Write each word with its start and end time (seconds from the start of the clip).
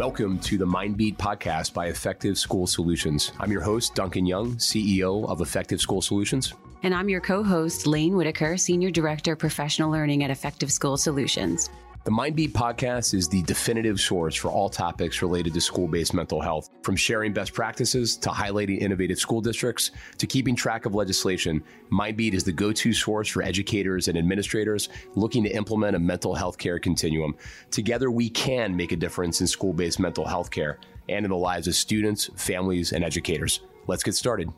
Welcome 0.00 0.38
to 0.38 0.56
the 0.56 0.64
Mindbeat 0.64 1.18
podcast 1.18 1.74
by 1.74 1.88
Effective 1.88 2.38
School 2.38 2.66
Solutions. 2.66 3.32
I'm 3.38 3.52
your 3.52 3.60
host, 3.60 3.94
Duncan 3.94 4.24
Young, 4.24 4.54
CEO 4.54 5.28
of 5.28 5.42
Effective 5.42 5.78
School 5.78 6.00
Solutions. 6.00 6.54
And 6.82 6.94
I'm 6.94 7.10
your 7.10 7.20
co 7.20 7.42
host, 7.42 7.86
Laine 7.86 8.16
Whitaker, 8.16 8.56
Senior 8.56 8.90
Director, 8.90 9.32
of 9.32 9.38
Professional 9.38 9.90
Learning 9.90 10.24
at 10.24 10.30
Effective 10.30 10.72
School 10.72 10.96
Solutions. 10.96 11.68
The 12.02 12.10
Mindbeat 12.10 12.52
podcast 12.52 13.12
is 13.12 13.28
the 13.28 13.42
definitive 13.42 14.00
source 14.00 14.34
for 14.34 14.50
all 14.50 14.70
topics 14.70 15.20
related 15.20 15.52
to 15.52 15.60
school 15.60 15.86
based 15.86 16.14
mental 16.14 16.40
health, 16.40 16.70
from 16.82 16.96
sharing 16.96 17.34
best 17.34 17.52
practices 17.52 18.16
to 18.16 18.30
highlighting 18.30 18.80
innovative 18.80 19.18
school 19.18 19.42
districts 19.42 19.90
to 20.16 20.26
keeping 20.26 20.56
track 20.56 20.86
of 20.86 20.94
legislation. 20.94 21.62
Mindbeat 21.92 22.32
is 22.32 22.42
the 22.42 22.52
go 22.52 22.72
to 22.72 22.94
source 22.94 23.28
for 23.28 23.42
educators 23.42 24.08
and 24.08 24.16
administrators 24.16 24.88
looking 25.14 25.44
to 25.44 25.50
implement 25.50 25.94
a 25.94 25.98
mental 25.98 26.34
health 26.34 26.56
care 26.56 26.78
continuum. 26.78 27.36
Together, 27.70 28.10
we 28.10 28.30
can 28.30 28.74
make 28.74 28.92
a 28.92 28.96
difference 28.96 29.42
in 29.42 29.46
school 29.46 29.74
based 29.74 30.00
mental 30.00 30.24
health 30.24 30.50
care 30.50 30.78
and 31.10 31.26
in 31.26 31.30
the 31.30 31.36
lives 31.36 31.68
of 31.68 31.74
students, 31.74 32.30
families, 32.34 32.92
and 32.92 33.04
educators. 33.04 33.60
Let's 33.86 34.02
get 34.02 34.14
started. 34.14 34.48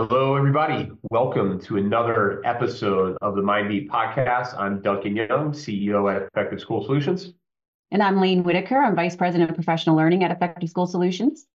Hello, 0.00 0.36
everybody. 0.36 0.92
Welcome 1.10 1.60
to 1.62 1.76
another 1.76 2.40
episode 2.46 3.18
of 3.20 3.34
the 3.34 3.42
Mindbeat 3.42 3.88
podcast. 3.88 4.56
I'm 4.56 4.80
Duncan 4.80 5.16
Young, 5.16 5.50
CEO 5.50 6.08
at 6.14 6.22
Effective 6.22 6.60
School 6.60 6.84
Solutions. 6.84 7.32
And 7.90 8.00
I'm 8.00 8.20
Laine 8.20 8.44
Whitaker. 8.44 8.80
I'm 8.80 8.94
Vice 8.94 9.16
President 9.16 9.50
of 9.50 9.56
Professional 9.56 9.96
Learning 9.96 10.22
at 10.22 10.30
Effective 10.30 10.70
School 10.70 10.86
Solutions. 10.86 11.46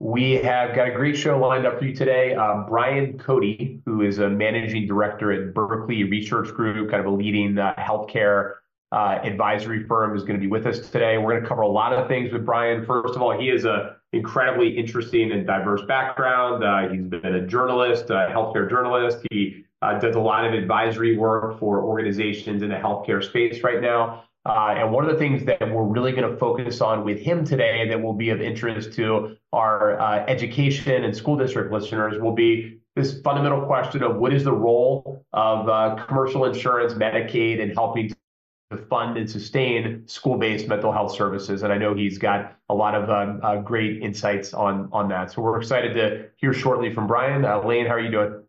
We 0.00 0.32
have 0.32 0.74
got 0.74 0.88
a 0.88 0.90
great 0.90 1.16
show 1.16 1.38
lined 1.38 1.66
up 1.66 1.78
for 1.78 1.84
you 1.84 1.94
today. 1.94 2.34
Uh, 2.34 2.64
Bryan 2.68 3.16
Cote, 3.16 3.78
who 3.86 4.02
is 4.02 4.18
a 4.18 4.28
managing 4.28 4.88
director 4.88 5.30
at 5.30 5.54
Berkeley 5.54 6.02
Research 6.02 6.48
Group, 6.48 6.90
kind 6.90 7.06
of 7.06 7.06
a 7.06 7.16
leading 7.16 7.58
uh, 7.58 7.74
healthcare 7.78 8.54
uh, 8.92 9.18
advisory 9.22 9.84
firm, 9.84 10.16
is 10.16 10.22
going 10.22 10.34
to 10.34 10.40
be 10.40 10.46
with 10.46 10.66
us 10.66 10.90
today. 10.90 11.18
We're 11.18 11.32
going 11.32 11.42
to 11.42 11.48
cover 11.48 11.62
a 11.62 11.68
lot 11.68 11.92
of 11.92 12.08
things 12.08 12.32
with 12.32 12.46
Bryan. 12.46 12.84
First 12.86 13.14
of 13.14 13.22
all, 13.22 13.38
he 13.38 13.48
is 13.50 13.64
a 13.64 13.96
incredibly 14.12 14.76
interesting 14.76 15.32
and 15.32 15.46
diverse 15.46 15.82
background. 15.82 16.64
Uh, 16.64 16.88
he's 16.88 17.02
been 17.02 17.34
a 17.34 17.46
journalist, 17.46 18.10
a 18.10 18.30
healthcare 18.32 18.68
journalist. 18.68 19.18
He 19.30 19.64
uh, 19.82 19.98
does 19.98 20.16
a 20.16 20.20
lot 20.20 20.44
of 20.46 20.54
advisory 20.54 21.16
work 21.16 21.58
for 21.60 21.82
organizations 21.82 22.62
in 22.62 22.70
the 22.70 22.76
healthcare 22.76 23.22
space 23.22 23.62
right 23.62 23.80
now. 23.80 24.24
Uh, 24.46 24.76
and 24.78 24.90
one 24.90 25.04
of 25.04 25.12
the 25.12 25.18
things 25.18 25.44
that 25.44 25.60
we're 25.60 25.84
really 25.84 26.12
going 26.12 26.30
to 26.30 26.36
focus 26.38 26.80
on 26.80 27.04
with 27.04 27.20
him 27.20 27.44
today 27.44 27.86
that 27.86 28.00
will 28.00 28.14
be 28.14 28.30
of 28.30 28.40
interest 28.40 28.94
to 28.94 29.36
our 29.52 30.00
uh, 30.00 30.24
education 30.26 31.04
and 31.04 31.14
school 31.14 31.36
district 31.36 31.70
listeners 31.70 32.18
will 32.18 32.32
be 32.32 32.78
this 32.96 33.20
fundamental 33.20 33.66
question 33.66 34.02
of 34.02 34.16
what 34.16 34.32
is 34.32 34.44
the 34.44 34.52
role 34.52 35.24
of 35.34 35.68
uh, 35.68 36.02
commercial 36.06 36.46
insurance, 36.46 36.94
Medicaid, 36.94 37.62
and 37.62 37.72
helping 37.74 38.10
to 38.70 38.76
fund 38.76 39.16
and 39.16 39.28
sustain 39.30 40.06
school-based 40.06 40.68
mental 40.68 40.92
health 40.92 41.14
services. 41.14 41.62
And 41.62 41.72
I 41.72 41.78
know 41.78 41.94
he's 41.94 42.18
got 42.18 42.56
a 42.68 42.74
lot 42.74 42.94
of 42.94 43.08
um, 43.08 43.40
uh, 43.42 43.56
great 43.56 44.02
insights 44.02 44.52
on 44.52 44.90
on 44.92 45.08
that. 45.08 45.32
So 45.32 45.40
we're 45.40 45.58
excited 45.58 45.94
to 45.94 46.28
hear 46.36 46.52
shortly 46.52 46.92
from 46.92 47.06
Bryan. 47.06 47.44
Uh, 47.44 47.60
Laine, 47.60 47.86
how 47.86 47.94
are 47.94 48.00
you 48.00 48.10
doing? 48.10 48.42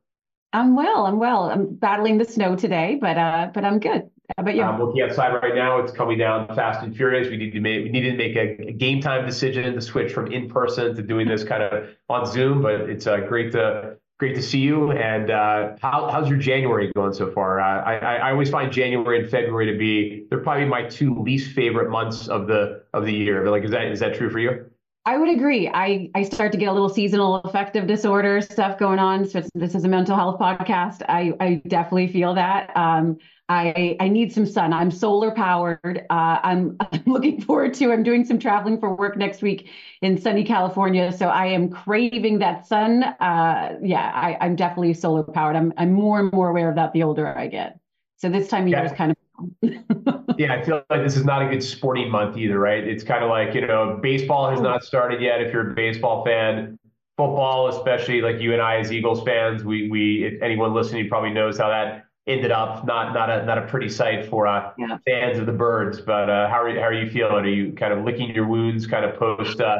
I'm 0.51 0.75
well. 0.75 1.05
I'm 1.05 1.19
well. 1.19 1.43
I'm 1.49 1.75
battling 1.75 2.17
the 2.17 2.25
snow 2.25 2.55
today, 2.55 2.97
but 2.99 3.17
uh, 3.17 3.51
but 3.53 3.63
I'm 3.63 3.79
good. 3.79 4.09
How 4.35 4.43
about 4.43 4.55
you? 4.55 4.63
I'm 4.63 4.79
looking 4.79 5.01
outside 5.01 5.33
right 5.41 5.55
now. 5.55 5.79
It's 5.79 5.91
coming 5.91 6.17
down 6.17 6.53
fast 6.53 6.83
and 6.83 6.95
furious. 6.95 7.29
We 7.29 7.37
need 7.37 7.51
to 7.51 7.61
make 7.61 7.85
we 7.85 7.89
needed 7.89 8.11
to 8.11 8.17
make 8.17 8.35
a, 8.35 8.69
a 8.69 8.73
game 8.73 8.99
time 8.99 9.25
decision 9.25 9.73
to 9.73 9.81
switch 9.81 10.11
from 10.11 10.31
in 10.31 10.49
person 10.49 10.95
to 10.95 11.01
doing 11.01 11.27
this 11.27 11.45
kind 11.45 11.63
of 11.63 11.89
on 12.09 12.25
Zoom. 12.25 12.61
But 12.61 12.81
it's 12.89 13.07
uh, 13.07 13.21
great 13.21 13.53
to 13.53 13.95
Great 14.19 14.35
to 14.35 14.41
see 14.41 14.59
you. 14.59 14.91
And 14.91 15.31
uh, 15.31 15.77
how, 15.81 16.09
how's 16.11 16.27
your 16.27 16.37
January 16.37 16.91
going 16.93 17.13
so 17.13 17.31
far? 17.31 17.61
Uh, 17.61 17.81
I, 17.83 18.17
I 18.17 18.31
always 18.31 18.49
find 18.49 18.69
January 18.69 19.21
and 19.21 19.29
February 19.29 19.71
to 19.71 19.77
be 19.77 20.25
they're 20.29 20.39
probably 20.39 20.65
my 20.65 20.83
two 20.83 21.17
least 21.21 21.53
favorite 21.53 21.89
months 21.89 22.27
of 22.27 22.47
the 22.47 22.83
of 22.93 23.05
the 23.05 23.13
year. 23.13 23.41
But 23.43 23.51
like, 23.51 23.63
is 23.63 23.71
that 23.71 23.85
is 23.85 24.01
that 24.01 24.15
true 24.15 24.29
for 24.29 24.39
you? 24.39 24.65
I 25.05 25.17
would 25.17 25.29
agree. 25.29 25.69
I, 25.73 26.11
I 26.13 26.23
start 26.23 26.51
to 26.51 26.57
get 26.57 26.67
a 26.67 26.73
little 26.73 26.89
seasonal 26.89 27.37
affective 27.37 27.87
disorder 27.87 28.41
stuff 28.41 28.77
going 28.77 28.99
on. 28.99 29.25
So 29.25 29.41
this 29.55 29.73
is 29.73 29.85
a 29.85 29.87
mental 29.87 30.15
health 30.15 30.39
podcast. 30.39 31.01
I, 31.07 31.33
I 31.39 31.61
definitely 31.67 32.09
feel 32.09 32.35
that. 32.35 32.75
Um, 32.75 33.17
I, 33.49 33.97
I 33.99 34.07
need 34.07 34.31
some 34.31 34.45
sun. 34.45 34.71
I'm 34.73 34.91
solar 34.91 35.31
powered. 35.31 36.05
Uh, 36.09 36.39
I'm, 36.43 36.77
I'm 36.91 37.03
looking 37.07 37.41
forward 37.41 37.73
to. 37.75 37.91
I'm 37.91 38.03
doing 38.03 38.23
some 38.23 38.37
traveling 38.37 38.79
for 38.79 38.93
work 38.93 39.17
next 39.17 39.41
week 39.41 39.69
in 40.01 40.21
sunny 40.21 40.43
California, 40.43 41.11
so 41.11 41.27
I 41.27 41.47
am 41.47 41.69
craving 41.69 42.39
that 42.39 42.67
sun. 42.67 43.03
Uh, 43.03 43.77
yeah, 43.81 44.11
I, 44.13 44.37
I'm 44.39 44.55
definitely 44.55 44.93
solar 44.93 45.23
powered. 45.23 45.55
I'm 45.55 45.73
I'm 45.77 45.91
more 45.91 46.19
and 46.19 46.31
more 46.31 46.49
aware 46.49 46.69
of 46.69 46.75
that 46.75 46.93
the 46.93 47.03
older 47.03 47.37
I 47.37 47.47
get. 47.47 47.79
So 48.17 48.29
this 48.29 48.47
time 48.47 48.63
of 48.63 48.69
year 48.69 48.85
is 48.85 48.91
kind 48.91 49.11
of. 49.11 49.17
yeah, 50.37 50.53
I 50.53 50.63
feel 50.63 50.83
like 50.89 51.03
this 51.03 51.15
is 51.15 51.23
not 51.25 51.41
a 51.41 51.49
good 51.49 51.63
sporting 51.63 52.11
month 52.11 52.37
either, 52.37 52.59
right? 52.59 52.85
It's 52.85 53.03
kind 53.03 53.23
of 53.23 53.29
like 53.29 53.55
you 53.55 53.65
know, 53.65 53.97
baseball 54.01 54.49
has 54.51 54.61
not 54.61 54.83
started 54.83 55.21
yet. 55.21 55.41
If 55.41 55.53
you're 55.53 55.71
a 55.71 55.73
baseball 55.73 56.23
fan, 56.23 56.77
football, 57.17 57.69
especially 57.69 58.21
like 58.21 58.39
you 58.39 58.53
and 58.53 58.61
I 58.61 58.77
as 58.77 58.91
Eagles 58.91 59.23
fans, 59.23 59.63
we 59.63 59.89
we 59.89 60.25
if 60.25 60.41
anyone 60.41 60.73
listening 60.73 61.09
probably 61.09 61.31
knows 61.31 61.57
how 61.57 61.69
that 61.69 62.05
ended 62.29 62.51
up 62.51 62.85
not 62.85 63.13
not 63.13 63.29
a 63.29 63.45
not 63.45 63.57
a 63.57 63.67
pretty 63.67 63.89
sight 63.89 64.29
for 64.29 64.47
uh, 64.47 64.71
yeah. 64.77 64.97
fans 65.05 65.39
of 65.39 65.45
the 65.45 65.51
birds. 65.51 65.99
But 65.99 66.29
uh, 66.29 66.47
how 66.47 66.61
are 66.61 66.69
you, 66.69 66.79
how 66.79 66.87
are 66.87 66.93
you 66.93 67.09
feeling? 67.09 67.45
Are 67.45 67.47
you 67.47 67.73
kind 67.73 67.91
of 67.91 68.05
licking 68.05 68.33
your 68.33 68.47
wounds, 68.47 68.87
kind 68.87 69.03
of 69.03 69.17
post? 69.17 69.59
Uh, 69.59 69.79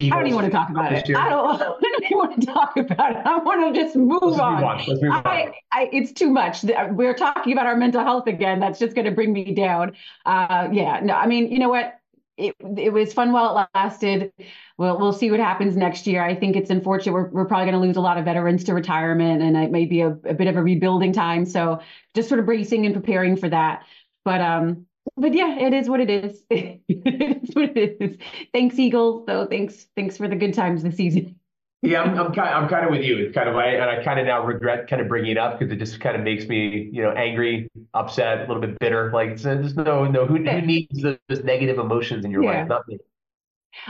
I 0.00 0.08
don't 0.08 0.26
even 0.26 0.34
want 0.34 0.46
to 0.46 0.52
talk 0.58 0.70
about 0.70 0.92
it. 0.92 1.08
I 1.16 1.28
don't, 1.28 1.60
I 1.60 1.64
don't 1.64 2.04
even 2.04 2.18
want 2.18 2.40
to 2.40 2.46
talk 2.46 2.76
about 2.76 3.12
it. 3.12 3.22
I 3.24 3.38
want 3.38 3.74
to 3.74 3.80
just 3.80 3.96
move 3.96 4.22
Let's 4.22 4.38
on. 4.38 4.54
Move 4.54 4.64
on. 4.64 4.78
Let's 4.78 5.02
move 5.02 5.12
on. 5.12 5.26
I, 5.26 5.54
I, 5.72 5.88
it's 5.92 6.12
too 6.12 6.30
much. 6.30 6.64
We're 6.90 7.14
talking 7.14 7.52
about 7.52 7.66
our 7.66 7.76
mental 7.76 8.02
health 8.02 8.26
again. 8.26 8.60
That's 8.60 8.78
just 8.78 8.94
going 8.94 9.06
to 9.06 9.12
bring 9.12 9.32
me 9.32 9.54
down. 9.54 9.92
Uh, 10.24 10.68
yeah. 10.72 11.00
No, 11.00 11.14
I 11.14 11.26
mean, 11.26 11.50
you 11.50 11.58
know 11.58 11.68
what? 11.68 11.98
It, 12.36 12.54
it 12.76 12.92
was 12.92 13.12
fun 13.12 13.32
while 13.32 13.58
it 13.58 13.68
lasted. 13.74 14.32
We'll, 14.78 14.98
we'll 14.98 15.12
see 15.12 15.30
what 15.30 15.40
happens 15.40 15.76
next 15.76 16.06
year. 16.06 16.22
I 16.22 16.34
think 16.34 16.56
it's 16.56 16.70
unfortunate. 16.70 17.12
We're, 17.12 17.30
we're 17.30 17.44
probably 17.46 17.70
going 17.70 17.80
to 17.80 17.86
lose 17.86 17.96
a 17.96 18.00
lot 18.00 18.18
of 18.18 18.24
veterans 18.24 18.64
to 18.64 18.74
retirement, 18.74 19.42
and 19.42 19.56
it 19.56 19.70
may 19.70 19.86
be 19.86 20.00
a, 20.02 20.08
a 20.08 20.34
bit 20.34 20.46
of 20.46 20.56
a 20.56 20.62
rebuilding 20.62 21.12
time. 21.12 21.46
So 21.46 21.80
just 22.14 22.28
sort 22.28 22.40
of 22.40 22.46
bracing 22.46 22.84
and 22.86 22.94
preparing 22.94 23.36
for 23.36 23.48
that. 23.48 23.84
But 24.24 24.40
um, 24.40 24.86
but 25.16 25.34
yeah, 25.34 25.58
it 25.58 25.72
is 25.72 25.88
what 25.88 26.00
it 26.00 26.10
is. 26.10 26.42
it 26.50 26.82
is 26.88 27.54
what 27.54 27.76
it 27.76 27.96
is. 28.00 28.16
Thanks, 28.52 28.78
Eagles. 28.78 29.24
Though 29.26 29.46
thanks, 29.46 29.86
thanks 29.96 30.16
for 30.16 30.28
the 30.28 30.36
good 30.36 30.54
times 30.54 30.82
this 30.82 30.96
season. 30.96 31.38
Yeah, 31.86 32.02
I'm, 32.02 32.18
I'm 32.18 32.32
kind, 32.34 32.48
of, 32.48 32.62
I'm 32.62 32.68
kind 32.68 32.84
of 32.84 32.90
with 32.90 33.02
you. 33.02 33.16
It's 33.18 33.34
kind 33.34 33.48
of, 33.48 33.56
I, 33.56 33.68
and 33.68 33.88
I 33.88 34.02
kind 34.02 34.18
of 34.18 34.26
now 34.26 34.44
regret 34.44 34.88
kind 34.88 35.00
of 35.00 35.08
bringing 35.08 35.30
it 35.30 35.38
up 35.38 35.58
because 35.58 35.72
it 35.72 35.76
just 35.76 36.00
kind 36.00 36.16
of 36.16 36.22
makes 36.22 36.46
me, 36.46 36.90
you 36.92 37.02
know, 37.02 37.12
angry, 37.12 37.68
upset, 37.94 38.38
a 38.38 38.40
little 38.46 38.60
bit 38.60 38.78
bitter. 38.78 39.10
Like, 39.12 39.36
there's 39.40 39.76
no, 39.76 40.04
no, 40.04 40.26
who, 40.26 40.36
who 40.36 40.60
needs 40.60 41.00
those 41.00 41.44
negative 41.44 41.78
emotions 41.78 42.24
in 42.24 42.30
your 42.30 42.42
yeah. 42.42 42.60
life? 42.60 42.68
Not 42.68 42.88
me. 42.88 42.98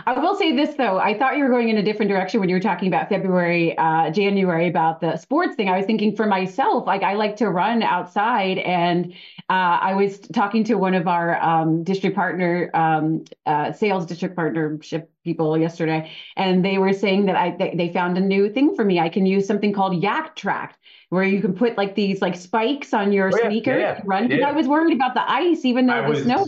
I 0.05 0.19
will 0.19 0.35
say 0.35 0.55
this 0.55 0.75
though, 0.75 0.99
I 0.99 1.17
thought 1.17 1.37
you 1.37 1.45
were 1.45 1.51
going 1.51 1.69
in 1.69 1.79
a 1.79 1.83
different 1.83 2.11
direction 2.11 2.41
when 2.41 2.49
you 2.49 2.57
were 2.57 2.61
talking 2.61 2.89
about 2.89 3.09
February, 3.09 3.79
uh, 3.79 4.11
January 4.11 4.69
about 4.69 5.01
the 5.01 5.17
sports 5.17 5.55
thing. 5.55 5.69
I 5.69 5.77
was 5.77 5.87
thinking 5.87 6.17
for 6.17 6.27
myself, 6.27 6.87
like 6.87 7.03
I 7.05 7.15
like 7.15 7.37
to 7.37 7.49
run 7.49 7.85
outside, 7.85 8.59
and 8.59 9.13
uh, 9.49 9.79
I 9.81 9.95
was 9.95 10.19
talking 10.19 10.65
to 10.65 10.75
one 10.75 10.95
of 10.95 11.07
our 11.07 11.41
um, 11.41 11.85
district 11.85 12.17
partner, 12.17 12.69
um, 12.75 13.25
uh, 13.47 13.73
sales 13.73 14.07
district 14.07 14.35
partnership 14.35 15.11
people 15.27 15.59
yesterday, 15.59 16.11
and 16.37 16.65
they 16.65 16.79
were 16.79 16.95
saying 16.95 17.27
that 17.27 17.37
I 17.37 17.55
they, 17.59 17.75
they 17.77 17.93
found 17.93 18.17
a 18.17 18.23
new 18.23 18.49
thing 18.49 18.75
for 18.75 18.85
me. 18.85 18.99
I 18.99 19.11
can 19.11 19.27
use 19.27 19.47
something 19.47 19.75
called 19.75 20.03
Yaktrax, 20.03 20.71
where 21.11 21.25
you 21.25 21.43
can 21.43 21.55
put 21.55 21.77
like 21.77 21.95
these 21.95 22.23
like 22.23 22.37
spikes 22.37 22.95
on 22.95 23.13
your 23.13 23.31
oh, 23.35 23.37
yeah, 23.37 23.49
sneakers 23.49 23.81
yeah, 23.81 23.95
yeah. 23.97 24.03
run. 24.07 24.29
Because 24.29 24.45
I 24.45 24.53
was 24.53 24.67
worried 24.67 24.95
about 24.95 25.13
the 25.13 25.31
ice, 25.31 25.67
even 25.67 25.87
though 25.87 25.95
I 25.95 26.03
the 26.03 26.09
was, 26.09 26.23
snow 26.23 26.47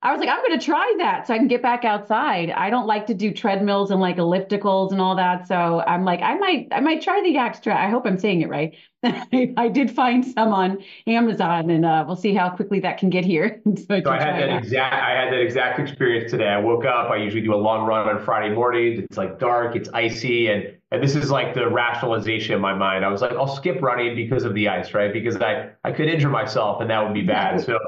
I 0.00 0.12
was 0.12 0.20
like, 0.20 0.28
I'm 0.28 0.38
going 0.46 0.56
to 0.56 0.64
try 0.64 0.94
that 0.98 1.26
so 1.26 1.34
I 1.34 1.38
can 1.38 1.48
get 1.48 1.60
back 1.60 1.84
outside. 1.84 2.52
I 2.52 2.70
don't 2.70 2.86
like 2.86 3.06
to 3.08 3.14
do 3.14 3.32
treadmills 3.32 3.90
and 3.90 4.00
like 4.00 4.16
ellipticals 4.16 4.92
and 4.92 5.00
all 5.00 5.16
that. 5.16 5.48
So 5.48 5.80
I'm 5.80 6.04
like, 6.04 6.22
I 6.22 6.36
might, 6.36 6.68
I 6.70 6.78
might 6.78 7.02
try 7.02 7.20
the 7.20 7.36
extra. 7.36 7.76
I 7.76 7.90
hope 7.90 8.06
I'm 8.06 8.16
saying 8.16 8.42
it 8.42 8.48
right. 8.48 8.76
I 9.02 9.68
did 9.68 9.90
find 9.90 10.24
some 10.24 10.52
on 10.52 10.78
Amazon, 11.08 11.70
and 11.70 11.84
uh, 11.84 12.04
we'll 12.06 12.16
see 12.16 12.32
how 12.32 12.50
quickly 12.50 12.78
that 12.80 12.98
can 12.98 13.10
get 13.10 13.24
here. 13.24 13.60
so, 13.76 13.86
I, 13.90 14.02
so 14.02 14.10
I 14.10 14.20
had 14.20 14.34
that, 14.34 14.46
that 14.46 14.58
exact, 14.58 14.94
I 14.94 15.10
had 15.10 15.32
that 15.32 15.40
exact 15.40 15.80
experience 15.80 16.30
today. 16.30 16.48
I 16.48 16.58
woke 16.58 16.84
up. 16.84 17.10
I 17.10 17.16
usually 17.16 17.42
do 17.42 17.54
a 17.54 17.56
long 17.56 17.86
run 17.86 18.08
on 18.08 18.24
Friday 18.24 18.54
mornings. 18.54 19.00
It's 19.00 19.16
like 19.16 19.40
dark, 19.40 19.74
it's 19.74 19.88
icy, 19.94 20.48
and 20.48 20.76
and 20.90 21.02
this 21.02 21.14
is 21.14 21.30
like 21.30 21.54
the 21.54 21.68
rationalization 21.68 22.54
in 22.54 22.60
my 22.60 22.74
mind. 22.74 23.04
I 23.04 23.08
was 23.08 23.20
like, 23.20 23.32
I'll 23.32 23.54
skip 23.54 23.82
running 23.82 24.16
because 24.16 24.44
of 24.44 24.54
the 24.54 24.68
ice, 24.68 24.94
right? 24.94 25.12
Because 25.12 25.36
I 25.36 25.70
I 25.84 25.92
could 25.92 26.08
injure 26.08 26.30
myself, 26.30 26.80
and 26.80 26.90
that 26.90 27.02
would 27.04 27.14
be 27.14 27.22
bad. 27.22 27.64
So 27.64 27.78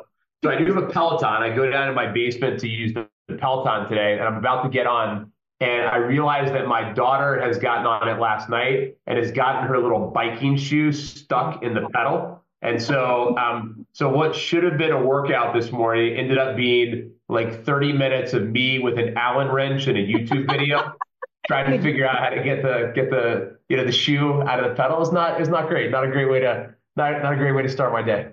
so 0.43 0.51
I 0.51 0.57
do 0.57 0.67
have 0.67 0.77
a 0.77 0.87
Peloton. 0.87 1.43
I 1.43 1.55
go 1.55 1.71
down 1.71 1.89
to 1.89 1.93
my 1.93 2.11
basement 2.11 2.61
to 2.61 2.69
use 2.69 2.95
the, 2.95 3.09
Peloton 3.39 3.89
today, 3.89 4.15
and 4.15 4.23
I'm 4.23 4.39
about 4.39 4.65
to 4.65 4.69
get 4.69 4.89
on. 4.89 5.31
And 5.61 5.83
I 5.87 5.99
realize 5.99 6.51
that 6.51 6.67
my 6.67 6.93
daughter 6.93 7.41
has 7.41 7.59
gotten 7.59 7.87
on 7.87 8.09
it 8.09 8.19
last 8.19 8.49
night 8.49 8.97
and 9.07 9.19
has 9.19 9.31
gotten 9.31 9.69
her 9.69 9.79
little 9.79 10.11
biking 10.11 10.57
shoe 10.57 10.91
stuck 10.91 11.63
in 11.63 11.73
the 11.73 11.89
pedal. 11.95 12.43
And 12.61 12.83
so, 12.83 13.37
um, 13.39 13.87
so 13.93 14.09
what 14.09 14.35
should 14.35 14.65
have 14.65 14.79
been 14.79 14.91
a 14.91 15.01
workout 15.01 15.55
this 15.55 15.71
morning 15.71 16.17
ended 16.17 16.39
up 16.39 16.57
being 16.57 17.13
like 17.29 17.65
30 17.65 17.93
minutes 17.93 18.33
of 18.33 18.49
me 18.49 18.81
with 18.81 18.99
an 18.99 19.17
Allen 19.17 19.47
wrench 19.47 19.87
and 19.87 19.97
a 19.97 20.03
YouTube 20.03 20.51
video. 20.51 20.93
trying 21.47 21.71
to 21.71 21.83
figure 21.83 22.07
out 22.07 22.19
how 22.19 22.29
to 22.29 22.43
get 22.43 22.63
the 22.63 22.93
get 22.95 23.11
the 23.11 23.57
you 23.69 23.77
know 23.77 23.85
the 23.85 23.93
shoe 23.93 24.41
out 24.43 24.63
of 24.63 24.71
the 24.71 24.77
pedal 24.77 25.03
is 25.03 25.11
not 25.11 25.41
is 25.41 25.49
not 25.49 25.69
great. 25.69 25.91
Not 25.91 26.05
a 26.05 26.09
great 26.09 26.31
way 26.31 26.41
to 26.41 26.75
not, 26.97 27.23
not 27.23 27.33
a 27.33 27.37
great 27.37 27.53
way 27.53 27.63
to 27.63 27.69
start 27.69 27.93
my 27.93 28.03
day. 28.03 28.29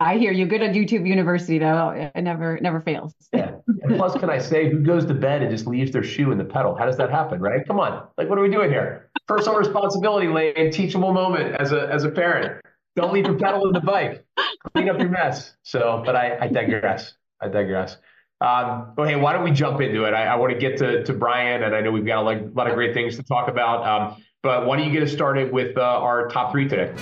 I 0.00 0.16
hear 0.16 0.32
you. 0.32 0.46
Good 0.46 0.62
at 0.62 0.74
YouTube 0.74 1.08
University 1.08 1.58
though. 1.58 1.90
It 1.90 2.22
never 2.22 2.58
never 2.60 2.80
fails. 2.80 3.14
Yeah. 3.32 3.56
And 3.82 3.96
plus, 3.96 4.18
can 4.18 4.30
I 4.30 4.38
say 4.38 4.70
who 4.70 4.80
goes 4.80 5.04
to 5.06 5.14
bed 5.14 5.42
and 5.42 5.50
just 5.50 5.66
leaves 5.66 5.90
their 5.90 6.04
shoe 6.04 6.30
in 6.30 6.38
the 6.38 6.44
pedal? 6.44 6.76
How 6.76 6.86
does 6.86 6.96
that 6.98 7.10
happen? 7.10 7.40
Right? 7.40 7.66
Come 7.66 7.80
on. 7.80 8.06
Like, 8.16 8.28
what 8.28 8.38
are 8.38 8.42
we 8.42 8.50
doing 8.50 8.70
here? 8.70 9.10
Personal 9.26 9.58
responsibility 9.58 10.28
Laine, 10.28 10.70
teachable 10.70 11.12
moment 11.12 11.56
as 11.60 11.72
a 11.72 11.88
as 11.92 12.04
a 12.04 12.10
parent. 12.10 12.62
Don't 12.96 13.12
leave 13.12 13.26
your 13.26 13.38
pedal 13.38 13.66
in 13.66 13.72
the 13.72 13.80
bike. 13.80 14.24
Clean 14.72 14.88
up 14.88 14.98
your 14.98 15.08
mess. 15.08 15.54
So, 15.62 16.02
but 16.04 16.16
I, 16.16 16.38
I 16.40 16.48
digress. 16.48 17.14
I 17.40 17.48
digress. 17.48 17.96
Um, 18.40 18.94
well, 18.96 19.08
hey, 19.08 19.16
why 19.16 19.32
don't 19.32 19.44
we 19.44 19.50
jump 19.50 19.80
into 19.80 20.04
it? 20.04 20.14
I, 20.14 20.26
I 20.26 20.36
want 20.36 20.52
to 20.52 20.58
get 20.58 20.78
to, 20.78 21.04
to 21.04 21.12
Bryan, 21.12 21.62
and 21.62 21.74
I 21.74 21.80
know 21.80 21.90
we've 21.90 22.06
got 22.06 22.18
a 22.18 22.22
lot, 22.22 22.36
a 22.36 22.50
lot 22.54 22.68
of 22.68 22.74
great 22.74 22.94
things 22.94 23.16
to 23.16 23.22
talk 23.22 23.48
about. 23.48 23.86
Um, 23.86 24.24
but 24.42 24.66
why 24.66 24.76
don't 24.76 24.86
you 24.86 24.92
get 24.92 25.02
us 25.02 25.12
started 25.12 25.52
with 25.52 25.76
uh, 25.76 25.80
our 25.80 26.28
top 26.28 26.52
three 26.52 26.68
today? 26.68 26.92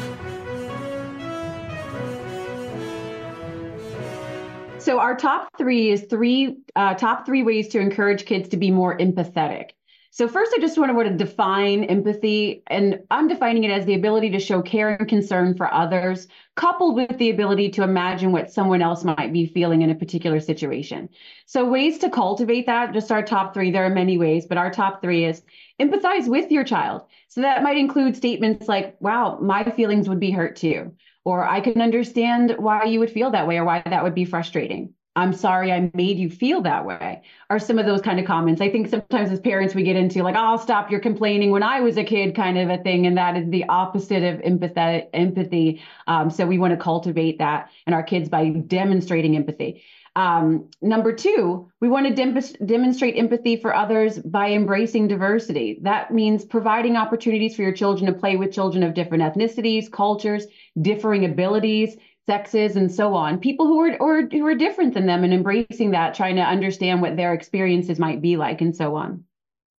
So 4.87 5.01
our 5.01 5.17
top 5.17 5.49
three 5.59 5.91
is 5.91 6.05
three 6.05 6.59
uh, 6.77 6.95
top 6.95 7.27
three 7.27 7.43
ways 7.43 7.67
to 7.71 7.81
encourage 7.81 8.25
kids 8.25 8.51
to 8.51 8.57
be 8.57 8.71
more 8.71 8.97
empathetic. 8.97 9.71
So 10.13 10.29
first, 10.29 10.53
I 10.57 10.61
just 10.61 10.79
want 10.79 10.97
to, 10.97 11.17
define 11.17 11.83
empathy, 11.83 12.63
and 12.69 13.01
I'm 13.11 13.27
defining 13.27 13.65
it 13.65 13.73
as 13.73 13.85
the 13.85 13.95
ability 13.95 14.31
to 14.31 14.39
show 14.39 14.63
care 14.63 14.91
and 14.91 15.09
concern 15.09 15.57
for 15.57 15.75
others, 15.75 16.29
coupled 16.55 16.95
with 16.95 17.19
the 17.19 17.31
ability 17.31 17.71
to 17.71 17.83
imagine 17.83 18.31
what 18.31 18.53
someone 18.53 18.81
else 18.81 19.03
might 19.03 19.33
be 19.33 19.47
feeling 19.47 19.83
in 19.83 19.91
a 19.91 19.95
particular 19.97 20.39
situation. 20.39 21.09
So 21.47 21.69
ways 21.69 21.99
to 21.99 22.09
cultivate 22.09 22.67
that, 22.67 22.95
just 22.95 23.11
our 23.11 23.25
top 23.25 23.55
three. 23.55 23.73
There 23.73 23.85
are 23.85 23.91
many 23.91 24.19
ways, 24.19 24.47
but 24.47 24.57
our 24.57 24.71
top 24.71 25.03
three 25.03 25.25
is 25.25 25.43
empathize 25.81 26.29
with 26.29 26.53
your 26.53 26.63
child. 26.63 27.03
So 27.27 27.41
that 27.41 27.65
might 27.65 27.77
include 27.77 28.17
statements 28.17 28.69
like, 28.69 28.97
"Wow, 29.01 29.41
my 29.43 29.65
feelings 29.65 30.09
would 30.09 30.21
be 30.21 30.31
hurt 30.31 30.55
too," 30.55 30.93
or 31.27 31.45
"I 31.47 31.61
can 31.61 31.83
understand 31.83 32.55
why 32.59 32.85
you 32.85 33.01
would 33.01 33.11
feel 33.11 33.31
that 33.33 33.47
way," 33.49 33.59
or 33.59 33.65
"Why 33.65 33.83
that 33.85 34.03
would 34.05 34.15
be 34.15 34.25
frustrating." 34.25 34.95
I'm 35.17 35.33
sorry 35.33 35.73
I 35.73 35.91
made 35.95 36.19
you 36.19 36.29
feel 36.29 36.61
that 36.63 36.85
way, 36.85 37.23
are 37.49 37.59
some 37.59 37.79
of 37.79 37.87
those 37.87 38.03
kind 38.03 38.21
of 38.21 38.27
comments. 38.27 38.61
I 38.61 38.69
think 38.71 38.89
sometimes 38.89 39.31
as 39.31 39.41
parents, 39.41 39.75
we 39.75 39.83
get 39.83 39.97
into 39.97 40.23
like, 40.23 40.35
oh, 40.35 40.39
I'll 40.41 40.59
stop 40.59 40.91
your 40.91 41.01
complaining 41.01 41.51
when 41.51 41.63
I 41.63 41.81
was 41.81 41.97
a 41.97 42.05
kid 42.05 42.35
kind 42.35 42.59
of 42.59 42.69
a 42.69 42.77
thing. 42.83 43.07
And 43.07 43.17
that 43.17 43.35
is 43.35 43.49
the 43.49 43.65
opposite 43.71 44.23
of 44.23 44.41
empathetic 44.43 45.09
empathy. 45.15 45.81
Um, 46.07 46.29
so 46.29 46.47
we 46.47 46.59
want 46.59 46.73
to 46.73 46.77
cultivate 46.77 47.39
that 47.39 47.71
in 47.87 47.95
our 47.95 48.03
kids 48.03 48.29
by 48.29 48.51
demonstrating 48.51 49.37
empathy. 49.37 49.83
Um, 50.17 50.71
number 50.81 51.13
two, 51.13 51.71
we 51.81 51.91
want 51.91 52.07
to 52.07 52.15
dem- 52.15 52.67
demonstrate 52.67 53.19
empathy 53.19 53.57
for 53.57 53.75
others 53.75 54.19
by 54.19 54.53
embracing 54.53 55.09
diversity. 55.09 55.79
That 55.83 56.11
means 56.11 56.45
providing 56.45 56.97
opportunities 56.97 57.55
for 57.55 57.63
your 57.63 57.75
children 57.75 58.11
to 58.11 58.19
play 58.19 58.37
with 58.37 58.51
children 58.51 58.83
of 58.83 58.95
different 58.95 59.23
ethnicities, 59.23 59.93
cultures, 59.93 60.47
differing 60.81 61.27
abilities, 61.27 61.97
sexes 62.27 62.75
and 62.75 62.93
so 62.93 63.15
on 63.15 63.39
people 63.39 63.67
who 63.67 63.81
are 63.81 63.97
or 64.01 64.23
who 64.23 64.45
are 64.45 64.57
different 64.57 64.95
than 64.95 65.07
them 65.07 65.23
and 65.23 65.33
embracing 65.33 65.93
that 65.93 66.13
trying 66.13 66.35
to 66.35 66.43
understand 66.43 67.01
what 67.01 67.17
their 67.17 67.33
experiences 67.33 68.01
might 68.01 68.21
be 68.21 68.37
like 68.37 68.61
and 68.61 68.75
so 68.75 68.97
on 68.97 69.23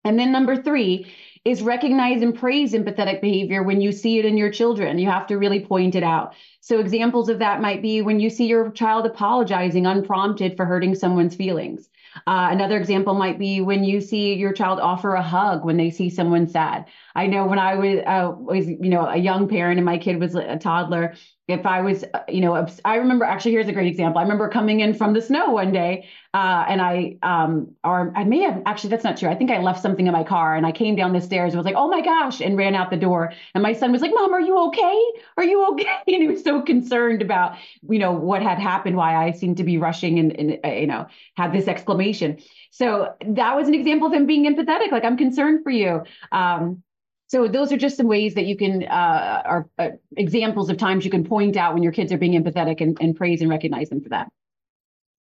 and 0.05 0.17
then 0.17 0.31
number 0.31 0.55
three 0.55 1.13
is 1.47 1.61
recognize 1.61 2.21
and 2.21 2.37
praise 2.37 2.73
empathetic 2.73 3.21
behavior 3.21 3.63
when 3.63 3.79
you 3.79 3.91
see 3.91 4.19
it 4.19 4.25
in 4.25 4.37
your 4.37 4.51
children. 4.51 4.99
You 4.99 5.09
have 5.09 5.27
to 5.27 5.37
really 5.37 5.61
point 5.65 5.95
it 5.95 6.03
out. 6.03 6.33
So 6.59 6.79
examples 6.79 7.29
of 7.29 7.39
that 7.39 7.61
might 7.61 7.81
be 7.81 8.01
when 8.01 8.19
you 8.19 8.29
see 8.29 8.47
your 8.47 8.71
child 8.71 9.05
apologizing 9.05 9.85
unprompted 9.85 10.57
for 10.57 10.65
hurting 10.65 10.95
someone's 10.95 11.35
feelings. 11.35 11.87
Uh, 12.25 12.49
another 12.51 12.77
example 12.77 13.13
might 13.13 13.39
be 13.39 13.61
when 13.61 13.83
you 13.83 14.01
see 14.01 14.33
your 14.33 14.51
child 14.51 14.79
offer 14.79 15.13
a 15.13 15.21
hug 15.21 15.63
when 15.63 15.77
they 15.77 15.89
see 15.89 16.09
someone 16.09 16.47
sad. 16.47 16.85
I 17.15 17.27
know 17.27 17.45
when 17.45 17.59
I 17.59 17.75
was, 17.75 17.99
uh, 18.05 18.31
was 18.35 18.67
you 18.67 18.89
know, 18.89 19.05
a 19.05 19.17
young 19.17 19.47
parent 19.47 19.77
and 19.77 19.85
my 19.85 19.99
kid 19.99 20.19
was 20.19 20.35
a 20.35 20.57
toddler, 20.57 21.15
if 21.47 21.65
I 21.65 21.79
was, 21.81 22.03
uh, 22.13 22.19
you 22.27 22.41
know, 22.41 22.67
I 22.83 22.95
remember 22.95 23.23
actually, 23.23 23.51
here's 23.51 23.69
a 23.69 23.71
great 23.71 23.87
example. 23.87 24.19
I 24.19 24.23
remember 24.23 24.49
coming 24.49 24.81
in 24.81 24.93
from 24.93 25.13
the 25.13 25.21
snow 25.21 25.51
one 25.51 25.71
day 25.71 26.09
uh, 26.33 26.65
and 26.67 26.81
I, 26.81 27.17
um, 27.23 27.73
or 27.85 28.11
I 28.17 28.25
may 28.25 28.41
have 28.41 28.61
actually, 28.65 28.89
that's 28.89 29.05
not 29.05 29.15
true. 29.15 29.29
I 29.29 29.35
think 29.35 29.49
I 29.49 29.61
left 29.61 29.81
something 29.81 30.05
in 30.05 30.11
my 30.11 30.25
car 30.25 30.55
and 30.55 30.65
I 30.65 30.73
came 30.73 30.97
down 30.97 31.13
the 31.13 31.21
stairs 31.21 31.53
and 31.53 31.57
was 31.57 31.65
like, 31.65 31.75
oh 31.77 31.87
my 31.87 32.01
gosh, 32.01 32.41
and 32.41 32.57
ran 32.57 32.75
out 32.75 32.89
the 32.89 32.97
door. 32.97 33.31
And 33.53 33.63
my 33.63 33.71
son 33.71 33.93
was 33.93 34.01
like, 34.01 34.11
mom, 34.13 34.33
are 34.33 34.41
you 34.41 34.57
okay? 34.67 35.03
Are 35.37 35.45
you 35.45 35.65
okay? 35.71 35.87
And 36.07 36.21
he 36.21 36.27
was 36.27 36.43
so 36.43 36.61
concerned 36.61 37.21
about, 37.21 37.55
you 37.89 37.99
know, 37.99 38.11
what 38.11 38.41
had 38.41 38.59
happened, 38.59 38.97
why 38.97 39.15
I 39.15 39.31
seemed 39.31 39.57
to 39.57 39.63
be 39.63 39.77
rushing 39.77 40.19
and, 40.19 40.37
and 40.37 40.59
uh, 40.65 40.69
you 40.69 40.87
know, 40.87 41.07
had 41.37 41.53
this 41.53 41.69
exclamation. 41.69 42.39
So 42.71 43.13
that 43.25 43.55
was 43.55 43.69
an 43.69 43.73
example 43.73 44.07
of 44.07 44.13
him 44.13 44.25
being 44.25 44.45
empathetic. 44.53 44.91
Like, 44.91 45.05
I'm 45.05 45.17
concerned 45.17 45.63
for 45.63 45.71
you. 45.71 46.03
Um, 46.31 46.83
so 47.27 47.47
those 47.47 47.71
are 47.71 47.77
just 47.77 47.97
some 47.97 48.07
ways 48.07 48.33
that 48.35 48.45
you 48.45 48.55
can 48.55 48.83
uh, 48.83 49.41
are 49.45 49.69
uh, 49.77 49.89
examples 50.15 50.69
of 50.69 50.77
times 50.77 51.03
you 51.03 51.11
can 51.11 51.25
point 51.25 51.57
out 51.57 51.73
when 51.73 51.83
your 51.83 51.91
kids 51.91 52.11
are 52.13 52.17
being 52.17 52.41
empathetic 52.41 52.79
and, 52.79 52.97
and 53.01 53.15
praise 53.15 53.41
and 53.41 53.49
recognize 53.49 53.89
them 53.89 54.01
for 54.01 54.09
that. 54.09 54.29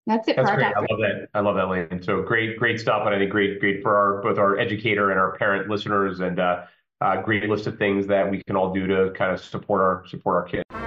That's 0.07 0.29
it. 0.29 0.37
That's 0.37 0.51
great. 0.53 0.67
I 0.67 0.79
love 0.79 1.01
that. 1.01 1.29
I 1.35 1.41
love 1.41 1.57
that, 1.57 1.69
Laine. 1.69 2.01
So 2.01 2.23
great, 2.23 2.59
great 2.59 2.79
stuff, 2.79 3.03
and 3.07 3.15
I 3.15 3.19
think 3.19 3.33
great, 3.33 3.59
great 3.59 3.83
for 3.83 3.97
our 3.97 4.23
both 4.23 4.39
our 4.39 4.57
educator 4.57 5.11
and 5.11 5.19
our 5.19 5.37
parent 5.37 5.69
listeners, 5.69 6.21
and 6.21 6.39
uh, 6.39 6.63
uh, 7.01 7.23
great 7.23 7.43
list 7.49 7.67
of 7.67 7.77
things 7.77 8.07
that 8.07 8.31
we 8.31 8.41
can 8.47 8.55
all 8.55 8.73
do 8.73 8.87
to 8.87 9.11
kind 9.17 9.33
of 9.33 9.45
support 9.45 9.81
our 9.81 10.05
support 10.07 10.37
our 10.37 10.45
kids. 10.45 10.86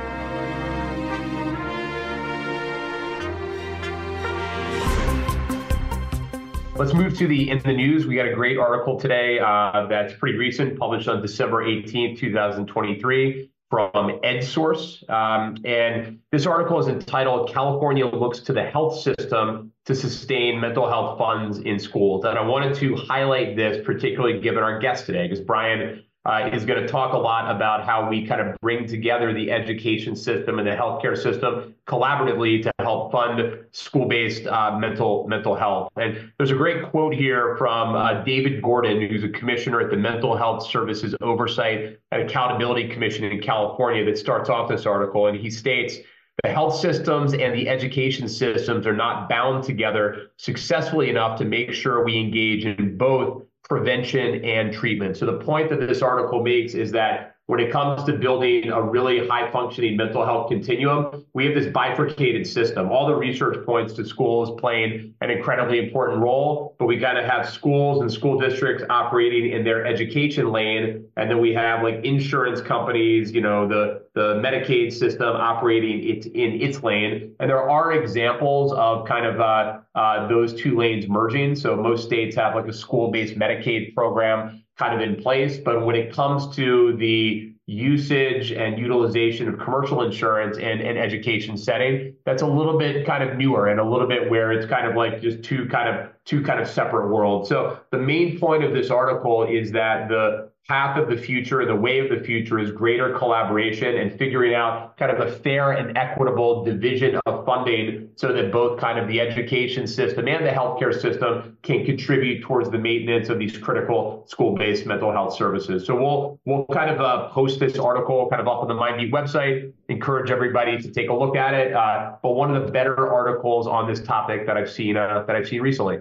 Let's 6.80 6.94
move 6.94 7.18
to 7.18 7.28
the 7.28 7.50
in 7.50 7.60
the 7.60 7.74
news. 7.74 8.08
We 8.08 8.16
got 8.16 8.26
a 8.26 8.34
great 8.34 8.58
article 8.58 8.98
today 8.98 9.38
uh, 9.38 9.88
that's 9.90 10.14
pretty 10.14 10.38
recent, 10.38 10.80
published 10.80 11.10
on 11.10 11.22
December 11.22 11.66
18th, 11.66 12.18
2023 12.18 13.52
from 13.70 13.94
EdSource. 14.24 15.08
Um, 15.10 15.58
and 15.66 16.20
this 16.32 16.46
article 16.46 16.80
is 16.80 16.88
entitled 16.88 17.52
California 17.52 18.06
Looks 18.06 18.40
to 18.40 18.54
the 18.54 18.64
Health 18.64 18.98
System 18.98 19.74
to 19.88 19.94
Sustain 19.94 20.62
Mental 20.62 20.88
Health 20.88 21.18
Funds 21.18 21.58
in 21.58 21.80
Schools. 21.80 22.24
And 22.24 22.40
I 22.40 22.44
wanted 22.44 22.76
to 22.76 22.96
highlight 22.96 23.58
this, 23.58 23.86
particularly 23.86 24.40
given 24.40 24.64
our 24.64 24.80
guest 24.80 25.06
today, 25.06 25.28
because 25.28 25.44
Bryan 25.44 26.06
uh, 26.26 26.50
is 26.52 26.66
going 26.66 26.82
to 26.82 26.88
talk 26.88 27.14
a 27.14 27.18
lot 27.18 27.54
about 27.54 27.86
how 27.86 28.10
we 28.10 28.28
kind 28.28 28.42
of 28.42 28.56
bring 28.62 28.86
together 28.86 29.34
the 29.34 29.52
education 29.52 30.16
system 30.16 30.60
and 30.60 30.68
the 30.68 30.72
healthcare 30.72 31.18
system 31.18 31.74
collaboratively 31.88 32.62
to 32.62 32.72
help 32.80 33.12
fund 33.12 33.58
school-based 33.72 34.46
uh, 34.46 34.78
mental 34.78 35.28
mental 35.28 35.56
health. 35.56 35.92
And 35.96 36.32
there's 36.38 36.52
a 36.52 36.56
great 36.56 36.90
quote 36.92 37.14
here 37.14 37.56
from 37.58 37.96
uh, 37.96 38.22
David 38.24 38.62
Gordon, 38.62 39.02
who's 39.02 39.24
a 39.24 39.30
commissioner 39.30 39.80
at 39.80 39.90
the 39.90 39.98
Mental 39.98 40.36
Health 40.36 40.70
Services 40.70 41.16
Oversight 41.22 42.00
and 42.12 42.22
Accountability 42.24 42.90
Commission 42.90 43.24
in 43.24 43.42
California, 43.42 44.04
that 44.06 44.18
starts 44.18 44.50
off 44.50 44.70
this 44.70 44.86
article, 44.86 45.28
and 45.28 45.38
he 45.38 45.50
states. 45.50 45.98
The 46.44 46.50
health 46.50 46.80
systems 46.80 47.34
and 47.34 47.54
the 47.54 47.68
education 47.68 48.30
systems 48.30 48.88
are 48.88 48.96
not 48.96 49.28
bound 49.28 49.66
together 49.66 50.32
successfully 50.38 51.10
enough 51.10 51.38
to 51.40 51.44
make 51.44 51.74
sure 51.74 52.06
we 52.06 52.18
engage 52.18 52.66
in 52.66 52.98
both 52.98 53.44
prevention 53.68 54.44
and 54.44 54.74
treatment. 54.74 55.18
So 55.18 55.26
the 55.26 55.40
point 55.40 55.70
that 55.70 55.80
this 55.80 56.02
article 56.02 56.44
makes 56.44 56.74
is 56.74 56.92
that 56.92 57.29
when 57.50 57.60
it 57.60 57.72
comes 57.72 58.04
to 58.04 58.14
building 58.14 58.70
a 58.70 58.80
really 58.80 59.28
high 59.28 59.50
functioning 59.50 59.98
mental 59.98 60.24
health 60.24 60.50
continuum, 60.50 61.26
we 61.34 61.48
have 61.48 61.56
this 61.56 61.66
bifurcated 61.74 62.46
system. 62.46 62.92
All 62.92 63.08
the 63.08 63.16
research 63.16 63.66
points 63.66 63.92
to 63.94 64.06
schools 64.06 64.62
playing 64.62 65.16
an 65.22 65.32
incredibly 65.32 65.80
important 65.80 66.22
role, 66.22 66.76
but 66.78 66.86
we 66.86 66.98
got 66.98 67.14
to 67.14 67.28
have 67.28 67.50
schools 67.50 68.02
and 68.02 68.14
school 68.14 68.40
districts 68.40 68.84
operating 68.92 69.52
in 69.52 69.64
their 69.64 69.84
education 69.84 70.52
lane. 70.52 71.08
And 71.18 71.28
then 71.28 71.42
we 71.42 71.52
have 71.56 71.82
like 71.82 72.06
insurance 72.06 72.62
companies, 72.62 73.32
you 73.32 73.42
know, 73.42 73.68
the, 73.68 74.04
the 74.14 74.36
Medicaid 74.36 74.94
system 74.94 75.30
operating 75.30 76.08
it 76.08 76.28
in 76.28 76.62
its 76.62 76.84
lane. 76.84 77.34
And 77.40 77.50
there 77.50 77.68
are 77.68 77.94
examples 77.94 78.74
of 78.74 79.08
kind 79.08 79.26
of 79.26 79.42
uh, 79.42 79.80
uh, 79.96 80.28
those 80.28 80.54
two 80.54 80.78
lanes 80.78 81.08
merging. 81.08 81.56
So 81.56 81.76
most 81.76 82.04
states 82.04 82.36
have 82.36 82.54
like 82.54 82.68
a 82.68 82.74
school 82.74 83.10
based 83.10 83.40
Medicaid 83.40 83.96
program 83.96 84.64
kind 84.80 85.00
of 85.00 85.08
in 85.08 85.22
place. 85.22 85.58
But 85.58 85.86
when 85.86 85.96
it 85.96 86.14
comes 86.14 86.56
to 86.56 86.96
the 86.98 87.54
usage 87.68 88.52
and 88.52 88.80
utilization 88.80 89.48
of 89.48 89.60
commercial 89.60 90.02
insurance 90.02 90.58
in 90.58 90.82
an 90.82 90.98
education 90.98 91.56
setting, 91.56 92.16
that's 92.26 92.42
a 92.42 92.48
little 92.48 92.80
bit 92.80 93.06
kind 93.06 93.22
of 93.22 93.38
newer 93.38 93.68
and 93.68 93.80
a 93.80 93.84
little 93.84 94.08
bit 94.08 94.30
where 94.30 94.52
it's 94.52 94.66
kind 94.66 94.88
of 94.88 94.96
like 94.96 95.22
just 95.22 95.44
two 95.44 95.68
kind 95.68 95.90
of 95.90 96.10
two 96.26 96.42
kind 96.42 96.60
of 96.60 96.68
separate 96.68 97.10
worlds. 97.10 97.48
So 97.50 97.80
the 97.92 98.00
main 98.00 98.40
point 98.40 98.64
of 98.64 98.74
this 98.74 98.90
article 98.90 99.44
is 99.44 99.72
that 99.74 100.08
the 100.08 100.49
path 100.68 100.98
of 101.00 101.10
the 101.10 101.18
future, 101.18 101.66
the 101.66 101.76
way 101.76 101.98
of 102.00 102.10
the 102.10 102.24
future 102.24 102.60
is 102.60 102.72
greater 102.72 103.18
collaboration 103.18 103.98
and 103.98 104.16
figuring 104.18 104.54
out 104.54 104.96
kind 104.98 105.12
of 105.12 105.28
a 105.28 105.32
fair 105.32 105.72
and 105.72 105.98
equitable 105.98 106.64
division 106.64 107.20
of 107.26 107.44
funding 107.44 108.10
so 108.16 108.32
that 108.32 108.52
both 108.52 108.80
kind 108.80 109.00
of 109.00 109.08
the 109.08 109.20
education 109.20 109.88
system 109.88 110.28
and 110.28 110.46
the 110.46 110.50
healthcare 110.50 110.94
system 110.94 111.58
can 111.64 111.86
contribute 111.86 112.44
towards 112.44 112.70
the 112.70 112.78
maintenance 112.78 113.30
of 113.30 113.40
these 113.40 113.58
critical 113.58 114.24
school-based 114.28 114.86
mental 114.86 115.12
health 115.12 115.36
services. 115.36 115.86
So 115.88 115.96
we'll 115.96 116.40
we'll 116.46 116.66
kind 116.72 116.92
of 116.92 117.02
uh, 117.02 117.30
post 117.30 117.60
this 117.60 117.80
article 117.80 118.28
kind 118.30 118.42
of 118.42 118.48
up 118.48 118.62
on 118.62 118.68
the 118.68 118.76
MindBeat 118.76 119.12
website, 119.12 119.74
encourage 119.88 120.30
everybody 120.30 120.78
to 120.78 120.92
take 120.92 121.10
a 121.10 121.14
look 121.14 121.36
at 121.36 121.56
it. 121.56 121.74
Uh, 121.74 122.12
but 122.22 122.34
one 122.34 122.56
of 122.56 122.64
the 122.64 122.72
better 122.72 123.08
articles 123.12 123.66
on 123.66 123.88
this 123.88 124.02
topic 124.02 124.46
that 124.46 124.56
I've 124.56 124.70
seen 124.70 124.98
uh, 124.98 125.24
that 125.26 125.36
I've 125.36 125.48
seen 125.48 125.62
recently. 125.62 126.00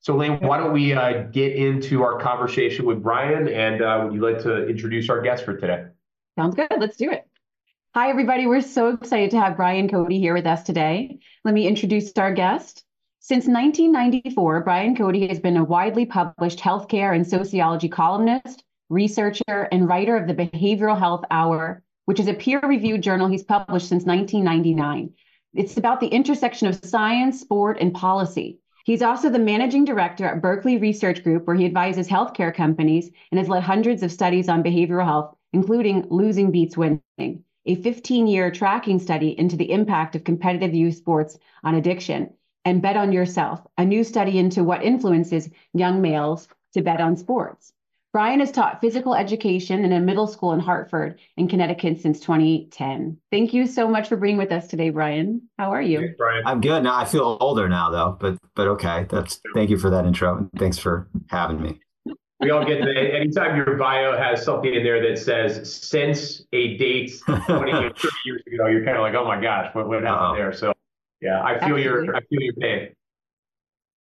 So, 0.00 0.16
Laine, 0.16 0.38
why 0.40 0.58
don't 0.58 0.72
we 0.72 0.92
uh, 0.92 1.24
get 1.24 1.56
into 1.56 2.02
our 2.02 2.20
conversation 2.20 2.86
with 2.86 3.02
Bryan? 3.02 3.48
And 3.48 3.82
uh, 3.82 4.00
would 4.04 4.14
you 4.14 4.20
like 4.20 4.40
to 4.42 4.66
introduce 4.68 5.10
our 5.10 5.20
guest 5.20 5.44
for 5.44 5.56
today? 5.56 5.86
Sounds 6.36 6.54
good. 6.54 6.68
Let's 6.78 6.96
do 6.96 7.10
it. 7.10 7.26
Hi, 7.94 8.10
everybody. 8.10 8.46
We're 8.46 8.60
so 8.60 8.90
excited 8.90 9.32
to 9.32 9.40
have 9.40 9.56
Bryan 9.56 9.88
Cote 9.88 10.12
here 10.12 10.34
with 10.34 10.46
us 10.46 10.62
today. 10.62 11.18
Let 11.44 11.52
me 11.52 11.66
introduce 11.66 12.12
our 12.16 12.32
guest. 12.32 12.84
Since 13.18 13.46
1994, 13.46 14.62
Bryan 14.62 14.94
Cote 14.94 15.16
has 15.16 15.40
been 15.40 15.56
a 15.56 15.64
widely 15.64 16.06
published 16.06 16.60
healthcare 16.60 17.14
and 17.14 17.26
sociology 17.26 17.88
columnist, 17.88 18.62
researcher, 18.88 19.68
and 19.72 19.88
writer 19.88 20.16
of 20.16 20.28
the 20.28 20.34
Behavioral 20.34 20.98
Health 20.98 21.24
Hour, 21.30 21.82
which 22.04 22.20
is 22.20 22.28
a 22.28 22.34
peer 22.34 22.60
reviewed 22.60 23.02
journal 23.02 23.26
he's 23.26 23.42
published 23.42 23.88
since 23.88 24.04
1999. 24.04 25.12
It's 25.54 25.76
about 25.76 26.00
the 26.00 26.06
intersection 26.06 26.68
of 26.68 26.84
science, 26.84 27.40
sport, 27.40 27.78
and 27.80 27.92
policy. 27.92 28.60
He's 28.88 29.02
also 29.02 29.28
the 29.28 29.38
managing 29.38 29.84
director 29.84 30.24
at 30.24 30.40
Berkeley 30.40 30.78
Research 30.78 31.22
Group, 31.22 31.46
where 31.46 31.54
he 31.54 31.66
advises 31.66 32.08
healthcare 32.08 32.54
companies 32.54 33.10
and 33.30 33.38
has 33.38 33.46
led 33.46 33.62
hundreds 33.62 34.02
of 34.02 34.10
studies 34.10 34.48
on 34.48 34.62
behavioral 34.62 35.04
health, 35.04 35.36
including 35.52 36.06
Losing 36.08 36.50
Beats 36.50 36.74
Winning, 36.74 37.44
a 37.66 37.74
15 37.74 38.26
year 38.26 38.50
tracking 38.50 38.98
study 38.98 39.38
into 39.38 39.56
the 39.56 39.72
impact 39.72 40.16
of 40.16 40.24
competitive 40.24 40.74
youth 40.74 40.94
sports 40.94 41.38
on 41.62 41.74
addiction, 41.74 42.32
and 42.64 42.80
Bet 42.80 42.96
on 42.96 43.12
Yourself, 43.12 43.60
a 43.76 43.84
new 43.84 44.02
study 44.02 44.38
into 44.38 44.64
what 44.64 44.82
influences 44.82 45.50
young 45.74 46.00
males 46.00 46.48
to 46.72 46.80
bet 46.80 46.98
on 46.98 47.14
sports. 47.14 47.74
Bryan 48.12 48.40
has 48.40 48.50
taught 48.50 48.80
physical 48.80 49.14
education 49.14 49.84
in 49.84 49.92
a 49.92 50.00
middle 50.00 50.26
school 50.26 50.52
in 50.52 50.60
Hartford 50.60 51.20
in 51.36 51.46
Connecticut 51.46 52.00
since 52.00 52.20
2010. 52.20 53.18
Thank 53.30 53.52
you 53.52 53.66
so 53.66 53.86
much 53.86 54.08
for 54.08 54.16
being 54.16 54.38
with 54.38 54.50
us 54.50 54.66
today, 54.66 54.88
Bryan. 54.90 55.42
How 55.58 55.72
are 55.72 55.82
you? 55.82 56.14
Bryan. 56.16 56.42
I'm 56.46 56.60
good. 56.62 56.82
Now 56.82 56.96
I 56.96 57.04
feel 57.04 57.36
older 57.40 57.68
now 57.68 57.90
though, 57.90 58.16
but 58.18 58.38
but 58.54 58.66
okay. 58.68 59.06
That's 59.10 59.40
thank 59.54 59.68
you 59.68 59.76
for 59.78 59.90
that 59.90 60.06
intro. 60.06 60.48
Thanks 60.58 60.78
for 60.78 61.08
having 61.28 61.60
me. 61.60 61.80
We 62.40 62.50
all 62.50 62.64
get 62.64 62.80
that 62.80 62.96
anytime 62.96 63.56
your 63.56 63.76
bio 63.76 64.16
has 64.16 64.44
something 64.44 64.72
in 64.72 64.84
there 64.84 65.06
that 65.06 65.18
says 65.18 65.74
since 65.74 66.42
a 66.52 66.76
date 66.76 67.12
20 67.26 67.72
or 67.72 67.90
30 67.96 68.08
years 68.24 68.42
ago, 68.46 68.66
you're 68.68 68.84
kind 68.84 68.96
of 68.96 69.02
like, 69.02 69.14
oh 69.14 69.24
my 69.24 69.40
gosh, 69.40 69.74
what, 69.74 69.88
what 69.88 70.02
happened 70.04 70.20
Uh-oh. 70.20 70.36
there? 70.36 70.52
So 70.52 70.72
yeah, 71.20 71.42
I 71.42 71.58
feel 71.58 71.76
Absolutely. 71.76 71.82
your 71.82 72.16
I 72.16 72.20
feel 72.20 72.40
your 72.40 72.54
pain. 72.54 72.88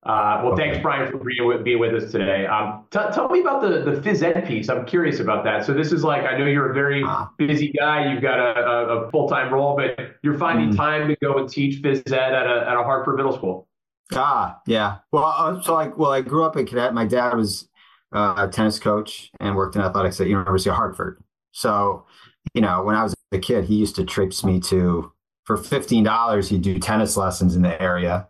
Uh, 0.08 0.42
well, 0.42 0.56
thanks, 0.56 0.78
Bryan, 0.82 1.12
for 1.12 1.18
being 1.18 1.46
with, 1.46 1.66
being 1.66 1.80
with 1.80 1.94
us 1.94 2.14
today. 2.14 2.46
Um, 2.46 2.86
t- 2.92 3.00
tell 3.14 3.28
me 3.28 3.42
about 3.42 3.62
the, 3.62 3.82
the 3.82 4.00
phys 4.00 4.24
ed 4.24 4.48
piece. 4.48 4.70
I'm 4.70 4.86
curious 4.86 5.20
about 5.20 5.44
that. 5.44 5.66
So 5.66 5.74
this 5.74 5.92
is 5.92 6.02
like, 6.02 6.24
I 6.24 6.38
know 6.38 6.46
you're 6.46 6.72
a 6.72 6.74
very 6.74 7.04
ah. 7.06 7.30
busy 7.38 7.74
guy. 7.78 8.10
You've 8.10 8.22
got 8.22 8.40
a, 8.40 8.58
a, 8.58 8.86
a 9.08 9.12
full-time 9.12 9.54
role, 9.54 9.76
but 9.76 10.16
you're 10.24 10.38
finding 10.38 10.72
mm. 10.72 10.78
time 10.78 11.10
to 11.10 11.18
go 11.22 11.40
and 11.40 11.50
teach 11.50 11.82
phys 11.82 12.08
ed 12.08 12.34
at 12.34 12.48
a, 12.48 12.70
at 12.70 12.78
a 12.78 12.84
Hartford 12.84 13.18
middle 13.18 13.34
school. 13.34 13.68
Ah, 14.14 14.62
yeah. 14.66 15.00
Well, 15.12 15.26
uh, 15.26 15.62
so 15.62 15.74
like, 15.74 15.98
well, 15.98 16.12
I 16.12 16.22
grew 16.22 16.46
up 16.46 16.56
in 16.56 16.66
Cadet. 16.66 16.94
My 16.94 17.06
dad 17.06 17.34
was 17.34 17.68
uh, 18.14 18.36
a 18.38 18.48
tennis 18.48 18.80
coach 18.80 19.30
and 19.42 19.58
worked 19.58 19.76
in 19.76 19.82
athletics 19.82 20.22
at 20.22 20.28
University 20.28 20.70
of 20.70 20.78
Hartford. 20.78 21.22
So, 21.52 22.06
you 22.54 22.62
know, 22.62 22.82
when 22.82 22.96
I 22.96 23.04
was 23.04 23.14
a 23.34 23.40
kid, 23.40 23.66
he 23.66 23.76
used 23.76 23.98
to 23.98 24.06
traipse 24.06 24.46
me 24.46 24.62
to, 24.62 25.12
for 25.44 25.58
$15, 25.58 26.48
he'd 26.48 26.62
do 26.62 26.80
tennis 26.80 27.18
lessons 27.18 27.58
in 27.58 27.62
the 27.62 27.82
area 27.82 28.30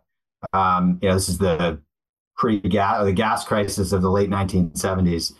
um, 0.54 1.00
you 1.02 1.10
know, 1.10 1.16
this 1.16 1.30
is 1.30 1.38
the 1.38 1.82
pre-gas, 2.38 3.04
the 3.04 3.12
gas 3.12 3.46
crisis 3.46 3.92
of 3.92 4.02
the 4.02 4.12
late 4.12 4.30
1970s. 4.30 5.34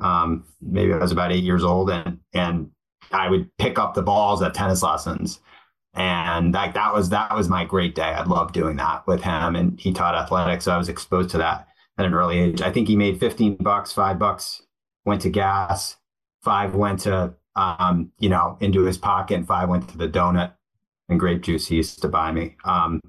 Um, 0.00 0.44
maybe 0.60 0.92
I 0.92 0.98
was 0.98 1.12
about 1.12 1.32
eight 1.32 1.44
years 1.44 1.64
old, 1.64 1.90
and 1.90 2.18
and 2.32 2.70
I 3.12 3.28
would 3.28 3.50
pick 3.58 3.78
up 3.78 3.94
the 3.94 4.02
balls 4.02 4.42
at 4.42 4.54
tennis 4.54 4.82
lessons, 4.82 5.40
and 5.94 6.52
like 6.52 6.74
that 6.74 6.92
was 6.92 7.10
that 7.10 7.34
was 7.34 7.48
my 7.48 7.64
great 7.64 7.94
day. 7.94 8.02
I 8.02 8.24
loved 8.24 8.54
doing 8.54 8.76
that 8.76 9.06
with 9.06 9.22
him, 9.22 9.56
and 9.56 9.78
he 9.78 9.92
taught 9.92 10.14
athletics, 10.14 10.64
so 10.64 10.72
I 10.72 10.78
was 10.78 10.88
exposed 10.88 11.30
to 11.30 11.38
that 11.38 11.68
at 11.98 12.06
an 12.06 12.14
early 12.14 12.38
age. 12.38 12.60
I 12.60 12.72
think 12.72 12.88
he 12.88 12.96
made 12.96 13.20
15 13.20 13.56
bucks, 13.56 13.92
five 13.92 14.18
bucks 14.18 14.62
went 15.04 15.22
to 15.22 15.30
gas, 15.30 15.96
five 16.42 16.74
went 16.74 17.00
to 17.00 17.34
um, 17.56 18.10
you 18.18 18.28
know 18.28 18.58
into 18.60 18.82
his 18.84 18.98
pocket, 18.98 19.34
and 19.36 19.46
five 19.46 19.68
went 19.68 19.88
to 19.90 19.98
the 19.98 20.08
donut 20.08 20.54
and 21.08 21.20
grape 21.20 21.42
juice 21.42 21.66
he 21.66 21.76
used 21.76 22.02
to 22.02 22.08
buy 22.08 22.32
me. 22.32 22.56
Um, 22.64 23.00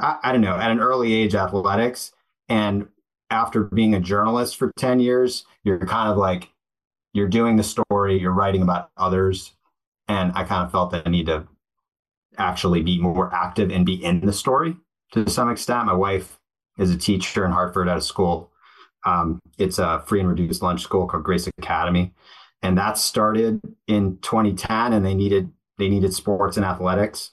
I, 0.00 0.18
I 0.22 0.32
don't 0.32 0.40
know, 0.40 0.56
at 0.56 0.70
an 0.70 0.80
early 0.80 1.12
age, 1.12 1.34
athletics. 1.34 2.12
And 2.48 2.88
after 3.30 3.64
being 3.64 3.94
a 3.94 4.00
journalist 4.00 4.56
for 4.56 4.72
10 4.78 5.00
years, 5.00 5.44
you're 5.62 5.78
kind 5.78 6.10
of 6.10 6.16
like, 6.16 6.50
you're 7.12 7.28
doing 7.28 7.56
the 7.56 7.62
story, 7.62 8.20
you're 8.20 8.32
writing 8.32 8.62
about 8.62 8.90
others. 8.96 9.52
And 10.08 10.32
I 10.34 10.44
kind 10.44 10.64
of 10.64 10.72
felt 10.72 10.90
that 10.90 11.06
I 11.06 11.10
need 11.10 11.26
to 11.26 11.46
actually 12.36 12.82
be 12.82 12.98
more 12.98 13.32
active 13.32 13.70
and 13.70 13.86
be 13.86 14.02
in 14.04 14.20
the 14.20 14.32
story 14.32 14.76
to 15.12 15.28
some 15.30 15.50
extent. 15.50 15.86
My 15.86 15.94
wife 15.94 16.38
is 16.76 16.90
a 16.90 16.98
teacher 16.98 17.44
in 17.44 17.52
Hartford 17.52 17.88
at 17.88 17.96
a 17.96 18.00
school. 18.00 18.50
Um, 19.06 19.40
it's 19.58 19.78
a 19.78 20.02
free 20.06 20.20
and 20.20 20.28
reduced 20.28 20.62
lunch 20.62 20.82
school 20.82 21.06
called 21.06 21.22
Grace 21.22 21.48
Academy. 21.58 22.12
And 22.62 22.76
that 22.78 22.98
started 22.98 23.60
in 23.86 24.18
2010 24.22 24.92
and 24.92 25.04
they 25.04 25.14
needed 25.14 25.52
they 25.76 25.88
needed 25.88 26.14
sports 26.14 26.56
and 26.56 26.64
athletics 26.64 27.32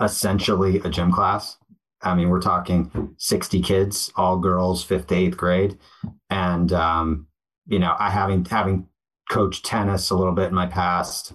essentially 0.00 0.78
a 0.80 0.90
gym 0.90 1.10
class. 1.12 1.57
I 2.02 2.14
mean, 2.14 2.28
we're 2.28 2.40
talking 2.40 3.14
60 3.18 3.60
kids, 3.62 4.12
all 4.16 4.38
girls, 4.38 4.84
fifth 4.84 5.08
to 5.08 5.14
eighth 5.14 5.36
grade. 5.36 5.78
And, 6.30 6.72
um, 6.72 7.26
you 7.66 7.78
know, 7.78 7.94
I 7.98 8.10
having, 8.10 8.44
having 8.44 8.86
coached 9.30 9.64
tennis 9.64 10.10
a 10.10 10.16
little 10.16 10.32
bit 10.32 10.48
in 10.48 10.54
my 10.54 10.66
past, 10.66 11.32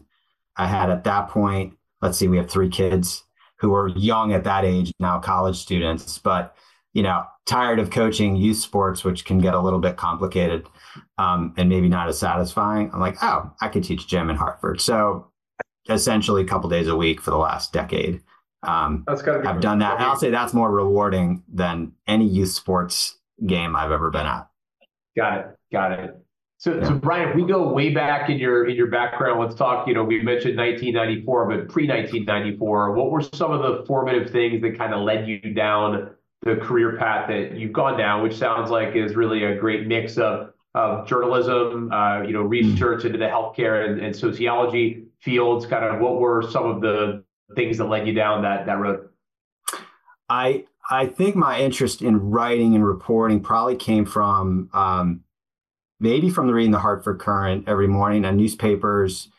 I 0.56 0.68
had 0.68 0.90
at 0.90 1.04
that 1.04 1.30
point, 1.30 1.78
let's 2.02 2.18
see, 2.18 2.28
we 2.28 2.38
have 2.38 2.50
three 2.50 2.70
kids 2.70 3.24
who 3.60 3.74
are 3.74 3.88
young 3.90 4.34
at 4.34 4.44
that 4.46 4.66
age, 4.66 4.92
now 5.00 5.20
college 5.20 5.58
students, 5.58 6.18
but, 6.18 6.56
you 6.94 7.04
know, 7.04 7.24
tired 7.46 7.80
of 7.80 7.90
coaching 7.90 8.36
youth 8.36 8.58
sports, 8.58 9.04
which 9.04 9.26
can 9.26 9.40
get 9.40 9.54
a 9.54 9.60
little 9.60 9.80
bit 9.80 9.98
complicated 9.98 10.68
um, 11.18 11.54
and 11.58 11.70
maybe 11.70 11.90
not 11.90 12.08
as 12.08 12.18
satisfying. 12.18 12.90
I'm 12.94 13.00
like, 13.00 13.18
oh, 13.22 13.52
I 13.62 13.68
could 13.68 13.84
teach 13.84 14.08
gym 14.08 14.30
in 14.30 14.36
Hartford. 14.36 14.80
So 14.80 15.32
essentially 15.90 16.42
a 16.42 16.48
couple 16.48 16.70
days 16.70 16.88
a 16.88 16.96
week 16.96 17.22
for 17.22 17.32
the 17.32 17.38
last 17.38 17.74
decade. 17.74 18.22
Um, 18.64 19.04
that's 19.08 19.22
gotta 19.22 19.40
be 19.40 19.48
I've 19.48 19.62
done 19.62 19.80
that. 19.80 19.96
And 19.96 20.04
I'll 20.04 20.16
say 20.16 20.30
that's 20.30 20.54
more 20.54 20.72
rewarding 20.72 21.44
than 21.52 21.94
any 22.08 22.28
youth 22.28 22.52
sports 22.52 23.18
game 23.46 23.76
I've 23.76 23.92
ever 23.92 24.10
been 24.10 24.26
at. 24.26 24.48
Got 25.16 25.38
it. 25.38 25.46
Got 25.72 25.92
it. 25.94 26.24
So, 26.58 26.76
yeah. 26.76 26.88
so 26.88 26.96
Bryan, 26.96 27.30
if 27.30 27.36
we 27.36 27.46
go 27.46 27.74
way 27.74 27.94
back 27.94 28.30
in 28.30 28.38
your 28.38 28.68
in 28.68 28.76
your 28.76 28.88
background, 28.88 29.40
let's 29.42 29.56
talk. 29.56 29.88
You 29.88 29.94
know, 29.94 30.04
we 30.04 30.22
mentioned 30.22 30.58
1994, 30.58 31.46
but 31.46 31.70
pre 31.70 31.88
1994, 31.88 32.94
what 32.94 33.12
were 33.12 33.22
some 33.22 33.52
of 33.52 33.62
the 33.62 33.86
formative 33.86 34.32
things 34.32 34.62
that 34.62 34.78
kind 34.78 34.94
of 34.94 35.02
led 35.02 35.28
you 35.28 35.40
down 35.40 36.12
the 36.44 36.56
career 36.58 36.98
path 36.98 37.28
that 37.30 37.58
you've 37.58 37.74
gone 37.74 37.98
down, 37.98 38.22
which 38.24 38.36
sounds 38.36 38.70
like 38.70 38.96
is 38.96 39.16
really 39.16 39.44
a 39.44 39.58
great 39.58 39.88
mix 39.88 40.18
of 40.18 40.52
of 40.76 41.08
journalism, 41.08 41.92
uh, 41.92 42.22
you 42.22 42.34
know, 42.34 42.42
research 42.42 43.00
mm-hmm. 43.00 43.08
into 43.08 43.20
the 43.20 43.26
healthcare 43.26 43.88
and, 43.88 44.00
and 44.00 44.16
sociology 44.16 45.04
fields. 45.20 45.66
Kind 45.66 45.84
of, 45.84 46.02
what 46.02 46.20
were 46.20 46.42
some 46.50 46.66
of 46.66 46.82
the 46.82 47.23
things 47.56 47.78
that 47.78 47.86
led 47.86 48.08
you 48.08 48.14
down 48.14 48.44
that 48.44 48.66
that 48.66 48.80
road? 48.80 49.10
I 50.30 50.66
I 50.90 51.08
think 51.08 51.36
my 51.36 51.60
interest 51.60 52.02
in 52.02 52.30
writing 52.30 52.76
and 52.76 52.86
reporting 52.86 53.42
probably 53.42 53.76
came 53.76 54.06
from 54.06 54.70
um, 54.74 55.24
maybe 56.00 56.30
from 56.30 56.48
the 56.48 56.54
reading 56.54 56.72
the 56.72 56.80
Hartford 56.80 57.20
Courant 57.20 57.68
every 57.68 57.88
morning 57.88 58.26
and 58.26 58.38
newspapers. 58.38 59.30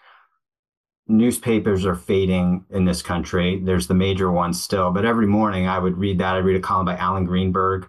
Newspapers 1.07 1.85
are 1.85 1.95
fading 1.95 2.65
in 2.71 2.87
this 2.87 3.03
country. 3.03 3.61
There's 3.63 3.89
the 3.89 3.95
major 3.95 4.31
ones 4.31 4.63
still, 4.63 4.91
but 4.91 5.05
every 5.05 5.27
morning 5.27 5.67
I 5.69 5.79
would 5.79 5.99
read 5.99 6.19
that. 6.19 6.37
I'd 6.37 6.47
read 6.47 6.57
a 6.57 6.61
column 6.61 6.87
by 6.87 6.97
Alan 6.97 7.27
Greenberg, 7.27 7.89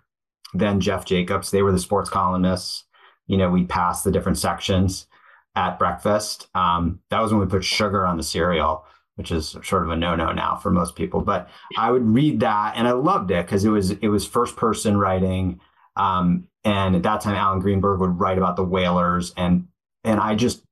then 0.54 0.82
Jeff 0.82 1.06
Jacobs. 1.06 1.50
They 1.50 1.62
were 1.62 1.72
the 1.72 1.80
sports 1.80 2.10
columnists. 2.10 2.84
You 3.28 3.38
know, 3.38 3.50
we 3.50 3.64
passed 3.64 4.04
the 4.04 4.12
different 4.12 4.38
sections 4.38 5.08
at 5.56 5.80
breakfast. 5.80 6.48
Um, 6.54 7.00
that 7.10 7.22
was 7.22 7.32
when 7.32 7.40
we 7.40 7.48
put 7.48 7.64
sugar 7.64 8.06
on 8.06 8.18
the 8.18 8.24
cereal 8.24 8.86
which 9.16 9.32
is 9.32 9.58
sort 9.64 9.84
of 9.84 9.90
a 9.90 9.96
no-no 9.96 10.32
now 10.32 10.56
for 10.56 10.72
most 10.72 10.96
people. 10.96 11.22
But 11.22 11.50
I 11.78 11.92
would 11.92 12.06
read 12.06 12.42
that, 12.42 12.74
and 12.76 12.88
I 12.88 12.92
loved 12.92 13.32
it 13.32 13.46
because 13.46 13.66
it 13.66 13.70
was 13.70 13.92
it 13.92 14.08
was 14.08 14.26
first 14.26 14.56
person 14.56 14.98
writing. 14.98 15.60
Um, 15.96 16.48
and 16.64 16.96
at 16.96 17.04
that 17.04 17.22
time, 17.22 17.36
Alan 17.36 17.60
Greenberg 17.60 18.00
would 18.00 18.20
write 18.20 18.38
about 18.38 18.56
the 18.56 18.64
whalers, 18.64 19.34
and 19.38 19.68
and 20.04 20.20
I 20.20 20.36
just 20.36 20.64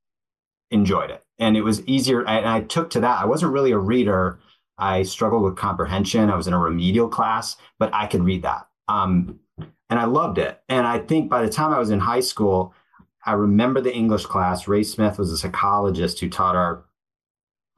enjoyed 0.71 1.09
it. 1.09 1.23
And 1.39 1.55
it 1.55 1.61
was 1.61 1.85
easier. 1.87 2.21
And 2.25 2.47
I 2.47 2.61
took 2.61 2.89
to 2.91 2.99
that. 3.01 3.21
I 3.21 3.25
wasn't 3.25 3.53
really 3.53 3.71
a 3.71 3.77
reader. 3.77 4.39
I 4.77 5.03
struggled 5.03 5.43
with 5.43 5.55
comprehension. 5.55 6.29
I 6.29 6.35
was 6.35 6.47
in 6.47 6.53
a 6.53 6.59
remedial 6.59 7.07
class, 7.07 7.57
but 7.79 7.93
I 7.93 8.07
could 8.07 8.23
read 8.23 8.43
that. 8.43 8.67
Um, 8.87 9.39
and 9.89 9.99
I 9.99 10.05
loved 10.05 10.37
it. 10.39 10.61
And 10.67 10.87
I 10.87 10.99
think 10.99 11.29
by 11.29 11.43
the 11.43 11.49
time 11.49 11.71
I 11.71 11.79
was 11.79 11.91
in 11.91 11.99
high 11.99 12.21
school, 12.21 12.73
I 13.25 13.33
remember 13.33 13.81
the 13.81 13.93
English 13.93 14.25
class. 14.25 14.67
Ray 14.67 14.83
Smith 14.83 15.17
was 15.17 15.31
a 15.31 15.37
psychologist 15.37 16.19
who 16.19 16.29
taught 16.29 16.55
our 16.55 16.83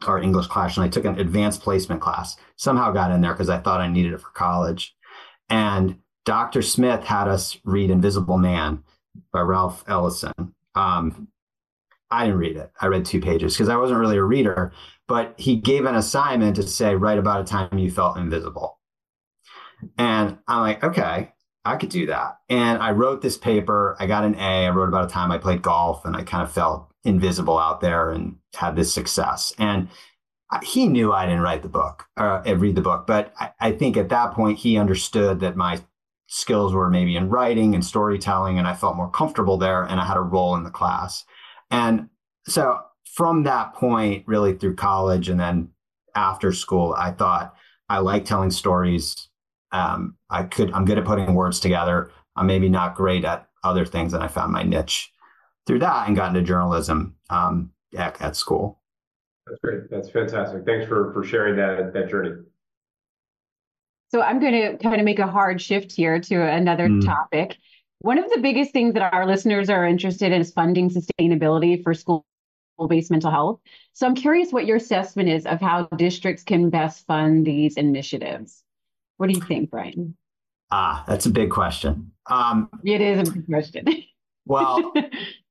our 0.06 0.20
English 0.20 0.48
class, 0.48 0.78
and 0.78 0.84
I 0.84 0.90
took 0.90 1.06
an 1.06 1.20
advanced 1.20 1.62
placement 1.62 2.02
class. 2.02 2.36
Somehow 2.56 2.92
got 2.92 3.12
in 3.12 3.22
there 3.22 3.34
because 3.34 3.50
I 3.50 3.60
thought 3.60 3.82
I 3.82 3.88
needed 3.88 4.14
it 4.14 4.22
for 4.22 4.30
college. 4.30 4.96
And 5.50 6.00
Dr. 6.26 6.62
Smith 6.62 7.04
had 7.04 7.28
us 7.28 7.58
read 7.64 7.90
Invisible 7.90 8.38
Man 8.38 8.84
by 9.32 9.42
Ralph 9.42 9.84
Ellison. 9.88 10.54
Um, 10.74 11.30
I 12.12 12.26
didn't 12.26 12.40
read 12.40 12.58
it. 12.58 12.72
I 12.80 12.88
read 12.88 13.06
two 13.06 13.22
pages 13.22 13.54
because 13.54 13.70
I 13.70 13.78
wasn't 13.78 14.00
really 14.00 14.18
a 14.18 14.24
reader, 14.24 14.72
but 15.08 15.34
he 15.38 15.56
gave 15.56 15.86
an 15.86 15.96
assignment 15.96 16.56
to 16.58 16.64
say, 16.64 16.96
write 16.96 17.18
about 17.18 17.42
a 17.42 17.44
time 17.46 17.78
you 17.78 17.92
felt 17.92 18.18
invisible. 18.18 18.80
And 19.98 20.38
I'm 20.48 20.62
like, 20.62 20.84
okay. 20.84 21.32
I 21.66 21.78
could 21.78 21.90
do 21.90 22.06
that. 22.06 22.38
And 22.48 22.78
I 22.82 22.92
wrote 22.92 23.24
this 23.24 23.38
paper. 23.38 23.96
I 24.00 24.06
got 24.06 24.24
an 24.24 24.36
A. 24.36 24.68
I 24.68 24.70
wrote 24.70 24.88
about 24.88 25.06
a 25.06 25.12
time 25.12 25.32
I 25.32 25.40
played 25.40 25.64
golf 25.64 26.06
and 26.06 26.16
I 26.16 26.22
kind 26.22 26.44
of 26.44 26.52
felt 26.52 26.92
invisible 27.06 27.58
out 27.58 27.80
there 27.82 28.10
and 28.10 28.36
had 28.56 28.76
this 28.76 28.94
success. 28.94 29.54
And 29.58 29.88
he 30.64 30.88
knew 30.88 31.14
I 31.14 31.26
didn't 31.26 31.42
write 31.42 31.62
the 31.62 31.70
book 31.70 32.06
or 32.18 32.48
uh, 32.48 32.54
read 32.56 32.76
the 32.76 32.82
book, 32.82 33.08
but 33.08 33.34
I, 33.40 33.52
I 33.60 33.72
think 33.72 33.98
at 33.98 34.10
that 34.10 34.34
point 34.34 34.60
he 34.60 34.78
understood 34.78 35.40
that 35.40 35.56
my 35.56 35.82
skills 36.28 36.74
were 36.74 36.90
maybe 36.90 37.16
in 37.16 37.30
writing 37.30 37.76
and 37.76 37.86
storytelling, 37.86 38.58
and 38.58 38.68
I 38.68 38.74
felt 38.74 38.96
more 38.96 39.10
comfortable 39.10 39.58
there 39.58 39.84
and 39.84 40.00
I 40.00 40.06
had 40.06 40.18
a 40.18 40.22
role 40.22 40.56
in 40.56 40.64
the 40.64 40.70
class. 40.70 41.24
And 41.72 42.10
so 42.48 42.80
from 43.14 43.44
that 43.44 43.74
point, 43.74 44.24
really 44.28 44.54
through 44.54 44.76
college 44.76 45.30
and 45.30 45.40
then 45.40 45.70
after 46.16 46.52
school, 46.52 46.96
I 46.98 47.12
thought 47.12 47.54
I 47.90 48.00
like 48.00 48.26
telling 48.26 48.52
stories. 48.52 49.30
Um, 49.72 50.16
I 50.30 50.44
could, 50.44 50.72
I'm 50.72 50.86
good 50.86 50.98
at 50.98 51.06
putting 51.06 51.34
words 51.34 51.60
together. 51.60 52.12
I'm 52.36 52.48
maybe 52.48 52.70
not 52.70 52.96
great 52.96 53.26
at 53.26 53.48
other 53.64 53.86
things, 53.86 54.14
and 54.14 54.24
I 54.24 54.28
found 54.28 54.54
my 54.54 54.64
niche 54.64 55.12
through 55.66 55.80
that 55.80 56.08
and 56.08 56.16
got 56.16 56.30
into 56.30 56.42
journalism 56.42 57.16
um, 57.30 57.72
at, 57.98 58.22
at 58.22 58.36
school. 58.36 58.80
That's 59.48 59.60
great. 59.62 59.90
That's 59.90 60.10
fantastic. 60.10 60.66
Thanks 60.66 60.88
for 60.88 61.14
for 61.14 61.24
sharing 61.24 61.56
that 61.58 61.94
that 61.94 62.10
journey. 62.10 62.42
So 64.12 64.22
I'm 64.22 64.40
going 64.40 64.54
to 64.54 64.78
kind 64.78 65.02
of 65.02 65.06
make 65.06 65.20
a 65.20 65.28
hard 65.28 65.62
shift 65.62 65.92
here 65.92 66.20
to 66.20 66.42
another 66.42 66.88
mm. 66.88 67.04
topic. 67.04 67.58
One 68.00 68.18
of 68.18 68.30
the 68.30 68.40
biggest 68.40 68.72
things 68.72 68.94
that 68.94 69.14
our 69.14 69.26
listeners 69.26 69.70
are 69.70 69.86
interested 69.86 70.32
in 70.32 70.42
is 70.42 70.52
funding 70.52 70.90
sustainability 70.90 71.84
for 71.84 71.94
school 71.94 72.26
based 72.88 73.10
mental 73.10 73.32
health. 73.32 73.60
So 73.94 74.06
I'm 74.06 74.16
curious 74.16 74.52
what 74.52 74.66
your 74.66 74.78
assessment 74.78 75.30
is 75.30 75.46
of 75.46 75.62
how 75.62 75.88
districts 75.96 76.44
can 76.44 76.70
best 76.70 77.06
fund 77.06 77.46
these 77.46 77.78
initiatives. 77.78 78.64
What 79.18 79.28
do 79.28 79.34
you 79.34 79.42
think, 79.42 79.72
Bryan? 79.72 80.16
Ah, 80.72 81.04
that's 81.08 81.26
a 81.26 81.30
big 81.30 81.52
question. 81.52 82.12
Um, 82.30 82.70
it 82.84 83.02
is 83.02 83.30
a 83.30 83.32
big 83.32 83.46
question. 83.46 83.86
well, 84.46 84.94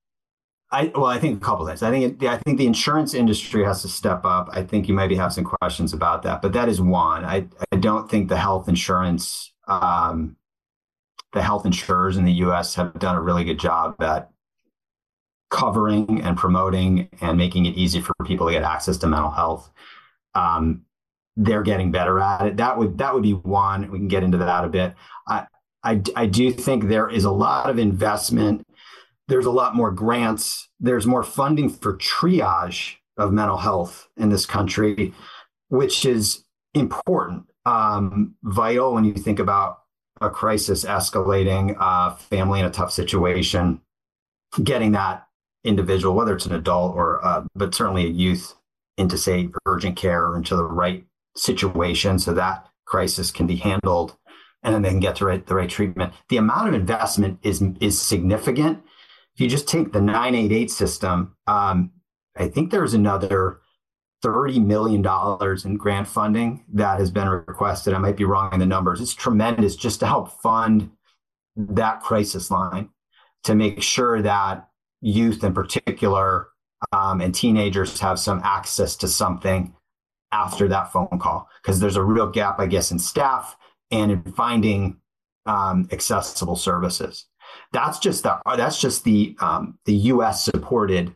I 0.71 0.91
well, 0.95 1.07
I 1.07 1.19
think 1.19 1.41
a 1.41 1.45
couple 1.45 1.67
things. 1.67 1.83
I 1.83 1.91
think 1.91 2.23
it, 2.23 2.29
I 2.29 2.39
think 2.39 2.59
the 2.59 2.67
insurance 2.67 3.15
industry 3.15 3.65
has 3.65 3.83
to 3.83 3.89
step 3.89 4.25
up. 4.25 4.49
I 4.53 4.63
think 4.63 4.89
you 4.89 4.95
maybe 4.95 5.15
have 5.17 5.33
some 5.33 5.45
questions 5.45 5.93
about 5.93 6.23
that, 6.23 6.43
but 6.43 6.53
that 6.55 6.69
is 6.69 6.81
one. 6.81 7.25
I 7.25 7.47
I 7.73 7.77
don't 7.77 8.11
think 8.11 8.29
the 8.29 8.37
health 8.37 8.69
insurance, 8.69 9.53
um, 9.69 10.37
the 11.33 11.43
health 11.43 11.65
insurers 11.67 12.17
in 12.17 12.25
the 12.25 12.33
U.S. 12.33 12.75
have 12.75 12.99
done 12.99 13.15
a 13.17 13.21
really 13.21 13.45
good 13.45 13.61
job 13.61 14.03
at 14.03 14.31
covering 15.51 16.21
and 16.23 16.37
promoting 16.37 17.09
and 17.21 17.39
making 17.39 17.67
it 17.67 17.77
easy 17.77 18.01
for 18.01 18.13
people 18.25 18.47
to 18.47 18.53
get 18.53 18.65
access 18.65 18.97
to 18.99 19.07
mental 19.07 19.31
health. 19.31 19.71
Um, 20.35 20.83
they're 21.37 21.63
getting 21.63 21.93
better 21.93 22.19
at 22.19 22.47
it. 22.47 22.57
That 22.57 22.79
would 22.79 22.99
that 22.99 23.15
would 23.15 23.23
be 23.23 23.35
one. 23.35 23.91
We 23.91 23.99
can 23.99 24.09
get 24.09 24.25
into 24.25 24.39
that 24.39 24.65
a 24.65 24.69
bit. 24.69 24.95
I 25.29 25.47
I, 25.85 26.01
I 26.17 26.27
do 26.27 26.51
think 26.51 26.85
there 26.85 27.09
is 27.09 27.25
a 27.25 27.31
lot 27.31 27.69
of 27.69 27.79
investment 27.79 28.67
there's 29.29 29.47
a 29.47 29.51
lot 29.51 29.75
more 29.75 29.91
grants. 29.91 30.69
There's 30.81 31.07
more 31.07 31.23
funding 31.23 31.69
for 31.69 31.97
triage 31.97 32.97
of 33.17 33.33
mental 33.33 33.59
health 33.59 34.09
in 34.17 34.29
this 34.29 34.47
country, 34.47 35.15
which 35.69 36.05
is 36.05 36.45
important, 36.75 37.45
um, 37.65 38.35
vital 38.43 38.95
when 38.95 39.05
you 39.05 39.15
think 39.15 39.39
about 39.39 39.79
a 40.21 40.31
crisis 40.31 40.85
escalating, 40.85 41.77
uh, 41.79 42.15
family 42.15 42.61
in 42.61 42.67
a 42.67 42.71
tough 42.71 42.93
situation, 42.93 43.81
getting 44.63 44.93
that 44.93 45.27
individual, 45.65 46.15
whether 46.15 46.35
it's 46.35 46.47
an 46.47 46.55
adult 46.55 46.95
or, 46.95 47.25
uh, 47.25 47.45
but 47.55 47.75
certainly 47.75 48.05
a 48.05 48.11
youth, 48.11 48.55
into 48.97 49.19
say 49.19 49.49
urgent 49.67 49.97
care 49.97 50.25
or 50.25 50.37
into 50.37 50.55
the 50.55 50.65
right 50.65 51.05
situation 51.37 52.19
so 52.19 52.33
that 52.33 52.69
crisis 52.85 53.33
can 53.33 53.47
be 53.47 53.57
handled 53.57 54.17
and 54.63 54.75
then 54.75 54.83
they 54.83 54.91
can 54.91 55.01
get 55.01 55.17
to 55.17 55.27
right, 55.27 55.47
the 55.47 55.55
right 55.55 55.69
treatment. 55.69 56.13
The 56.29 56.37
amount 56.37 56.69
of 56.69 56.75
investment 56.75 57.39
is 57.43 57.63
is 57.81 58.01
significant 58.01 58.83
if 59.35 59.41
you 59.41 59.49
just 59.49 59.69
take 59.69 59.93
the 59.93 60.01
988 60.01 60.71
system, 60.71 61.37
um, 61.47 61.91
I 62.37 62.49
think 62.49 62.71
there's 62.71 62.95
another 62.95 63.61
$30 64.25 64.65
million 64.65 65.05
in 65.65 65.77
grant 65.77 66.09
funding 66.09 66.65
that 66.73 66.99
has 66.99 67.11
been 67.11 67.29
requested. 67.29 67.95
I 67.95 67.99
might 67.99 68.17
be 68.17 68.25
wrong 68.25 68.53
in 68.53 68.61
the 68.61 68.67
numbers. 68.67 69.01
It's 69.01 69.15
tremendous 69.15 69.77
just 69.77 70.01
to 70.01 70.07
help 70.07 70.41
fund 70.41 70.91
that 71.57 72.01
crisis 72.01 72.51
line 72.51 72.91
to 73.45 73.55
make 73.55 73.83
sure 73.83 74.23
that 74.23 74.69
youth 75.01 75.45
in 75.45 75.53
particular 75.53 76.49
um, 76.93 77.21
and 77.21 77.35
teenagers 77.35 78.01
have 78.01 78.19
some 78.19 78.41
access 78.45 78.97
to 78.97 79.09
something 79.09 79.75
after 80.33 80.69
that 80.69 80.93
phone 80.93 81.19
call 81.21 81.49
because 81.63 81.81
there's 81.81 81.97
a 81.97 82.03
real 82.03 82.29
gap, 82.29 82.59
I 82.59 82.67
guess, 82.67 82.91
in 82.91 82.99
staff 82.99 83.57
and 83.91 84.11
in 84.11 84.23
finding 84.33 84.99
um, 85.47 85.89
accessible 85.93 86.57
services. 86.57 87.27
That's 87.73 87.99
just 87.99 88.23
the 88.23 88.41
that's 88.57 88.81
just 88.81 89.05
the 89.05 89.37
um, 89.41 89.79
the 89.85 89.95
U.S. 89.95 90.45
supported 90.45 91.15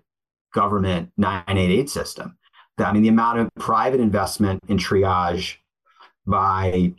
government 0.52 1.10
988 1.16 1.90
system. 1.90 2.36
I 2.78 2.92
mean, 2.92 3.02
the 3.02 3.08
amount 3.08 3.40
of 3.40 3.48
private 3.58 4.00
investment 4.00 4.60
in 4.68 4.78
triage 4.78 5.56
by 6.26 6.94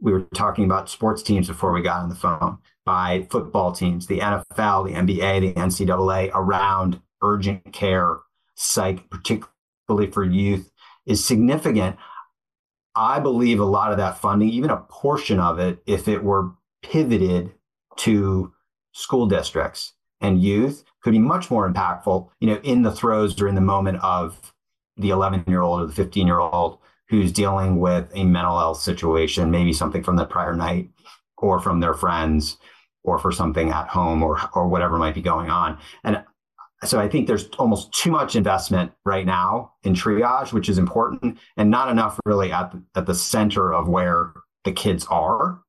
we 0.00 0.12
were 0.12 0.26
talking 0.34 0.64
about 0.64 0.90
sports 0.90 1.22
teams 1.22 1.48
before 1.48 1.72
we 1.72 1.80
got 1.80 2.02
on 2.02 2.08
the 2.08 2.14
phone 2.14 2.58
by 2.84 3.26
football 3.30 3.72
teams, 3.72 4.06
the 4.06 4.18
NFL, 4.18 4.86
the 4.86 4.94
NBA, 4.94 5.40
the 5.40 5.52
NCAA 5.54 6.30
around 6.34 7.00
urgent 7.22 7.72
care, 7.72 8.18
psych, 8.56 9.08
particularly 9.08 10.10
for 10.10 10.24
youth, 10.24 10.70
is 11.06 11.24
significant. 11.24 11.96
I 12.94 13.20
believe 13.20 13.60
a 13.60 13.64
lot 13.64 13.92
of 13.92 13.98
that 13.98 14.18
funding, 14.18 14.48
even 14.50 14.70
a 14.70 14.84
portion 14.88 15.38
of 15.38 15.58
it, 15.58 15.82
if 15.86 16.08
it 16.08 16.22
were 16.24 16.50
pivoted 16.82 17.52
to 17.98 18.52
school 18.92 19.26
districts 19.26 19.94
and 20.20 20.42
youth 20.42 20.84
could 21.02 21.10
be 21.12 21.18
much 21.18 21.50
more 21.50 21.70
impactful, 21.70 22.28
you 22.40 22.48
know, 22.48 22.60
in 22.62 22.82
the 22.82 22.92
throes 22.92 23.40
or 23.40 23.48
in 23.48 23.54
the 23.54 23.60
moment 23.60 23.98
of 24.02 24.52
the 24.96 25.10
11 25.10 25.44
year 25.46 25.62
old 25.62 25.82
or 25.82 25.86
the 25.86 25.92
15 25.92 26.26
year 26.26 26.38
old 26.38 26.78
who's 27.08 27.32
dealing 27.32 27.78
with 27.78 28.10
a 28.14 28.24
mental 28.24 28.58
health 28.58 28.80
situation, 28.80 29.50
maybe 29.50 29.72
something 29.72 30.02
from 30.02 30.16
the 30.16 30.24
prior 30.24 30.54
night 30.54 30.90
or 31.36 31.58
from 31.58 31.80
their 31.80 31.94
friends 31.94 32.56
or 33.04 33.18
for 33.18 33.32
something 33.32 33.70
at 33.70 33.88
home 33.88 34.22
or 34.22 34.38
or 34.54 34.68
whatever 34.68 34.96
might 34.96 35.14
be 35.14 35.22
going 35.22 35.50
on. 35.50 35.78
And 36.04 36.22
so 36.84 36.98
I 36.98 37.08
think 37.08 37.26
there's 37.26 37.48
almost 37.58 37.92
too 37.92 38.10
much 38.10 38.34
investment 38.34 38.92
right 39.04 39.26
now 39.26 39.72
in 39.82 39.94
triage, 39.94 40.52
which 40.52 40.68
is 40.68 40.78
important, 40.78 41.38
and 41.56 41.70
not 41.70 41.90
enough 41.90 42.18
really 42.24 42.52
at 42.52 42.74
at 42.94 43.06
the 43.06 43.14
center 43.14 43.72
of 43.72 43.88
where 43.88 44.32
the 44.64 44.72
kids 44.72 45.06
are 45.10 45.60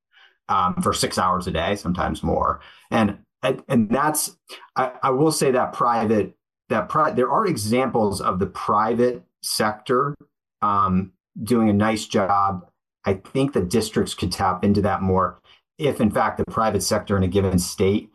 um, 0.49 0.75
for 0.82 0.93
six 0.93 1.17
hours 1.17 1.47
a 1.47 1.51
day, 1.51 1.75
sometimes 1.75 2.23
more. 2.23 2.62
And 2.91 3.19
and 3.67 3.89
that's 3.89 4.38
I, 4.75 4.93
I 5.03 5.10
will 5.10 5.32
say 5.32 5.51
that 5.51 5.73
private 5.73 6.36
that 6.69 6.89
pri- 6.89 7.12
there 7.12 7.29
are 7.29 7.45
examples 7.45 8.21
of 8.21 8.39
the 8.39 8.47
private 8.47 9.23
sector 9.41 10.15
um, 10.62 11.12
doing 11.41 11.69
a 11.69 11.73
nice 11.73 12.06
job. 12.06 12.69
I 13.06 13.15
think 13.15 13.51
the 13.51 13.62
districts 13.62 14.13
could 14.13 14.32
tap 14.32 14.63
into 14.63 14.82
that 14.82 15.01
more 15.01 15.41
if, 15.77 15.99
in 15.99 16.10
fact, 16.10 16.38
the 16.38 16.45
private 16.45 16.84
sector 16.84 17.17
in 17.17 17.23
a 17.23 17.27
given 17.27 17.60
state 17.60 18.10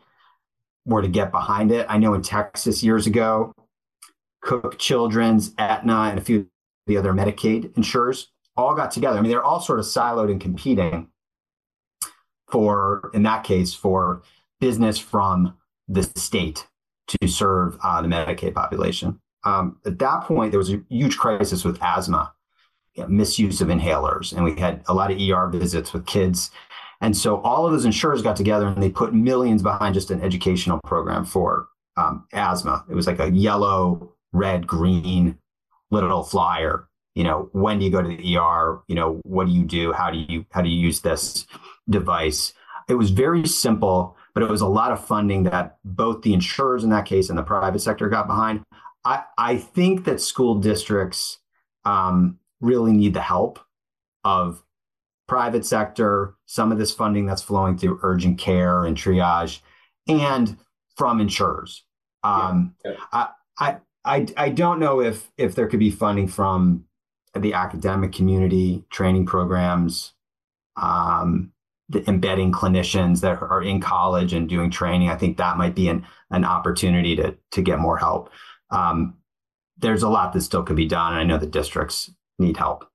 were 0.85 1.01
to 1.01 1.07
get 1.07 1.31
behind 1.31 1.71
it. 1.71 1.85
I 1.89 1.97
know 1.97 2.13
in 2.15 2.21
Texas 2.21 2.83
years 2.83 3.05
ago, 3.05 3.53
Cook 4.41 4.79
Children's, 4.79 5.53
Aetna, 5.57 6.09
and 6.09 6.17
a 6.17 6.21
few 6.21 6.39
of 6.39 6.45
the 6.87 6.97
other 6.97 7.13
Medicaid 7.13 7.75
insurers 7.77 8.31
all 8.57 8.73
got 8.73 8.91
together. 8.91 9.17
I 9.17 9.21
mean, 9.21 9.29
they're 9.29 9.43
all 9.43 9.59
sort 9.59 9.79
of 9.79 9.85
siloed 9.85 10.31
and 10.31 10.41
competing 10.41 11.09
for, 12.51 13.11
in 13.13 13.23
that 13.23 13.43
case, 13.43 13.73
for 13.73 14.21
business 14.59 14.97
from 14.97 15.57
the 15.87 16.03
state 16.03 16.67
to 17.07 17.27
serve 17.27 17.77
uh, 17.83 18.01
the 18.01 18.07
Medicaid 18.07 18.53
population. 18.53 19.19
Um, 19.43 19.77
at 19.85 19.99
that 19.99 20.23
point, 20.23 20.51
there 20.51 20.59
was 20.59 20.71
a 20.71 20.81
huge 20.89 21.17
crisis 21.17 21.63
with 21.63 21.81
asthma, 21.81 22.33
you 22.93 23.03
know, 23.03 23.09
misuse 23.09 23.61
of 23.61 23.69
inhalers, 23.69 24.33
and 24.33 24.43
we 24.43 24.59
had 24.59 24.83
a 24.87 24.93
lot 24.93 25.11
of 25.11 25.19
ER 25.19 25.47
visits 25.47 25.93
with 25.93 26.05
kids. 26.05 26.51
And 27.01 27.15
so 27.15 27.39
all 27.41 27.65
of 27.65 27.71
those 27.71 27.85
insurers 27.85 28.21
got 28.21 28.35
together 28.35 28.67
and 28.67 28.83
they 28.83 28.89
put 28.89 29.13
millions 29.13 29.63
behind 29.63 29.95
just 29.95 30.11
an 30.11 30.21
educational 30.21 30.79
program 30.83 31.23
for 31.23 31.69
um, 31.95 32.27
asthma. 32.33 32.83
It 32.89 32.95
was 32.95 33.07
like 33.07 33.19
a 33.19 33.31
yellow, 33.31 34.15
red, 34.33 34.67
green 34.67 35.37
little 35.91 36.23
flyer. 36.23 36.87
You 37.15 37.23
know, 37.23 37.49
when 37.53 37.79
do 37.79 37.85
you 37.85 37.91
go 37.91 38.01
to 38.01 38.07
the 38.07 38.37
ER? 38.37 38.81
You 38.87 38.95
know, 38.95 39.21
what 39.23 39.47
do 39.47 39.53
you 39.53 39.63
do? 39.63 39.93
How 39.93 40.11
do 40.11 40.17
you 40.17 40.45
how 40.51 40.61
do 40.61 40.69
you 40.69 40.79
use 40.79 41.01
this 41.01 41.47
device? 41.89 42.53
It 42.87 42.95
was 42.95 43.11
very 43.11 43.45
simple 43.47 44.17
but 44.33 44.43
it 44.43 44.49
was 44.49 44.61
a 44.61 44.67
lot 44.67 44.91
of 44.91 45.05
funding 45.05 45.43
that 45.43 45.77
both 45.83 46.21
the 46.21 46.33
insurers 46.33 46.83
in 46.83 46.89
that 46.91 47.05
case 47.05 47.29
and 47.29 47.37
the 47.37 47.43
private 47.43 47.79
sector 47.79 48.07
got 48.09 48.27
behind. 48.27 48.63
I, 49.03 49.23
I 49.37 49.57
think 49.57 50.05
that 50.05 50.21
school 50.21 50.55
districts 50.55 51.39
um, 51.83 52.39
really 52.61 52.91
need 52.91 53.13
the 53.13 53.21
help 53.21 53.59
of 54.23 54.63
private 55.27 55.65
sector, 55.65 56.35
some 56.45 56.71
of 56.71 56.77
this 56.77 56.93
funding 56.93 57.25
that's 57.25 57.41
flowing 57.41 57.77
through 57.77 57.99
urgent 58.01 58.37
care 58.37 58.85
and 58.85 58.95
triage, 58.95 59.59
and 60.07 60.57
from 60.95 61.19
insurers. 61.19 61.83
Um, 62.23 62.75
yeah. 62.85 62.91
Yeah. 62.91 63.27
I, 63.59 63.77
I, 64.05 64.27
I 64.37 64.49
don't 64.49 64.79
know 64.79 65.01
if 65.01 65.29
if 65.37 65.53
there 65.53 65.67
could 65.67 65.79
be 65.79 65.91
funding 65.91 66.27
from 66.27 66.85
the 67.37 67.53
academic 67.53 68.13
community, 68.13 68.85
training 68.89 69.25
programs, 69.25 70.13
um, 70.75 71.51
embedding 72.07 72.51
clinicians 72.51 73.21
that 73.21 73.41
are 73.41 73.61
in 73.61 73.81
college 73.81 74.33
and 74.33 74.47
doing 74.47 74.69
training. 74.69 75.09
I 75.09 75.15
think 75.15 75.37
that 75.37 75.57
might 75.57 75.75
be 75.75 75.89
an 75.89 76.05
an 76.31 76.45
opportunity 76.45 77.15
to 77.15 77.35
to 77.51 77.61
get 77.61 77.79
more 77.79 77.97
help. 77.97 78.29
Um, 78.69 79.15
there's 79.77 80.03
a 80.03 80.09
lot 80.09 80.33
that 80.33 80.41
still 80.41 80.63
can 80.63 80.75
be 80.75 80.85
done, 80.85 81.13
and 81.13 81.21
I 81.21 81.23
know 81.23 81.37
the 81.37 81.47
districts 81.47 82.11
need 82.37 82.57
help. 82.57 82.85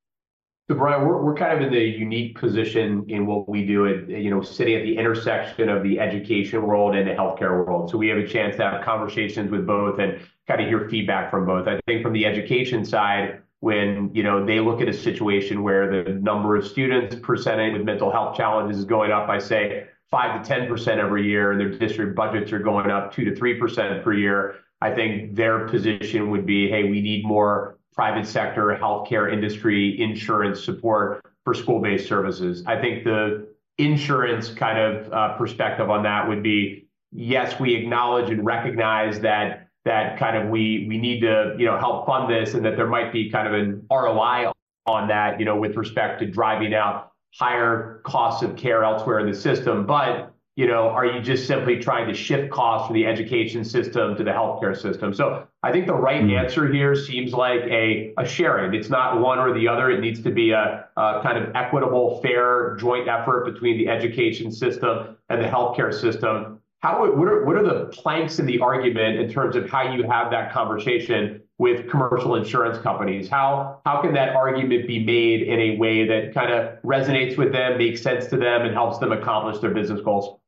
So 0.69 0.77
Bryan, 0.77 1.07
we're, 1.07 1.23
we're 1.23 1.35
kind 1.35 1.53
of 1.53 1.61
in 1.67 1.73
the 1.75 1.81
unique 1.81 2.39
position 2.39 3.05
in 3.09 3.27
what 3.27 3.47
we 3.47 3.67
do 3.67 3.87
at, 3.87 4.09
you 4.09 4.31
know, 4.31 4.41
sitting 4.41 4.75
at 4.75 4.83
the 4.83 4.97
intersection 4.97 5.69
of 5.69 5.83
the 5.83 6.01
education 6.01 6.63
world 6.63 6.95
and 6.95 7.07
the 7.07 7.13
healthcare 7.13 7.67
world. 7.67 7.91
So 7.91 7.99
we 7.99 8.09
have 8.09 8.17
a 8.17 8.27
chance 8.27 8.57
to 8.57 8.63
have 8.63 8.83
conversations 8.83 9.51
with 9.51 9.67
both 9.67 9.99
and 9.99 10.21
kind 10.49 10.63
of 10.63 10.67
hear 10.67 10.89
feedback 10.89 11.31
from 11.31 11.45
both. 11.45 11.69
I 11.69 11.79
think 11.87 12.03
from 12.03 12.15
the 12.15 12.25
education 12.25 12.83
side, 12.83 13.43
when 13.65 14.11
you 14.13 14.23
know 14.23 14.45
they 14.45 14.61
look 14.61 14.83
at 14.83 14.89
a 14.91 14.93
situation 14.93 15.63
where 15.63 15.85
the 15.91 16.13
number 16.13 16.55
of 16.55 16.67
students 16.67 17.17
presenting 17.23 17.73
with 17.73 17.81
mental 17.83 18.11
health 18.13 18.37
challenges 18.37 18.77
is 18.77 18.85
going 18.85 19.11
up 19.11 19.27
by 19.27 19.39
say 19.39 19.87
five 20.11 20.31
to 20.37 20.47
ten 20.47 20.69
percent 20.69 21.01
every 21.01 21.27
year, 21.27 21.53
and 21.53 21.59
their 21.59 21.71
district 21.71 22.15
budgets 22.15 22.53
are 22.53 22.59
going 22.59 22.91
up 22.91 23.15
two 23.15 23.25
to 23.25 23.35
three 23.35 23.59
percent 23.59 24.05
per 24.05 24.13
year. 24.13 24.57
I 24.83 24.95
think 24.95 25.35
their 25.35 25.67
position 25.67 26.31
would 26.31 26.45
be, 26.45 26.69
hey, 26.69 26.83
we 26.91 27.01
need 27.01 27.25
more 27.25 27.79
private 27.95 28.27
sector, 28.27 28.77
healthcare 28.79 29.33
industry, 29.33 29.99
insurance 29.99 30.63
support 30.63 31.25
for 31.45 31.55
school-based 31.55 32.07
services. 32.07 32.63
I 32.67 32.79
think 32.79 33.05
the 33.05 33.49
insurance 33.79 34.51
kind 34.51 34.79
of 34.79 35.11
uh, 35.11 35.39
perspective 35.39 35.89
on 35.89 36.03
that 36.03 36.29
would 36.29 36.43
be, 36.43 36.87
yes, 37.13 37.59
we 37.59 37.75
acknowledge 37.75 38.29
and 38.29 38.45
recognize 38.45 39.21
that 39.21 39.64
that 39.85 40.19
kind 40.19 40.37
of 40.37 40.49
we 40.49 40.87
we 40.89 40.99
need 40.99 41.21
to 41.21 41.55
you 41.59 41.67
know 41.67 41.79
help 41.79 42.07
fund 42.07 42.31
this 42.31 42.55
and 42.55 42.65
that 42.65 42.77
there 42.77 42.87
might 42.87 43.13
be 43.13 43.31
kind 43.31 43.47
of 43.47 43.55
an 43.55 43.87
ROI 43.91 44.51
on 44.87 45.09
that 45.09 45.39
you 45.39 45.45
know 45.45 45.57
with 45.57 45.77
respect 45.77 46.21
to 46.21 46.27
driving 46.27 46.75
out 46.75 47.13
higher 47.35 48.01
costs 48.05 48.43
of 48.43 48.57
care 48.57 48.85
elsewhere 48.85 49.19
in 49.19 49.27
the 49.27 49.37
system, 49.37 49.87
but 49.87 50.35
you 50.57 50.69
know, 50.69 50.89
are 50.89 51.05
you 51.05 51.21
just 51.21 51.49
simply 51.49 51.81
trying 51.81 52.07
to 52.07 52.15
shift 52.15 52.51
costs 52.53 52.87
from 52.87 52.95
the 52.95 53.07
education 53.07 53.65
system 53.65 54.17
to 54.17 54.23
the 54.23 54.31
healthcare 54.31 54.81
system? 54.81 55.13
So 55.13 55.49
I 55.65 55.73
think 55.73 55.87
the 55.87 55.95
right 55.95 56.23
mm-hmm. 56.23 56.45
answer 56.45 56.73
here 56.73 56.95
seems 56.95 57.33
like 57.33 57.63
a, 57.63 58.15
a 58.19 58.25
sharing. 58.25 58.73
It's 58.73 58.89
not 58.89 59.21
one 59.21 59.41
or 59.41 59.53
the 59.53 59.67
other. 59.67 59.91
It 59.91 60.01
needs 60.01 60.23
to 60.23 60.31
be 60.31 60.53
a, 60.53 60.87
a 60.97 61.21
kind 61.25 61.39
of 61.39 61.57
equitable, 61.57 62.21
fair, 62.23 62.77
joint 62.77 63.09
effort 63.09 63.53
between 63.53 63.79
the 63.79 63.89
education 63.89 64.53
system 64.53 65.17
and 65.29 65.43
the 65.43 65.49
healthcare 65.49 65.93
system. 65.93 66.61
How 66.85 67.01
what 67.01 67.29
are 67.29 67.47
what 67.47 67.57
are 67.57 67.63
the 67.63 67.87
planks 67.87 68.39
in 68.39 68.45
the 68.45 68.61
argument 68.61 69.19
in 69.19 69.31
terms 69.31 69.57
of 69.57 69.71
how 69.71 69.91
you 69.91 70.03
have 70.03 70.31
that 70.33 70.53
conversation 70.53 71.41
with 71.57 71.89
commercial 71.89 72.35
insurance 72.35 72.77
companies? 72.77 73.27
How 73.27 73.81
how 73.87 74.03
can 74.03 74.13
that 74.13 74.37
argument 74.37 74.87
be 74.87 75.03
made 75.03 75.41
in 75.41 75.59
a 75.61 75.79
way 75.79 76.07
that 76.07 76.35
kind 76.35 76.53
of 76.53 76.83
resonates 76.83 77.39
with 77.39 77.53
them, 77.53 77.79
makes 77.79 78.03
sense 78.03 78.27
to 78.27 78.37
them, 78.37 78.67
and 78.67 78.75
helps 78.75 78.99
them 78.99 79.13
accomplish 79.13 79.61
their 79.61 79.71
business 79.71 80.03
goals? 80.03 80.39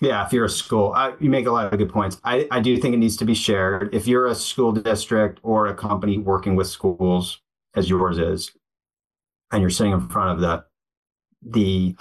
Yeah, 0.00 0.26
if 0.26 0.32
you're 0.32 0.46
a 0.46 0.50
school, 0.50 0.92
I, 0.96 1.12
you 1.20 1.30
make 1.30 1.46
a 1.46 1.52
lot 1.52 1.72
of 1.72 1.78
good 1.78 1.90
points. 1.90 2.20
I, 2.24 2.48
I 2.50 2.58
do 2.58 2.76
think 2.76 2.94
it 2.94 2.98
needs 2.98 3.16
to 3.18 3.24
be 3.24 3.34
shared. 3.34 3.94
If 3.94 4.08
you're 4.08 4.26
a 4.26 4.34
school 4.34 4.72
district 4.72 5.38
or 5.44 5.68
a 5.68 5.74
company 5.76 6.18
working 6.18 6.56
with 6.56 6.66
schools, 6.66 7.40
as 7.76 7.88
yours 7.88 8.18
is, 8.18 8.50
and 9.52 9.60
you're 9.60 9.70
sitting 9.70 9.92
in 9.92 10.08
front 10.08 10.32
of 10.32 10.40
the 10.40 10.64
the 11.48 11.94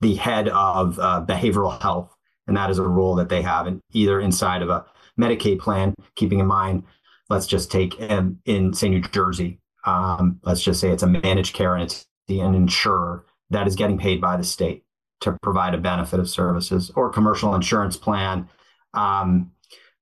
the 0.00 0.14
head 0.14 0.48
of 0.48 0.98
uh, 0.98 1.22
behavioral 1.28 1.78
health, 1.82 2.13
and 2.46 2.56
that 2.56 2.70
is 2.70 2.78
a 2.78 2.82
role 2.82 3.14
that 3.16 3.28
they 3.28 3.42
have, 3.42 3.66
in, 3.66 3.80
either 3.92 4.20
inside 4.20 4.62
of 4.62 4.70
a 4.70 4.84
Medicaid 5.18 5.60
plan, 5.60 5.94
keeping 6.16 6.40
in 6.40 6.46
mind, 6.46 6.84
let's 7.30 7.46
just 7.46 7.70
take 7.70 7.98
in, 7.98 8.38
in 8.44 8.72
say 8.72 8.88
New 8.88 9.00
Jersey, 9.00 9.60
um, 9.84 10.40
let's 10.42 10.62
just 10.62 10.80
say 10.80 10.90
it's 10.90 11.02
a 11.02 11.06
managed 11.06 11.54
care 11.54 11.76
entity, 11.76 12.40
an 12.40 12.54
insurer 12.54 13.24
that 13.50 13.66
is 13.66 13.76
getting 13.76 13.98
paid 13.98 14.20
by 14.20 14.36
the 14.36 14.44
state 14.44 14.84
to 15.20 15.36
provide 15.42 15.74
a 15.74 15.78
benefit 15.78 16.20
of 16.20 16.28
services 16.28 16.90
or 16.96 17.10
commercial 17.10 17.54
insurance 17.54 17.96
plan. 17.96 18.48
Um, 18.92 19.52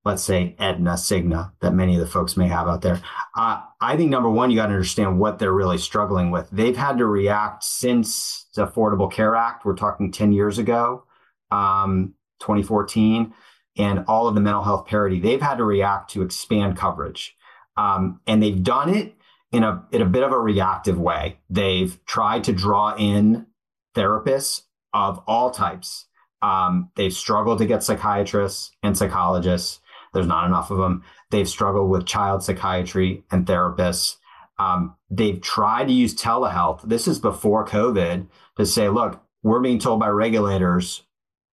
let's 0.05 0.23
say 0.23 0.57
Aetna, 0.59 0.93
Cigna, 0.93 1.53
that 1.61 1.75
many 1.75 1.95
of 1.95 2.01
the 2.01 2.07
folks 2.07 2.37
may 2.37 2.49
have 2.49 2.67
out 2.67 2.83
there. 2.83 3.01
Uh, 3.37 3.61
I 3.81 3.97
think 3.97 4.11
number 4.11 4.29
one, 4.29 4.51
you 4.51 4.57
got 4.57 4.67
to 4.67 4.73
understand 4.73 5.19
what 5.19 5.39
they're 5.39 5.53
really 5.53 5.79
struggling 5.79 6.31
with. 6.31 6.49
They've 6.51 6.77
had 6.77 6.99
to 6.99 7.07
react 7.07 7.63
since 7.63 8.47
the 8.55 8.67
Affordable 8.67 9.11
Care 9.11 9.37
Act. 9.37 9.65
We're 9.65 9.77
talking 9.77 10.11
10 10.11 10.33
years 10.33 10.59
ago, 10.59 11.05
um, 11.51 12.15
2014, 12.43 13.33
and 13.77 14.05
all 14.07 14.29
of 14.29 14.35
the 14.35 14.41
mental 14.41 14.63
health 14.63 14.87
parity. 14.87 15.19
They've 15.21 15.41
had 15.41 15.57
to 15.57 15.65
react 15.65 16.11
to 16.11 16.23
expand 16.23 16.77
coverage. 16.77 17.37
Um, 17.77 18.21
and 18.27 18.43
they've 18.43 18.63
done 18.63 18.95
it 18.95 19.15
in 19.51 19.65
a, 19.65 19.85
in 19.93 20.03
a 20.03 20.07
bit 20.07 20.23
of 20.23 20.33
a 20.33 20.39
reactive 20.39 20.99
way. 20.99 21.39
They've 21.49 21.99
tried 22.05 22.45
to 22.45 22.53
draw 22.53 22.95
in 22.97 23.47
therapists 23.95 24.63
of 24.93 25.23
all 25.27 25.51
types. 25.51 26.07
Um, 26.43 26.91
they've 26.97 27.13
struggled 27.13 27.59
to 27.59 27.67
get 27.67 27.83
psychiatrists 27.83 28.73
and 28.83 28.97
psychologists. 28.99 29.81
There's 30.13 30.27
not 30.27 30.47
enough 30.47 30.71
of 30.71 30.79
them. 30.79 31.03
They've 31.31 31.49
struggled 31.49 31.89
with 31.89 32.07
child 32.07 32.43
psychiatry 32.43 33.25
and 33.31 33.47
therapists. 33.47 34.17
Um, 34.59 34.97
they've 35.11 35.41
tried 35.41 35.89
to 35.89 35.95
use 35.95 36.15
telehealth. 36.15 36.83
This 36.83 37.09
is 37.09 37.19
before 37.19 37.67
COVID 37.67 38.27
to 38.59 38.67
say, 38.67 38.89
look, 38.89 39.23
we're 39.43 39.61
being 39.61 39.79
told 39.79 40.01
by 40.01 40.09
regulators, 40.09 41.03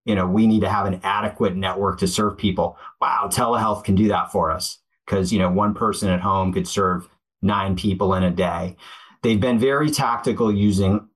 you 0.10 0.16
know, 0.16 0.26
we 0.26 0.48
need 0.48 0.62
to 0.62 0.70
have 0.70 0.88
an 0.88 1.00
adequate 1.04 1.56
network 1.56 2.00
to 2.00 2.08
serve 2.08 2.36
people. 2.36 2.80
Wow, 3.00 3.30
telehealth 3.32 3.84
can 3.84 3.94
do 3.94 4.08
that 4.08 4.32
for 4.32 4.50
us 4.50 4.80
because, 5.06 5.32
you 5.32 5.38
know, 5.38 5.52
one 5.52 5.76
person 5.76 6.10
at 6.10 6.20
home 6.20 6.52
could 6.52 6.68
serve 6.68 7.08
nine 7.44 7.76
people 7.76 8.16
in 8.16 8.24
a 8.24 8.32
day. 8.32 8.76
They've 9.22 9.40
been 9.40 9.60
very 9.60 9.92
tactical 9.92 10.52
using 10.52 11.08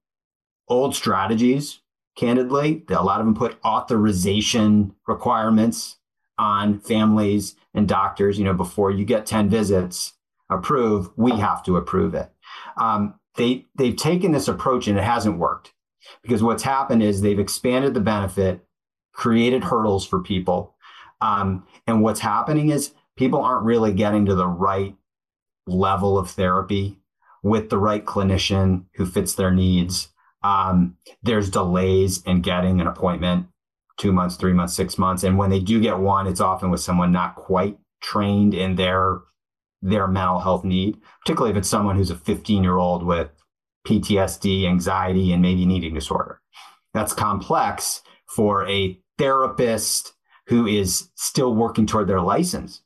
old 0.68 0.96
strategies 0.96 1.80
candidly. 2.16 2.84
A 2.90 3.04
lot 3.04 3.20
of 3.20 3.26
them 3.26 3.34
put 3.34 3.58
authorization 3.66 4.94
requirements 5.08 5.98
on 6.38 6.80
families 6.80 7.56
and 7.74 7.88
doctors. 7.88 8.38
You 8.38 8.46
know, 8.46 8.54
before 8.54 8.92
you 8.92 9.06
get 9.06 9.26
10 9.26 9.50
visits 9.50 10.14
approved, 10.52 11.10
we 11.16 11.32
have 11.32 11.64
to 11.64 11.78
approve 11.78 12.14
it. 12.14 12.32
Um, 12.78 13.16
they, 13.38 13.66
they've 13.74 13.96
taken 13.96 14.34
this 14.34 14.48
approach 14.48 14.88
and 14.88 15.00
it 15.00 15.04
hasn't 15.04 15.40
worked 15.40 15.74
because 16.22 16.44
what's 16.44 16.62
happened 16.62 17.02
is 17.02 17.22
they've 17.22 17.40
expanded 17.40 17.96
the 17.96 18.02
benefit, 18.02 18.64
created 19.14 19.64
hurdles 19.64 20.06
for 20.06 20.22
people. 20.22 20.76
Um, 21.22 21.66
and 21.88 22.02
what's 22.02 22.20
happening 22.20 22.70
is 22.70 22.94
people 23.16 23.42
aren't 23.42 23.66
really 23.66 23.94
getting 23.94 24.26
to 24.26 24.36
the 24.36 24.48
right 24.48 24.96
level 25.66 26.18
of 26.18 26.30
therapy 26.32 27.00
with 27.42 27.70
the 27.70 27.78
right 27.78 28.04
clinician 28.04 28.86
who 28.96 29.06
fits 29.06 29.36
their 29.36 29.52
needs 29.52 30.10
um, 30.44 30.98
there's 31.24 31.50
delays 31.50 32.22
in 32.24 32.42
getting 32.42 32.82
an 32.82 32.88
appointment 32.88 33.48
two 33.98 34.12
months, 34.12 34.36
three 34.36 34.54
months, 34.54 34.74
six 34.76 34.98
months. 34.98 35.24
And 35.24 35.38
when 35.38 35.50
they 35.50 35.60
do 35.60 35.80
get 35.80 36.00
one, 36.00 36.28
it's 36.28 36.42
often 36.42 36.70
with 36.70 36.82
someone 36.82 37.12
not 37.12 37.36
quite 37.36 37.78
trained 38.02 38.54
in 38.54 38.76
their 38.76 39.20
their 39.82 40.08
mental 40.08 40.40
health 40.40 40.64
need, 40.64 40.98
particularly 41.22 41.52
if 41.52 41.58
it's 41.58 41.68
someone 41.68 41.98
who's 41.98 42.10
a 42.10 42.16
15 42.16 42.64
year 42.64 42.78
old 42.78 43.04
with 43.04 43.30
PTSD, 43.86 44.66
anxiety, 44.66 45.34
and 45.34 45.42
maybe 45.42 45.64
an 45.64 45.72
eating 45.72 45.94
disorder. 45.94 46.40
That's 46.94 47.14
complex 47.14 48.02
for 48.28 48.68
a 48.68 48.98
therapist 49.18 50.14
who 50.48 50.68
is 50.68 51.10
still 51.16 51.56
working 51.56 51.86
toward 51.86 52.08
their 52.08 52.22
license 52.22 52.82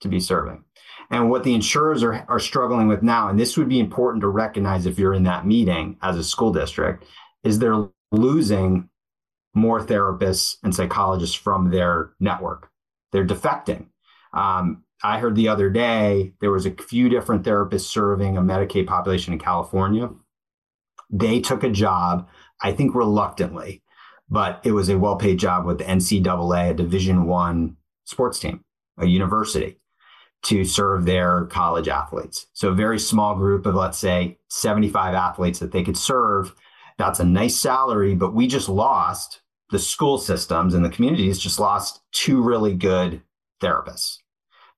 to 0.00 0.08
be 0.08 0.20
serving. 0.20 0.64
And 1.10 1.30
what 1.30 1.44
the 1.44 1.54
insurers 1.54 2.02
are, 2.02 2.24
are 2.28 2.38
struggling 2.38 2.86
with 2.86 3.02
now, 3.02 3.28
and 3.28 3.38
this 3.38 3.56
would 3.56 3.68
be 3.68 3.80
important 3.80 4.20
to 4.20 4.28
recognize 4.28 4.84
if 4.84 4.98
you're 4.98 5.14
in 5.14 5.22
that 5.22 5.46
meeting 5.46 5.96
as 6.02 6.16
a 6.16 6.24
school 6.24 6.52
district, 6.52 7.04
is 7.44 7.58
they're 7.58 7.88
losing 8.12 8.88
more 9.54 9.80
therapists 9.80 10.56
and 10.62 10.74
psychologists 10.74 11.34
from 11.34 11.70
their 11.70 12.12
network. 12.20 12.70
They're 13.12 13.26
defecting. 13.26 13.86
Um, 14.34 14.84
I 15.02 15.18
heard 15.18 15.36
the 15.36 15.48
other 15.48 15.70
day 15.70 16.34
there 16.40 16.50
was 16.50 16.66
a 16.66 16.72
few 16.72 17.08
different 17.08 17.44
therapists 17.44 17.82
serving 17.82 18.36
a 18.36 18.42
Medicaid 18.42 18.86
population 18.86 19.32
in 19.32 19.38
California. 19.38 20.10
They 21.10 21.40
took 21.40 21.62
a 21.62 21.70
job, 21.70 22.28
I 22.60 22.72
think 22.72 22.94
reluctantly, 22.94 23.82
but 24.30 24.60
it 24.64 24.72
was 24.72 24.88
a 24.88 24.98
well-paid 24.98 25.38
job 25.38 25.64
with 25.64 25.78
the 25.78 25.84
NCAA, 25.84 26.70
a 26.70 26.74
Division 26.74 27.26
One 27.26 27.76
sports 28.04 28.38
team, 28.38 28.64
a 28.98 29.06
university 29.06 29.78
to 30.44 30.64
serve 30.64 31.04
their 31.04 31.46
college 31.46 31.88
athletes. 31.88 32.46
So 32.52 32.68
a 32.68 32.74
very 32.74 32.98
small 32.98 33.34
group 33.34 33.66
of, 33.66 33.74
let's 33.74 33.98
say, 33.98 34.38
75 34.48 35.14
athletes 35.14 35.58
that 35.58 35.72
they 35.72 35.82
could 35.82 35.96
serve. 35.96 36.54
That's 36.96 37.20
a 37.20 37.24
nice 37.24 37.56
salary, 37.56 38.14
but 38.14 38.34
we 38.34 38.46
just 38.46 38.68
lost 38.68 39.40
the 39.70 39.78
school 39.78 40.16
systems 40.18 40.74
and 40.74 40.84
the 40.84 40.90
communities 40.90 41.38
just 41.38 41.58
lost 41.58 42.00
two 42.12 42.40
really 42.40 42.74
good 42.74 43.22
therapists. 43.60 44.18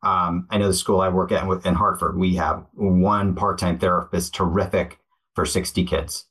Um, 0.02 0.46
I 0.50 0.58
know 0.58 0.68
the 0.68 0.74
school 0.74 1.00
I 1.00 1.10
work 1.10 1.30
at 1.30 1.46
in 1.66 1.74
Hartford, 1.74 2.16
we 2.16 2.36
have 2.36 2.64
one 2.72 3.34
part-time 3.34 3.78
therapist, 3.78 4.34
terrific 4.34 4.98
for 5.34 5.44
60 5.44 5.84
kids. 5.84 6.24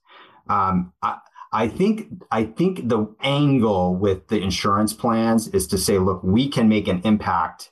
Um, 0.50 0.92
I, 1.04 1.20
I 1.52 1.68
think 1.68 2.08
I 2.32 2.44
think 2.44 2.90
the 2.90 3.08
angle 3.22 3.96
with 3.96 4.28
the 4.28 4.40
insurance 4.40 4.94
plans 4.94 5.48
is 5.48 5.68
to 5.68 5.78
say, 5.78 5.98
look, 5.98 6.22
we 6.24 6.48
can 6.48 6.70
make 6.70 6.88
an 6.88 7.02
impact 7.04 7.72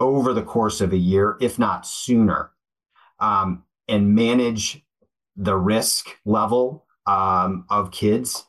over 0.00 0.32
the 0.32 0.42
course 0.42 0.80
of 0.80 0.92
a 0.92 0.96
year, 0.96 1.36
if 1.40 1.58
not 1.58 1.86
sooner, 1.86 2.50
um, 3.20 3.64
and 3.86 4.14
manage 4.14 4.84
the 5.36 5.56
risk 5.56 6.16
level 6.24 6.86
um, 7.06 7.64
of 7.70 7.92
kids 7.92 8.46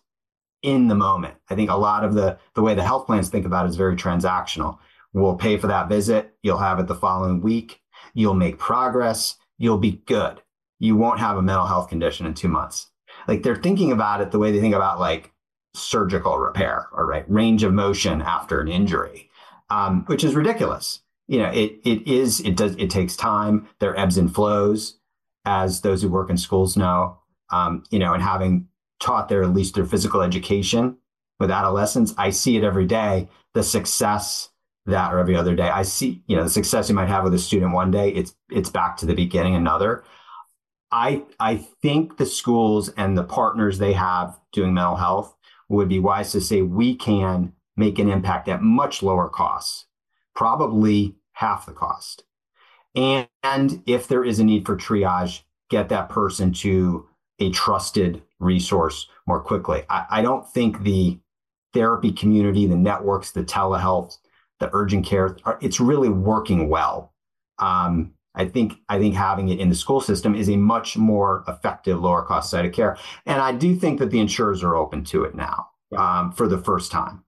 in 0.63 0.87
the 0.87 0.95
moment. 0.95 1.35
I 1.49 1.55
think 1.55 1.69
a 1.69 1.75
lot 1.75 2.03
of 2.03 2.15
the 2.15 2.39
the 2.55 2.63
way 2.63 2.73
the 2.73 2.83
health 2.83 3.05
plans 3.05 3.29
think 3.29 3.45
about 3.45 3.65
it 3.65 3.69
is 3.69 3.75
very 3.75 3.95
transactional. 3.95 4.79
We'll 5.13 5.35
pay 5.35 5.57
for 5.57 5.67
that 5.67 5.89
visit. 5.89 6.35
You'll 6.41 6.57
have 6.57 6.79
it 6.79 6.87
the 6.87 6.95
following 6.95 7.41
week. 7.41 7.81
You'll 8.15 8.33
make 8.33 8.57
progress. 8.57 9.35
You'll 9.57 9.77
be 9.77 10.01
good. 10.07 10.41
You 10.79 10.95
won't 10.95 11.19
have 11.19 11.37
a 11.37 11.41
mental 11.41 11.67
health 11.67 11.87
condition 11.89 12.25
in 12.25 12.33
two 12.33 12.49
months. 12.49 12.87
Like 13.27 13.43
they're 13.43 13.55
thinking 13.55 13.91
about 13.91 14.21
it 14.21 14.31
the 14.31 14.39
way 14.39 14.51
they 14.51 14.59
think 14.59 14.75
about 14.75 14.99
like 14.99 15.31
surgical 15.73 16.37
repair 16.37 16.87
or 16.91 17.05
right 17.05 17.29
range 17.29 17.63
of 17.63 17.73
motion 17.73 18.21
after 18.21 18.61
an 18.61 18.67
injury, 18.67 19.29
um, 19.69 20.05
which 20.05 20.23
is 20.23 20.35
ridiculous. 20.35 21.01
You 21.27 21.39
know, 21.39 21.49
it 21.49 21.79
it 21.83 22.07
is 22.07 22.39
it 22.41 22.55
does 22.55 22.75
it 22.75 22.89
takes 22.89 23.15
time. 23.15 23.67
There 23.79 23.97
ebbs 23.97 24.17
and 24.17 24.33
flows, 24.33 24.99
as 25.45 25.81
those 25.81 26.01
who 26.01 26.09
work 26.09 26.29
in 26.29 26.37
schools 26.37 26.77
know. 26.77 27.19
Um, 27.51 27.83
you 27.89 27.99
know, 27.99 28.13
and 28.13 28.23
having 28.23 28.67
taught 28.99 29.29
there 29.29 29.43
at 29.43 29.53
least 29.53 29.75
their 29.75 29.85
physical 29.85 30.21
education 30.21 30.97
with 31.39 31.51
adolescents, 31.51 32.13
I 32.17 32.29
see 32.29 32.57
it 32.57 32.63
every 32.63 32.85
day. 32.85 33.27
The 33.53 33.63
success 33.63 34.49
that 34.85 35.13
or 35.13 35.19
every 35.19 35.35
other 35.35 35.55
day, 35.55 35.69
I 35.69 35.83
see 35.83 36.23
you 36.27 36.35
know 36.35 36.43
the 36.43 36.49
success 36.49 36.89
you 36.89 36.95
might 36.95 37.07
have 37.07 37.23
with 37.23 37.33
a 37.33 37.39
student 37.39 37.73
one 37.73 37.91
day. 37.91 38.09
It's 38.09 38.35
it's 38.51 38.69
back 38.69 38.97
to 38.97 39.05
the 39.05 39.15
beginning 39.15 39.55
another. 39.55 40.03
I 40.91 41.23
I 41.39 41.57
think 41.57 42.17
the 42.17 42.25
schools 42.25 42.89
and 42.89 43.17
the 43.17 43.23
partners 43.23 43.77
they 43.77 43.93
have 43.93 44.39
doing 44.51 44.73
mental 44.73 44.95
health 44.95 45.35
would 45.69 45.89
be 45.89 45.99
wise 45.99 46.31
to 46.31 46.41
say 46.41 46.61
we 46.61 46.95
can 46.95 47.53
make 47.75 47.99
an 47.99 48.09
impact 48.09 48.47
at 48.47 48.61
much 48.61 49.03
lower 49.03 49.29
costs, 49.29 49.85
probably 50.35 51.15
half 51.33 51.65
the 51.65 51.73
cost. 51.73 52.23
And, 52.95 53.27
and 53.43 53.83
if 53.85 54.07
there 54.07 54.23
is 54.23 54.39
a 54.39 54.43
need 54.43 54.65
for 54.65 54.77
triage, 54.77 55.41
get 55.69 55.89
that 55.89 56.09
person 56.09 56.53
to 56.53 57.07
a 57.39 57.49
trusted 57.49 58.21
resource 58.39 59.07
more 59.27 59.41
quickly. 59.41 59.83
I, 59.89 60.05
I 60.09 60.21
don't 60.21 60.49
think 60.49 60.83
the 60.83 61.19
therapy 61.73 62.11
community, 62.11 62.65
the 62.67 62.77
networks, 62.77 63.31
the 63.31 63.43
telehealth, 63.43 64.17
the 64.59 64.69
urgent 64.71 65.05
care, 65.05 65.37
it's 65.61 65.81
really 65.81 66.09
working 66.09 66.69
well. 66.69 67.13
Um, 67.59 68.14
I 68.35 68.45
think 68.45 68.73
I 68.89 68.99
think 68.99 69.15
having 69.15 69.49
it 69.49 69.59
in 69.59 69.69
the 69.69 69.75
school 69.75 70.01
system 70.01 70.35
is 70.35 70.49
a 70.49 70.57
much 70.57 70.97
more 70.97 71.43
effective, 71.47 71.99
lower 71.99 72.23
cost 72.23 72.49
site 72.49 72.65
of 72.65 72.73
care, 72.73 72.97
and 73.25 73.41
I 73.41 73.51
do 73.51 73.75
think 73.75 73.99
that 73.99 74.11
the 74.11 74.19
insurers 74.19 74.63
are 74.63 74.75
open 74.75 75.03
to 75.05 75.23
it 75.23 75.35
now 75.35 75.67
um, 75.97 76.31
for 76.31 76.47
the 76.47 76.57
first 76.57 76.91
time. 76.91 77.23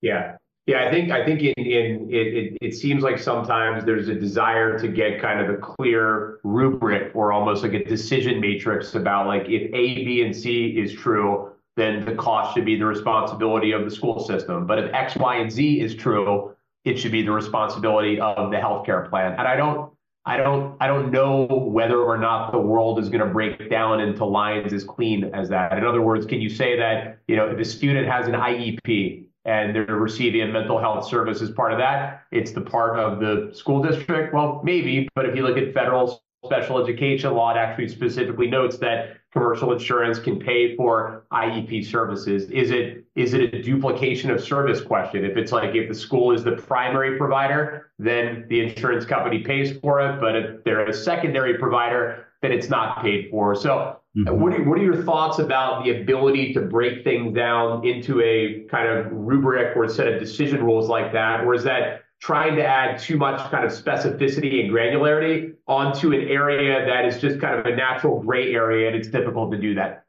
Yeah, 0.00 0.36
yeah, 0.66 0.86
I 0.86 0.90
think 0.90 1.10
I 1.10 1.24
think 1.24 1.42
in, 1.42 1.52
in 1.58 2.08
it, 2.10 2.26
it, 2.26 2.58
it 2.62 2.74
seems 2.74 3.02
like 3.02 3.18
sometimes 3.18 3.84
there's 3.84 4.08
a 4.08 4.14
desire 4.14 4.78
to 4.78 4.88
get 4.88 5.20
kind 5.20 5.40
of 5.40 5.50
a 5.50 5.58
clear 5.58 6.40
rubric 6.42 7.14
or 7.14 7.32
almost 7.32 7.62
like 7.62 7.74
a 7.74 7.84
decision 7.84 8.40
matrix 8.40 8.94
about 8.94 9.26
like 9.26 9.42
if 9.48 9.62
A, 9.74 10.04
B, 10.04 10.22
and 10.22 10.34
C 10.34 10.68
is 10.68 10.94
true, 10.94 11.52
then 11.76 12.04
the 12.06 12.14
cost 12.14 12.54
should 12.54 12.64
be 12.64 12.78
the 12.78 12.86
responsibility 12.86 13.72
of 13.72 13.84
the 13.84 13.90
school 13.90 14.20
system. 14.20 14.66
But 14.66 14.78
if 14.78 14.94
X, 14.94 15.16
Y, 15.16 15.36
and 15.36 15.52
Z 15.52 15.80
is 15.80 15.94
true, 15.94 16.56
it 16.86 16.98
should 16.98 17.12
be 17.12 17.22
the 17.22 17.32
responsibility 17.32 18.18
of 18.18 18.50
the 18.50 18.56
healthcare 18.56 19.08
plan. 19.10 19.32
And 19.32 19.46
I 19.46 19.56
don't 19.56 19.92
I 20.26 20.38
don't 20.38 20.76
I 20.80 20.86
don't 20.86 21.10
know 21.10 21.44
whether 21.46 21.98
or 21.98 22.16
not 22.16 22.50
the 22.50 22.58
world 22.58 22.98
is 22.98 23.08
going 23.08 23.26
to 23.26 23.32
break 23.32 23.70
down 23.70 24.00
into 24.00 24.24
lines 24.24 24.72
as 24.72 24.82
clean 24.82 25.24
as 25.34 25.48
that. 25.50 25.76
In 25.76 25.84
other 25.84 26.00
words, 26.00 26.24
can 26.24 26.40
you 26.40 26.48
say 26.48 26.78
that 26.78 27.18
you 27.28 27.36
know 27.36 27.48
if 27.48 27.58
a 27.58 27.64
student 27.64 28.08
has 28.08 28.26
an 28.26 28.32
IEP 28.32 29.26
and 29.44 29.76
they're 29.76 29.84
receiving 29.84 30.50
mental 30.50 30.78
health 30.78 31.06
service 31.06 31.42
as 31.42 31.50
part 31.50 31.72
of 31.72 31.78
that, 31.78 32.22
it's 32.30 32.52
the 32.52 32.62
part 32.62 32.98
of 32.98 33.20
the 33.20 33.54
school 33.54 33.82
district? 33.82 34.32
Well, 34.32 34.62
maybe, 34.64 35.08
but 35.14 35.26
if 35.26 35.36
you 35.36 35.42
look 35.42 35.58
at 35.58 35.74
federal 35.74 36.22
special 36.44 36.82
education 36.82 37.32
law, 37.34 37.52
it 37.52 37.56
actually 37.56 37.88
specifically 37.88 38.46
notes 38.46 38.78
that 38.78 39.16
commercial 39.32 39.72
insurance 39.72 40.18
can 40.18 40.38
pay 40.38 40.76
for 40.76 41.26
IEP 41.32 41.84
services. 41.86 42.50
Is 42.50 42.70
it 42.70 43.04
is 43.16 43.34
it 43.34 43.54
a 43.54 43.62
duplication 43.62 44.30
of 44.30 44.42
service 44.42 44.80
question? 44.80 45.24
If 45.24 45.36
it's 45.36 45.52
like 45.52 45.74
if 45.74 45.88
the 45.88 45.94
school 45.94 46.32
is 46.32 46.44
the 46.44 46.52
primary 46.52 47.16
provider, 47.18 47.90
then 47.98 48.46
the 48.48 48.60
insurance 48.60 49.04
company 49.04 49.40
pays 49.40 49.78
for 49.78 50.00
it. 50.00 50.20
But 50.20 50.36
if 50.36 50.64
they're 50.64 50.86
a 50.86 50.92
secondary 50.92 51.58
provider, 51.58 52.26
then 52.42 52.52
it's 52.52 52.68
not 52.68 53.02
paid 53.02 53.28
for. 53.30 53.54
So 53.54 53.96
mm-hmm. 54.16 54.40
what, 54.40 54.52
are, 54.52 54.62
what 54.64 54.78
are 54.78 54.82
your 54.82 55.02
thoughts 55.02 55.38
about 55.38 55.84
the 55.84 56.00
ability 56.02 56.52
to 56.54 56.60
break 56.60 57.02
things 57.04 57.34
down 57.34 57.86
into 57.86 58.20
a 58.20 58.66
kind 58.70 58.88
of 58.88 59.06
rubric 59.10 59.76
or 59.76 59.84
a 59.84 59.88
set 59.88 60.06
of 60.08 60.20
decision 60.20 60.62
rules 60.62 60.88
like 60.88 61.12
that? 61.12 61.44
Or 61.44 61.54
is 61.54 61.64
that 61.64 62.03
trying 62.24 62.56
to 62.56 62.64
add 62.64 62.98
too 62.98 63.18
much 63.18 63.38
kind 63.50 63.66
of 63.66 63.70
specificity 63.70 64.64
and 64.64 64.72
granularity 64.72 65.52
onto 65.68 66.10
an 66.14 66.26
area 66.26 66.86
that 66.86 67.04
is 67.04 67.20
just 67.20 67.38
kind 67.38 67.58
of 67.58 67.66
a 67.66 67.76
natural 67.76 68.18
gray 68.22 68.54
area 68.54 68.86
and 68.86 68.96
it's 68.96 69.08
difficult 69.08 69.52
to 69.52 69.58
do 69.58 69.74
that. 69.74 70.06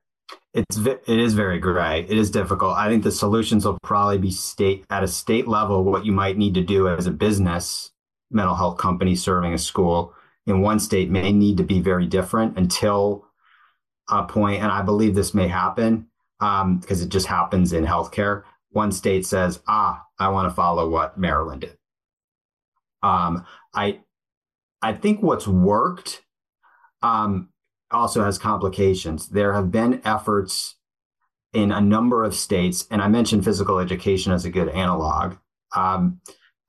It's 0.53 0.77
it 0.77 1.19
is 1.19 1.33
very 1.33 1.59
gray. 1.59 2.05
It 2.07 2.17
is 2.17 2.31
difficult. 2.31 2.77
I 2.77 2.87
think 2.87 3.03
the 3.03 3.11
solutions 3.11 3.65
will 3.65 3.77
probably 3.83 4.17
be 4.17 4.31
state 4.31 4.85
at 4.89 5.03
a 5.03 5.09
state 5.09 5.45
level 5.45 5.83
what 5.83 6.05
you 6.05 6.13
might 6.13 6.37
need 6.37 6.53
to 6.53 6.61
do 6.61 6.87
as 6.87 7.05
a 7.05 7.11
business 7.11 7.91
mental 8.31 8.55
health 8.55 8.77
company 8.77 9.17
serving 9.17 9.53
a 9.53 9.57
school 9.57 10.13
in 10.47 10.61
one 10.61 10.79
state 10.79 11.09
may 11.09 11.33
need 11.33 11.57
to 11.57 11.63
be 11.63 11.81
very 11.81 12.07
different 12.07 12.57
until 12.57 13.25
a 14.09 14.23
point 14.23 14.63
and 14.63 14.71
i 14.71 14.81
believe 14.81 15.15
this 15.15 15.33
may 15.33 15.47
happen 15.47 16.07
um, 16.39 16.79
because 16.79 17.01
it 17.01 17.09
just 17.09 17.27
happens 17.27 17.71
in 17.73 17.85
healthcare. 17.85 18.43
One 18.71 18.91
state 18.91 19.25
says 19.25 19.59
ah 19.67 20.03
i 20.17 20.29
want 20.29 20.49
to 20.49 20.55
follow 20.55 20.89
what 20.89 21.17
maryland 21.17 21.61
did 21.61 21.77
um, 23.05 23.45
I 23.73 23.99
I 24.81 24.93
think 24.93 25.21
what's 25.21 25.47
worked 25.47 26.23
um, 27.03 27.49
also 27.91 28.23
has 28.23 28.37
complications. 28.37 29.29
There 29.29 29.53
have 29.53 29.71
been 29.71 30.01
efforts 30.03 30.75
in 31.53 31.71
a 31.71 31.79
number 31.79 32.23
of 32.23 32.35
states, 32.35 32.87
and 32.89 33.01
I 33.01 33.07
mentioned 33.07 33.45
physical 33.45 33.79
education 33.79 34.33
as 34.33 34.43
a 34.43 34.49
good 34.49 34.69
analog 34.69 35.35
um, 35.75 36.19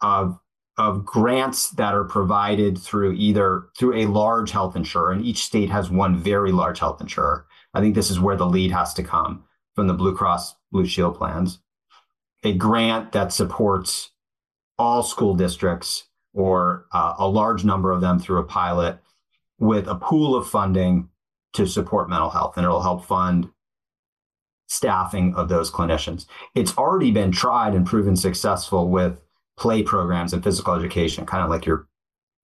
of 0.02 0.38
of 0.78 1.06
grants 1.06 1.70
that 1.70 1.94
are 1.94 2.04
provided 2.04 2.76
through 2.76 3.12
either 3.14 3.68
through 3.78 3.94
a 3.94 4.06
large 4.06 4.50
health 4.50 4.76
insurer, 4.76 5.12
and 5.12 5.24
each 5.24 5.42
state 5.42 5.70
has 5.70 5.90
one 5.90 6.16
very 6.16 6.52
large 6.52 6.80
health 6.80 7.00
insurer. 7.00 7.46
I 7.72 7.80
think 7.80 7.94
this 7.94 8.10
is 8.10 8.20
where 8.20 8.36
the 8.36 8.46
lead 8.46 8.72
has 8.72 8.92
to 8.94 9.02
come 9.02 9.44
from 9.74 9.86
the 9.86 9.94
Blue 9.94 10.14
Cross 10.14 10.54
Blue 10.70 10.86
Shield 10.86 11.16
plans. 11.16 11.60
A 12.44 12.52
grant 12.52 13.12
that 13.12 13.32
supports 13.32 14.10
all 14.78 15.02
school 15.02 15.34
districts 15.34 16.05
or 16.36 16.86
uh, 16.92 17.14
a 17.18 17.26
large 17.26 17.64
number 17.64 17.90
of 17.90 18.02
them 18.02 18.20
through 18.20 18.38
a 18.38 18.44
pilot 18.44 18.98
with 19.58 19.88
a 19.88 19.94
pool 19.94 20.36
of 20.36 20.46
funding 20.46 21.08
to 21.54 21.66
support 21.66 22.10
mental 22.10 22.28
health, 22.28 22.56
and 22.56 22.64
it'll 22.64 22.82
help 22.82 23.04
fund 23.04 23.48
staffing 24.68 25.34
of 25.34 25.48
those 25.48 25.70
clinicians. 25.70 26.26
It's 26.54 26.76
already 26.76 27.10
been 27.10 27.32
tried 27.32 27.74
and 27.74 27.86
proven 27.86 28.16
successful 28.16 28.90
with 28.90 29.18
play 29.56 29.82
programs 29.82 30.34
and 30.34 30.44
physical 30.44 30.74
education, 30.74 31.24
kind 31.24 31.42
of 31.42 31.48
like 31.48 31.64
your 31.64 31.88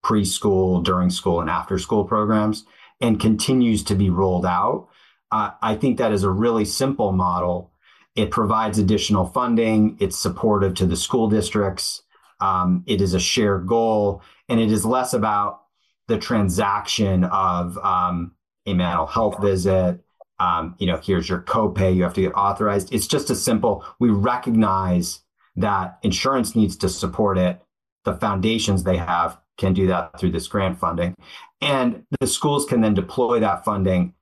preschool, 0.02 0.83
during 0.83 1.11
school, 1.11 1.40
and 1.40 1.50
after 1.50 1.78
school 1.78 2.05
programs, 2.05 2.64
and 3.00 3.20
continues 3.20 3.85
to 3.85 3.94
be 3.94 4.09
rolled 4.09 4.46
out. 4.46 4.88
Uh, 5.31 5.50
I 5.61 5.74
think 5.74 5.98
that 5.98 6.12
is 6.12 6.22
a 6.22 6.31
really 6.31 6.64
simple 6.64 7.12
model. 7.12 7.72
It 8.16 8.31
provides 8.31 8.78
additional 8.78 9.26
funding, 9.26 9.98
it's 10.00 10.16
supportive 10.16 10.74
to 10.76 10.87
the 10.87 10.96
school 10.96 11.28
districts. 11.28 12.02
Um, 12.42 12.83
it 12.87 13.00
is 13.00 13.14
a 13.14 13.20
shared 13.20 13.68
goal, 13.68 14.20
and 14.48 14.59
it 14.59 14.72
is 14.72 14.85
less 14.85 15.14
about 15.14 15.62
the 16.09 16.18
transaction 16.18 17.22
of 17.22 17.78
um, 17.78 18.33
a 18.66 18.74
mental 18.74 19.07
health 19.07 19.40
visit. 19.40 20.00
Um, 20.40 20.74
you 20.78 20.88
know, 20.88 20.96
here's 20.96 21.28
your 21.28 21.40
copay. 21.40 21.94
You 21.94 22.02
have 22.02 22.14
to 22.14 22.20
get 22.20 22.33
authorized. 22.33 22.92
It's 22.92 23.07
just 23.07 23.31
a 23.31 23.37
simple. 23.37 23.85
We 24.00 24.11
recognize 24.11 25.20
that 25.55 25.98
insurance 26.02 26.57
needs 26.57 26.76
to 26.78 26.88
support 26.88 27.38
it. 27.38 27.62
The 28.05 28.14
foundations 28.14 28.83
they 28.83 28.96
have 28.96 29.38
can 29.57 29.72
do 29.72 29.87
that 29.87 30.18
through 30.18 30.33
this 30.33 30.48
grant 30.48 30.81
funding, 30.81 31.14
and 31.61 32.05
the 32.18 32.26
schools 32.26 32.66
can 32.66 32.81
then 32.81 32.94
deploy 32.94 33.38
that 33.38 33.64
funding 33.64 34.14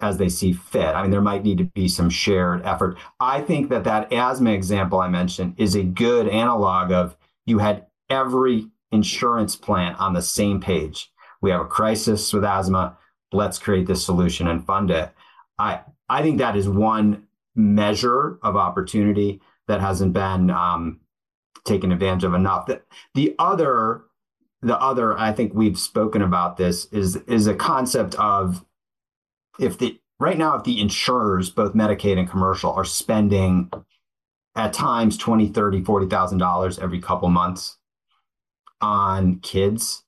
as 0.00 0.16
they 0.16 0.30
see 0.30 0.54
fit. 0.54 0.94
I 0.94 1.02
mean, 1.02 1.10
there 1.10 1.20
might 1.20 1.44
need 1.44 1.58
to 1.58 1.64
be 1.64 1.88
some 1.88 2.08
shared 2.08 2.64
effort. 2.64 2.96
I 3.20 3.42
think 3.42 3.68
that 3.68 3.84
that 3.84 4.12
asthma 4.12 4.50
example 4.50 5.00
I 5.00 5.08
mentioned 5.08 5.54
is 5.58 5.74
a 5.74 5.82
good 5.82 6.28
analog 6.28 6.92
of 6.92 7.15
you 7.46 7.58
had 7.58 7.86
every 8.10 8.68
insurance 8.92 9.56
plan 9.56 9.94
on 9.96 10.12
the 10.12 10.22
same 10.22 10.60
page. 10.60 11.10
We 11.40 11.50
have 11.50 11.60
a 11.60 11.66
crisis 11.66 12.32
with 12.32 12.44
asthma. 12.44 12.98
Let's 13.32 13.58
create 13.58 13.86
this 13.86 14.04
solution 14.04 14.46
and 14.46 14.64
fund 14.66 14.90
it. 14.90 15.12
I 15.58 15.80
I 16.08 16.22
think 16.22 16.38
that 16.38 16.56
is 16.56 16.68
one 16.68 17.26
measure 17.54 18.38
of 18.42 18.56
opportunity 18.56 19.40
that 19.66 19.80
hasn't 19.80 20.12
been 20.12 20.50
um, 20.50 21.00
taken 21.64 21.90
advantage 21.90 22.24
of 22.24 22.34
enough. 22.34 22.66
The, 22.66 22.82
the 23.14 23.34
other, 23.38 24.02
the 24.62 24.78
other, 24.78 25.18
I 25.18 25.32
think 25.32 25.52
we've 25.54 25.78
spoken 25.78 26.22
about 26.22 26.56
this 26.56 26.86
is 26.86 27.16
is 27.26 27.46
a 27.46 27.54
concept 27.54 28.14
of 28.16 28.64
if 29.58 29.78
the 29.78 29.98
right 30.18 30.38
now 30.38 30.56
if 30.56 30.64
the 30.64 30.80
insurers, 30.80 31.50
both 31.50 31.74
Medicaid 31.74 32.18
and 32.18 32.30
commercial, 32.30 32.72
are 32.72 32.84
spending 32.84 33.70
at 34.56 34.72
times 34.72 35.16
20 35.16 35.48
30 35.48 35.84
40000 35.84 36.38
dollars 36.38 36.78
every 36.78 37.00
couple 37.00 37.28
months 37.28 37.76
on 38.80 39.38
kids 39.40 40.02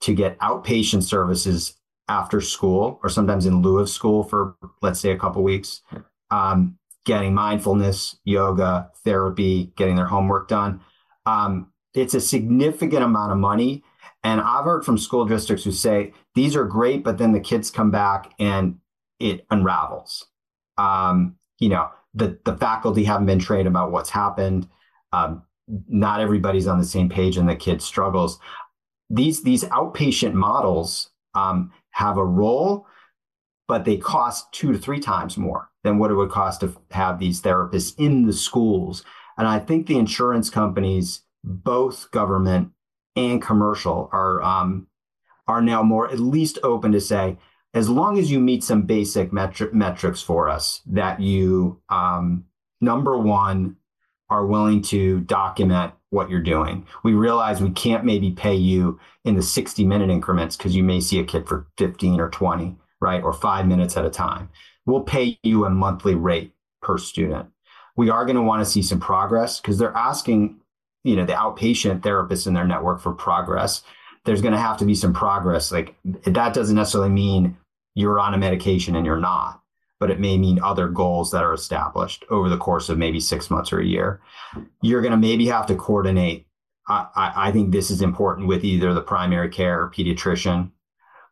to 0.00 0.14
get 0.14 0.38
outpatient 0.38 1.02
services 1.02 1.74
after 2.08 2.40
school 2.40 3.00
or 3.02 3.08
sometimes 3.08 3.46
in 3.46 3.62
lieu 3.62 3.78
of 3.78 3.88
school 3.88 4.22
for 4.22 4.56
let's 4.82 5.00
say 5.00 5.10
a 5.10 5.18
couple 5.18 5.42
weeks 5.42 5.82
um, 6.30 6.78
getting 7.04 7.34
mindfulness, 7.34 8.16
yoga, 8.24 8.90
therapy, 9.04 9.72
getting 9.76 9.96
their 9.96 10.06
homework 10.06 10.48
done. 10.48 10.80
Um, 11.26 11.70
it's 11.94 12.14
a 12.14 12.20
significant 12.20 13.04
amount 13.04 13.32
of 13.32 13.38
money. 13.38 13.84
And 14.22 14.40
I've 14.40 14.64
heard 14.64 14.84
from 14.84 14.98
school 14.98 15.26
districts 15.26 15.64
who 15.64 15.72
say 15.72 16.12
these 16.34 16.56
are 16.56 16.64
great, 16.64 17.04
but 17.04 17.18
then 17.18 17.32
the 17.32 17.40
kids 17.40 17.70
come 17.70 17.90
back 17.90 18.32
and 18.38 18.78
it 19.20 19.46
unravels. 19.50 20.26
Um, 20.78 21.36
you 21.58 21.68
know, 21.68 21.90
the 22.14 22.38
the 22.44 22.56
faculty 22.56 23.04
haven't 23.04 23.26
been 23.26 23.38
trained 23.38 23.68
about 23.68 23.92
what's 23.92 24.10
happened. 24.10 24.68
Um, 25.12 25.42
not 25.88 26.20
everybody's 26.20 26.66
on 26.66 26.78
the 26.78 26.84
same 26.84 27.08
page, 27.08 27.36
and 27.36 27.48
the 27.48 27.56
kid 27.56 27.82
struggles. 27.82 28.38
These 29.10 29.42
these 29.42 29.64
outpatient 29.64 30.34
models 30.34 31.10
um, 31.34 31.72
have 31.90 32.16
a 32.16 32.24
role, 32.24 32.86
but 33.68 33.84
they 33.84 33.96
cost 33.96 34.52
two 34.52 34.72
to 34.72 34.78
three 34.78 35.00
times 35.00 35.36
more 35.36 35.70
than 35.82 35.98
what 35.98 36.10
it 36.10 36.14
would 36.14 36.30
cost 36.30 36.60
to 36.60 36.76
have 36.90 37.18
these 37.18 37.42
therapists 37.42 37.94
in 37.98 38.26
the 38.26 38.32
schools. 38.32 39.04
And 39.36 39.48
I 39.48 39.58
think 39.58 39.86
the 39.86 39.98
insurance 39.98 40.48
companies, 40.48 41.22
both 41.42 42.10
government 42.10 42.70
and 43.16 43.42
commercial, 43.42 44.08
are 44.12 44.42
um, 44.42 44.86
are 45.46 45.60
now 45.60 45.82
more 45.82 46.10
at 46.10 46.20
least 46.20 46.58
open 46.62 46.92
to 46.92 47.00
say, 47.00 47.36
as 47.74 47.90
long 47.90 48.18
as 48.18 48.30
you 48.30 48.38
meet 48.38 48.62
some 48.62 48.82
basic 48.82 49.32
metric, 49.32 49.74
metrics 49.74 50.22
for 50.22 50.48
us, 50.48 50.80
that 50.86 51.20
you 51.20 51.80
um, 51.88 52.44
number 52.80 53.18
one 53.18 53.76
are 54.30 54.46
willing 54.46 54.80
to 54.80 55.20
document 55.22 55.92
what 56.10 56.30
you're 56.30 56.40
doing. 56.40 56.86
We 57.02 57.12
realize 57.12 57.60
we 57.60 57.70
can't 57.70 58.04
maybe 58.04 58.30
pay 58.30 58.54
you 58.54 59.00
in 59.24 59.34
the 59.34 59.42
60 59.42 59.84
minute 59.84 60.08
increments 60.08 60.56
because 60.56 60.74
you 60.74 60.84
may 60.84 61.00
see 61.00 61.18
a 61.18 61.24
kid 61.24 61.48
for 61.48 61.66
15 61.76 62.20
or 62.20 62.30
20, 62.30 62.76
right? 63.00 63.22
Or 63.22 63.32
five 63.32 63.66
minutes 63.66 63.96
at 63.96 64.04
a 64.04 64.10
time. 64.10 64.48
We'll 64.86 65.02
pay 65.02 65.38
you 65.42 65.64
a 65.64 65.70
monthly 65.70 66.14
rate 66.14 66.54
per 66.80 66.96
student. 66.96 67.48
We 67.96 68.08
are 68.10 68.24
going 68.24 68.36
to 68.36 68.42
want 68.42 68.64
to 68.64 68.70
see 68.70 68.82
some 68.82 69.00
progress 69.00 69.60
because 69.60 69.78
they're 69.78 69.96
asking, 69.96 70.60
you 71.02 71.16
know, 71.16 71.24
the 71.24 71.32
outpatient 71.32 72.00
therapists 72.00 72.46
in 72.46 72.54
their 72.54 72.66
network 72.66 73.00
for 73.00 73.12
progress. 73.12 73.82
There's 74.24 74.42
going 74.42 74.54
to 74.54 74.60
have 74.60 74.78
to 74.78 74.84
be 74.84 74.94
some 74.94 75.12
progress. 75.12 75.72
Like 75.72 75.96
that 76.04 76.54
doesn't 76.54 76.76
necessarily 76.76 77.10
mean 77.10 77.56
you're 77.94 78.20
on 78.20 78.34
a 78.34 78.38
medication 78.38 78.96
and 78.96 79.06
you're 79.06 79.18
not 79.18 79.60
but 80.00 80.10
it 80.10 80.20
may 80.20 80.36
mean 80.36 80.60
other 80.60 80.88
goals 80.88 81.30
that 81.30 81.42
are 81.42 81.54
established 81.54 82.24
over 82.28 82.50
the 82.50 82.58
course 82.58 82.90
of 82.90 82.98
maybe 82.98 83.20
six 83.20 83.50
months 83.50 83.72
or 83.72 83.80
a 83.80 83.86
year. 83.86 84.20
You're 84.82 85.00
going 85.00 85.12
to 85.12 85.16
maybe 85.16 85.46
have 85.46 85.66
to 85.68 85.74
coordinate. 85.74 86.46
I, 86.86 87.32
I, 87.34 87.52
think 87.52 87.72
this 87.72 87.90
is 87.90 88.02
important 88.02 88.46
with 88.46 88.64
either 88.64 88.92
the 88.92 89.00
primary 89.00 89.48
care 89.48 89.80
or 89.80 89.90
pediatrician 89.90 90.70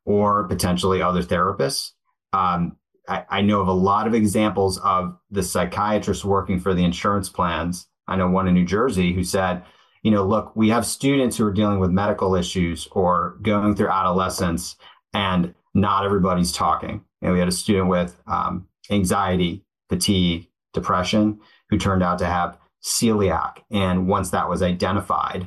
or 0.06 0.48
potentially 0.48 1.02
other 1.02 1.22
therapists. 1.22 1.90
Um, 2.32 2.78
I, 3.06 3.26
I 3.28 3.42
know 3.42 3.60
of 3.60 3.68
a 3.68 3.72
lot 3.72 4.06
of 4.06 4.14
examples 4.14 4.78
of 4.78 5.18
the 5.30 5.42
psychiatrists 5.42 6.24
working 6.24 6.58
for 6.58 6.72
the 6.72 6.84
insurance 6.84 7.28
plans. 7.28 7.86
I 8.08 8.16
know 8.16 8.30
one 8.30 8.48
in 8.48 8.54
New 8.54 8.64
Jersey 8.64 9.12
who 9.12 9.24
said, 9.24 9.62
you 10.02 10.10
know, 10.10 10.24
look, 10.24 10.56
we 10.56 10.70
have 10.70 10.86
students 10.86 11.36
who 11.36 11.44
are 11.44 11.52
dealing 11.52 11.78
with 11.78 11.90
medical 11.90 12.34
issues 12.34 12.88
or 12.92 13.36
going 13.42 13.74
through 13.74 13.90
adolescence, 13.90 14.76
and 15.12 15.54
not 15.74 16.04
everybody's 16.04 16.52
talking 16.52 17.04
and 17.22 17.32
we 17.32 17.38
had 17.38 17.48
a 17.48 17.52
student 17.52 17.88
with 17.88 18.20
um, 18.26 18.66
anxiety, 18.90 19.64
fatigue, 19.88 20.48
depression, 20.74 21.40
who 21.70 21.78
turned 21.78 22.02
out 22.02 22.18
to 22.18 22.26
have 22.26 22.58
celiac. 22.82 23.58
And 23.70 24.08
once 24.08 24.30
that 24.30 24.48
was 24.48 24.62
identified, 24.62 25.46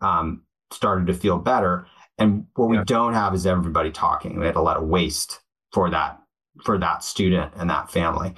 um, 0.00 0.42
started 0.72 1.08
to 1.08 1.14
feel 1.14 1.38
better. 1.38 1.86
And 2.16 2.46
what 2.54 2.72
yeah. 2.72 2.78
we 2.78 2.84
don't 2.84 3.14
have 3.14 3.34
is 3.34 3.46
everybody 3.46 3.90
talking. 3.90 4.38
We 4.38 4.46
had 4.46 4.56
a 4.56 4.62
lot 4.62 4.76
of 4.76 4.84
waste 4.84 5.40
for 5.72 5.90
that 5.90 6.20
for 6.64 6.78
that 6.78 7.04
student 7.04 7.52
and 7.56 7.68
that 7.68 7.90
family. 7.90 8.34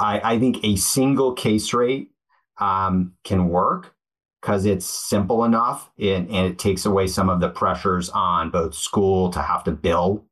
I, 0.00 0.32
I 0.32 0.38
think 0.40 0.64
a 0.64 0.74
single 0.74 1.32
case 1.32 1.72
rate 1.72 2.10
um, 2.58 3.12
can 3.22 3.48
work 3.48 3.94
because 4.42 4.64
it's 4.64 4.84
simple 4.84 5.44
enough 5.44 5.90
and, 5.98 6.28
and 6.28 6.46
it 6.46 6.58
takes 6.58 6.84
away 6.84 7.06
some 7.06 7.28
of 7.28 7.38
the 7.38 7.48
pressures 7.48 8.10
on 8.10 8.50
both 8.50 8.74
school 8.74 9.30
to 9.30 9.40
have 9.40 9.62
to 9.64 9.70
bill 9.70 10.24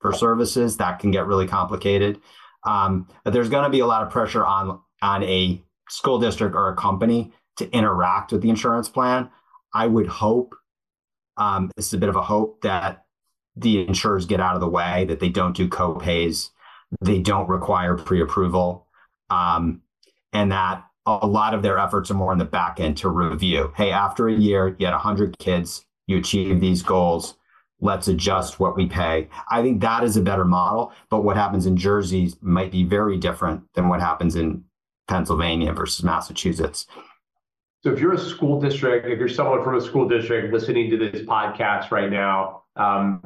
for 0.00 0.12
services 0.12 0.76
that 0.76 0.98
can 0.98 1.10
get 1.10 1.26
really 1.26 1.46
complicated. 1.46 2.20
Um, 2.64 3.08
but 3.24 3.32
there's 3.32 3.48
going 3.48 3.64
to 3.64 3.70
be 3.70 3.80
a 3.80 3.86
lot 3.86 4.02
of 4.02 4.10
pressure 4.10 4.44
on 4.44 4.80
on 5.00 5.22
a 5.22 5.62
school 5.88 6.18
district 6.18 6.54
or 6.54 6.68
a 6.68 6.76
company 6.76 7.32
to 7.56 7.70
interact 7.70 8.32
with 8.32 8.42
the 8.42 8.50
insurance 8.50 8.88
plan. 8.88 9.30
I 9.72 9.86
would 9.86 10.06
hope 10.06 10.54
um, 11.36 11.70
this 11.76 11.86
is 11.86 11.94
a 11.94 11.98
bit 11.98 12.08
of 12.08 12.16
a 12.16 12.22
hope 12.22 12.62
that 12.62 13.04
the 13.56 13.86
insurers 13.86 14.26
get 14.26 14.40
out 14.40 14.54
of 14.54 14.60
the 14.60 14.68
way, 14.68 15.04
that 15.06 15.20
they 15.20 15.28
don't 15.28 15.56
do 15.56 15.68
co-pays, 15.68 16.50
they 17.00 17.20
don't 17.20 17.48
require 17.48 17.96
pre-approval, 17.96 18.86
um, 19.30 19.82
and 20.32 20.52
that 20.52 20.84
a 21.06 21.26
lot 21.26 21.54
of 21.54 21.62
their 21.62 21.78
efforts 21.78 22.10
are 22.10 22.14
more 22.14 22.32
in 22.32 22.38
the 22.38 22.44
back 22.44 22.80
end 22.80 22.96
to 22.98 23.08
review. 23.08 23.72
Hey, 23.76 23.90
after 23.90 24.28
a 24.28 24.34
year, 24.34 24.76
you 24.78 24.86
had 24.86 24.92
100 24.92 25.38
kids, 25.38 25.84
you 26.06 26.18
achieved 26.18 26.60
these 26.60 26.82
goals 26.82 27.34
let's 27.80 28.08
adjust 28.08 28.58
what 28.58 28.76
we 28.76 28.86
pay. 28.86 29.28
I 29.50 29.62
think 29.62 29.80
that 29.80 30.04
is 30.04 30.16
a 30.16 30.22
better 30.22 30.44
model. 30.44 30.92
But 31.10 31.24
what 31.24 31.36
happens 31.36 31.66
in 31.66 31.76
Jersey 31.76 32.34
might 32.40 32.72
be 32.72 32.84
very 32.84 33.16
different 33.16 33.62
than 33.74 33.88
what 33.88 34.00
happens 34.00 34.36
in 34.36 34.64
Pennsylvania 35.06 35.72
versus 35.72 36.04
Massachusetts. 36.04 36.86
So 37.84 37.92
if 37.92 38.00
you're 38.00 38.14
a 38.14 38.18
school 38.18 38.60
district, 38.60 39.06
if 39.06 39.18
you're 39.18 39.28
someone 39.28 39.62
from 39.62 39.76
a 39.76 39.80
school 39.80 40.08
district 40.08 40.52
listening 40.52 40.90
to 40.90 40.96
this 40.96 41.22
podcast 41.22 41.90
right 41.92 42.10
now, 42.10 42.64
um, 42.74 43.20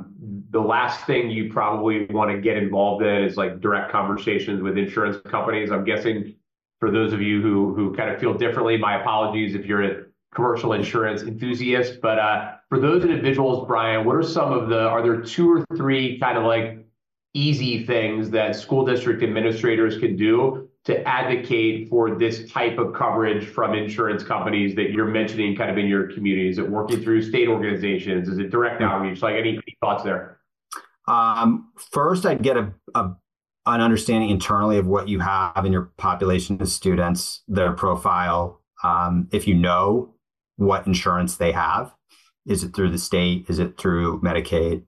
the 0.51 0.61
last 0.61 1.07
thing 1.07 1.31
you 1.31 1.51
probably 1.53 2.07
want 2.07 2.31
to 2.31 2.39
get 2.39 2.57
involved 2.57 3.05
in 3.05 3.25
is 3.25 3.37
like 3.37 3.61
direct 3.61 3.91
conversations 3.91 4.63
with 4.63 4.77
insurance 4.77 5.17
companies. 5.27 5.71
I'm 5.71 5.85
guessing 5.85 6.35
for 6.81 6.91
those 6.91 7.13
of 7.13 7.23
you 7.23 7.41
who 7.41 7.75
who 7.75 7.95
kind 7.95 8.11
of 8.11 8.21
feel 8.21 8.35
differently, 8.35 8.77
my 8.77 9.01
apologies 9.01 9.55
if 9.55 9.65
you're 9.67 9.83
a 9.83 10.05
commercial 10.35 10.73
insurance 10.73 11.23
enthusiast. 11.23 12.01
But 12.01 12.19
uh, 12.19 12.53
for 12.69 12.79
those 12.79 13.05
individuals, 13.05 13.67
Bryan, 13.67 14.05
what 14.05 14.17
are 14.17 14.23
some 14.23 14.53
of 14.53 14.69
the, 14.69 14.81
are 14.81 15.03
there 15.03 15.21
two 15.21 15.51
or 15.53 15.77
three 15.77 16.19
kind 16.19 16.39
of 16.39 16.45
like 16.45 16.87
easy 17.35 17.85
things 17.85 18.31
that 18.31 18.57
school 18.57 18.85
district 18.85 19.23
administrators 19.23 19.99
can 19.99 20.17
do 20.17 20.69
to 20.85 21.07
advocate 21.07 21.89
for 21.89 22.17
this 22.17 22.51
type 22.51 22.79
of 22.79 22.93
coverage 22.93 23.47
from 23.47 23.75
insurance 23.75 24.25
companies 24.25 24.75
that 24.75 24.91
you're 24.91 25.07
mentioning 25.07 25.57
kind 25.57 25.71
of 25.71 25.79
in 25.79 25.87
your 25.87 26.13
community? 26.13 26.49
Is 26.49 26.59
it 26.59 26.69
working 26.69 27.03
through 27.03 27.23
state 27.23 27.49
organizations? 27.49 28.29
Is 28.29 28.39
it 28.39 28.51
direct 28.51 28.83
outreach? 28.83 29.23
Like 29.23 29.37
any, 29.37 29.51
any 29.51 29.77
thoughts 29.81 30.03
there? 30.03 30.41
Um, 31.07 31.73
first, 31.77 32.27
I'd 32.27 32.43
get 32.43 32.57
a, 32.57 32.73
a, 32.95 33.13
an 33.67 33.81
understanding 33.81 34.31
internally 34.31 34.79
of 34.79 34.87
what 34.87 35.09
you 35.09 35.21
have 35.21 35.65
in 35.65 35.73
your 35.73 35.93
population 35.97 36.61
of 36.61 36.69
students, 36.69 37.43
their 37.47 37.73
profile. 37.73 38.61
Um, 38.83 39.29
if 39.31 39.47
you 39.47 39.55
know 39.55 40.15
what 40.65 40.87
insurance 40.87 41.37
they 41.37 41.53
have, 41.53 41.95
is 42.47 42.65
it 42.65 42.75
through 42.75 42.91
the 42.91 42.99
state? 42.99 43.47
Is 43.49 43.59
it 43.59 43.79
through 43.79 44.21
Medicaid? 44.21 44.83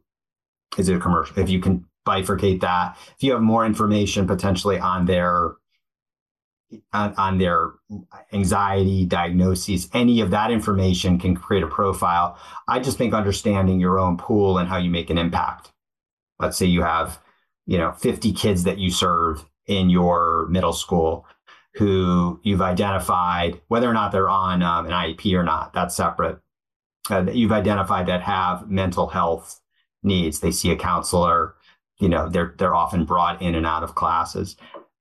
Is 0.77 0.89
it 0.89 1.01
commercial? 1.01 1.39
If 1.39 1.49
you 1.49 1.61
can 1.61 1.87
bifurcate 2.07 2.61
that, 2.61 2.97
if 3.17 3.23
you 3.23 3.33
have 3.33 3.43
more 3.43 3.65
information 3.65 4.27
potentially 4.27 4.79
on 4.79 5.07
their 5.07 5.57
on, 6.93 7.15
on 7.15 7.39
their 7.39 7.73
anxiety 8.33 9.05
diagnoses, 9.05 9.89
any 9.93 10.21
of 10.21 10.31
that 10.31 10.51
information 10.51 11.19
can 11.19 11.37
create 11.37 11.63
a 11.63 11.69
profile. 11.69 12.37
I 12.67 12.81
just 12.81 12.99
think 12.99 13.15
understanding 13.15 13.81
your 13.81 13.99
own 13.99 14.17
pool 14.17 14.59
and 14.59 14.69
how 14.69 14.79
you 14.79 14.91
make 14.91 15.11
an 15.11 15.19
impact. 15.19 15.71
Let's 16.41 16.57
say 16.57 16.67
you 16.67 16.83
have, 16.83 17.21
you 17.67 17.79
know, 17.79 17.93
50 17.93 18.33
kids 18.33 18.65
that 18.65 18.79
you 18.79 18.91
serve 18.91 19.45
in 19.67 19.89
your 19.89 20.47
middle 20.49 20.73
school 20.73 21.27
who 21.75 22.41
you've 22.43 22.63
identified, 22.63 23.61
whether 23.69 23.91
or 23.91 23.95
not 23.95 24.13
they're 24.13 24.31
on 24.31 24.63
um, 24.63 24.87
an 24.87 24.93
IEP 24.93 25.35
or 25.35 25.43
not, 25.43 25.73
that's 25.73 25.97
separate 25.97 26.39
uh, 27.11 27.23
that 27.23 27.35
you've 27.35 27.53
identified 27.53 28.07
that 28.07 28.23
have 28.23 28.71
mental 28.71 29.09
health 29.09 29.61
needs. 30.03 30.41
They 30.41 30.51
see 30.51 30.71
a 30.71 30.77
counselor, 30.77 31.55
you 31.99 32.09
know, 32.09 32.29
they're 32.29 32.55
they're 32.59 32.75
often 32.75 33.05
brought 33.05 33.43
in 33.43 33.55
and 33.55 33.67
out 33.67 33.83
of 33.83 33.95
classes. 33.95 34.57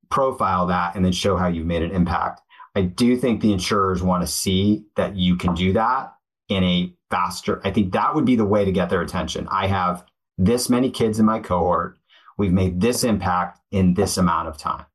Profile 0.09 0.67
that 0.67 0.95
and 0.95 1.03
then 1.03 1.11
show 1.11 1.38
how 1.38 1.47
you've 1.47 1.65
made 1.65 1.82
an 1.82 1.91
impact. 1.91 2.41
I 2.76 2.82
do 2.82 3.15
think 3.17 3.41
the 3.41 3.53
insurers 3.53 4.01
want 4.01 4.21
to 4.24 4.28
see 4.28 4.86
that 4.95 5.15
you 5.15 5.36
can 5.36 5.53
do 5.53 5.74
that 5.74 6.13
in 6.49 6.63
a 6.63 6.93
faster. 7.09 7.61
I 7.63 7.71
think 7.71 7.93
that 7.93 8.15
would 8.15 8.26
be 8.26 8.36
the 8.36 8.45
way 8.45 8.65
to 8.65 8.71
get 8.71 8.89
their 8.89 9.01
attention. 9.01 9.47
I 9.49 9.67
have 9.67 10.05
this 10.38 10.69
many 10.69 10.89
kids 10.89 11.19
in 11.19 11.26
my 11.26 11.39
cohort. 11.39 11.97
We've 12.38 12.51
made 12.51 12.82
this 12.82 13.03
impact 13.03 13.59
in 13.71 13.93
this 13.93 14.17
amount 14.17 14.47
of 14.47 14.57
time. 14.57 14.86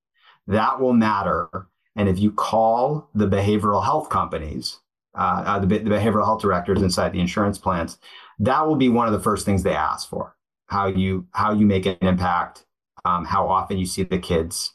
That 0.49 0.81
will 0.81 0.95
matter. 0.95 1.49
And 1.95 2.09
if 2.09 2.19
you 2.19 2.33
call 2.33 3.09
the 3.15 3.29
behavioral 3.29 3.85
health 3.85 4.09
companies 4.09 4.81
uh, 5.19 5.43
uh, 5.47 5.59
the, 5.59 5.67
the 5.67 5.91
behavioral 5.91 6.25
health 6.25 6.43
directors 6.43 6.81
inside 6.81 7.13
the 7.13 7.21
insurance 7.21 7.59
plans, 7.59 7.99
that 8.39 8.67
will 8.67 8.77
be 8.77 8.89
one 8.89 9.09
of 9.09 9.13
the 9.13 9.21
first 9.21 9.45
things 9.45 9.63
they 9.63 9.75
ask 9.75 10.09
for. 10.09 10.37
How 10.67 10.87
you 10.87 11.27
how 11.33 11.53
you 11.53 11.67
make 11.67 11.87
an 11.87 11.97
impact, 12.03 12.67
um, 13.05 13.25
how 13.25 13.49
often 13.49 13.79
you 13.79 13.87
see 13.87 14.05
the 14.05 14.19
kids, 14.19 14.75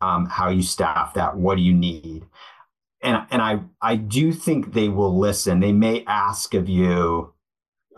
um, 0.00 0.26
how 0.26 0.48
you 0.48 0.62
staff 0.62 1.14
that, 1.14 1.36
what 1.36 1.56
do 1.56 1.62
you 1.62 1.74
need, 1.74 2.24
and 3.02 3.26
and 3.30 3.42
I 3.42 3.60
I 3.82 3.96
do 3.96 4.32
think 4.32 4.72
they 4.72 4.88
will 4.88 5.18
listen. 5.18 5.60
They 5.60 5.72
may 5.72 6.04
ask 6.06 6.54
of 6.54 6.68
you, 6.68 7.34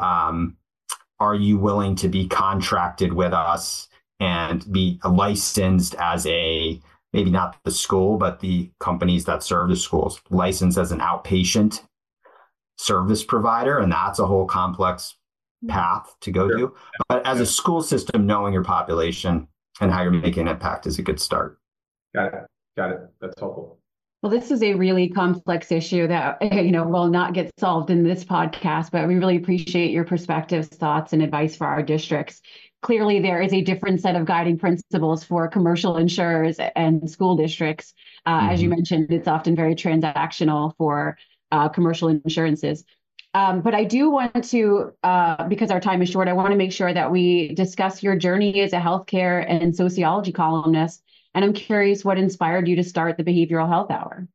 um, 0.00 0.56
are 1.20 1.34
you 1.34 1.58
willing 1.58 1.94
to 1.96 2.08
be 2.08 2.26
contracted 2.26 3.12
with 3.12 3.34
us 3.34 3.88
and 4.18 4.64
be 4.72 4.98
licensed 5.04 5.94
as 5.96 6.26
a 6.26 6.80
maybe 7.14 7.30
not 7.30 7.56
the 7.64 7.70
school, 7.70 8.18
but 8.18 8.40
the 8.40 8.70
companies 8.80 9.24
that 9.24 9.42
serve 9.42 9.68
the 9.70 9.76
schools, 9.76 10.20
licensed 10.30 10.76
as 10.76 10.90
an 10.90 10.98
outpatient 10.98 11.80
service 12.76 13.22
provider. 13.22 13.78
And 13.78 13.90
that's 13.90 14.18
a 14.18 14.26
whole 14.26 14.46
complex 14.46 15.16
path 15.68 16.12
to 16.22 16.32
go 16.32 16.48
sure. 16.48 16.58
to. 16.58 16.74
But 17.08 17.24
as 17.24 17.40
a 17.40 17.46
school 17.46 17.82
system, 17.82 18.26
knowing 18.26 18.52
your 18.52 18.64
population 18.64 19.46
and 19.80 19.92
how 19.92 20.02
you're 20.02 20.10
making 20.10 20.42
an 20.42 20.48
impact 20.48 20.86
is 20.86 20.98
a 20.98 21.02
good 21.02 21.20
start. 21.20 21.58
Got 22.14 22.34
it. 22.34 22.46
Got 22.76 22.90
it. 22.90 22.98
That's 23.20 23.38
helpful. 23.38 23.78
Well, 24.22 24.30
this 24.30 24.50
is 24.50 24.62
a 24.62 24.74
really 24.74 25.08
complex 25.08 25.70
issue 25.70 26.08
that 26.08 26.38
you 26.42 26.72
know 26.72 26.84
will 26.84 27.08
not 27.08 27.34
get 27.34 27.52
solved 27.60 27.90
in 27.90 28.02
this 28.02 28.24
podcast, 28.24 28.90
but 28.90 29.06
we 29.06 29.16
really 29.16 29.36
appreciate 29.36 29.90
your 29.90 30.04
perspectives, 30.04 30.68
thoughts, 30.68 31.12
and 31.12 31.22
advice 31.22 31.54
for 31.54 31.66
our 31.66 31.82
districts. 31.82 32.40
Clearly, 32.84 33.18
there 33.18 33.40
is 33.40 33.54
a 33.54 33.62
different 33.62 34.02
set 34.02 34.14
of 34.14 34.26
guiding 34.26 34.58
principles 34.58 35.24
for 35.24 35.48
commercial 35.48 35.96
insurers 35.96 36.58
and 36.76 37.10
school 37.10 37.34
districts. 37.34 37.94
Uh, 38.26 38.40
mm-hmm. 38.40 38.48
As 38.50 38.60
you 38.60 38.68
mm-hmm. 38.68 38.76
mentioned, 38.76 39.10
it's 39.10 39.26
often 39.26 39.56
very 39.56 39.74
transactional 39.74 40.76
for 40.76 41.16
uh, 41.50 41.70
commercial 41.70 42.08
insurances. 42.08 42.84
Um, 43.32 43.62
but 43.62 43.74
I 43.74 43.84
do 43.84 44.10
want 44.10 44.44
to, 44.50 44.92
uh, 45.02 45.48
because 45.48 45.70
our 45.70 45.80
time 45.80 46.02
is 46.02 46.10
short, 46.10 46.28
I 46.28 46.34
want 46.34 46.50
to 46.50 46.56
make 46.56 46.72
sure 46.72 46.92
that 46.92 47.10
we 47.10 47.54
discuss 47.54 48.02
your 48.02 48.16
journey 48.16 48.60
as 48.60 48.74
a 48.74 48.78
healthcare 48.80 49.46
and 49.48 49.74
sociology 49.74 50.32
columnist. 50.32 51.02
And 51.34 51.42
I'm 51.42 51.54
curious 51.54 52.04
what 52.04 52.18
inspired 52.18 52.68
you 52.68 52.76
to 52.76 52.84
start 52.84 53.16
the 53.16 53.24
Behavioral 53.24 53.66
Health 53.66 53.90
Hour. 53.90 54.28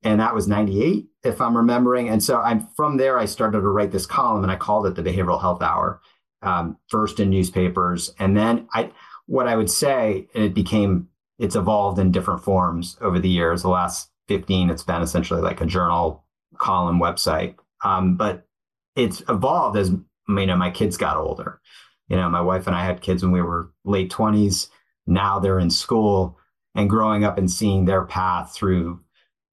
and 0.03 0.19
that 0.19 0.35
was 0.35 0.47
98, 0.47 1.07
if 1.23 1.39
I'm 1.39 1.55
remembering. 1.55 2.09
And 2.09 2.23
so 2.23 2.39
I'm 2.39 2.67
from 2.75 2.97
there, 2.97 3.17
I 3.17 3.25
started 3.25 3.61
to 3.61 3.67
write 3.67 3.91
this 3.91 4.05
column 4.05 4.43
and 4.43 4.51
I 4.51 4.55
called 4.55 4.87
it 4.87 4.95
the 4.95 5.03
Behavioral 5.03 5.41
Health 5.41 5.61
Hour, 5.61 6.01
um, 6.41 6.77
first 6.89 7.19
in 7.19 7.29
newspapers. 7.29 8.13
And 8.19 8.35
then 8.35 8.67
I, 8.73 8.91
what 9.27 9.47
I 9.47 9.55
would 9.55 9.69
say, 9.69 10.27
it 10.33 10.53
became, 10.53 11.07
it's 11.37 11.55
evolved 11.55 11.99
in 11.99 12.11
different 12.11 12.43
forms 12.43 12.97
over 13.01 13.19
the 13.19 13.29
years. 13.29 13.61
The 13.61 13.69
last 13.69 14.09
15, 14.27 14.69
it's 14.69 14.83
been 14.83 15.01
essentially 15.01 15.41
like 15.41 15.61
a 15.61 15.65
journal 15.65 16.25
column 16.57 16.99
website. 16.99 17.55
Um, 17.83 18.15
but 18.15 18.47
it's 18.95 19.21
evolved 19.29 19.77
as 19.77 19.91
you 20.39 20.45
know, 20.45 20.55
my 20.55 20.71
kids 20.71 20.97
got 20.97 21.17
older. 21.17 21.59
You 22.07 22.15
know, 22.17 22.29
my 22.29 22.41
wife 22.41 22.67
and 22.67 22.75
I 22.75 22.83
had 22.83 23.01
kids 23.01 23.23
when 23.23 23.31
we 23.31 23.41
were 23.41 23.71
late 23.83 24.11
20s. 24.11 24.67
Now 25.07 25.39
they're 25.39 25.59
in 25.59 25.69
school 25.69 26.37
and 26.75 26.89
growing 26.89 27.23
up 27.23 27.37
and 27.37 27.49
seeing 27.49 27.85
their 27.85 28.05
path 28.05 28.53
through, 28.53 29.01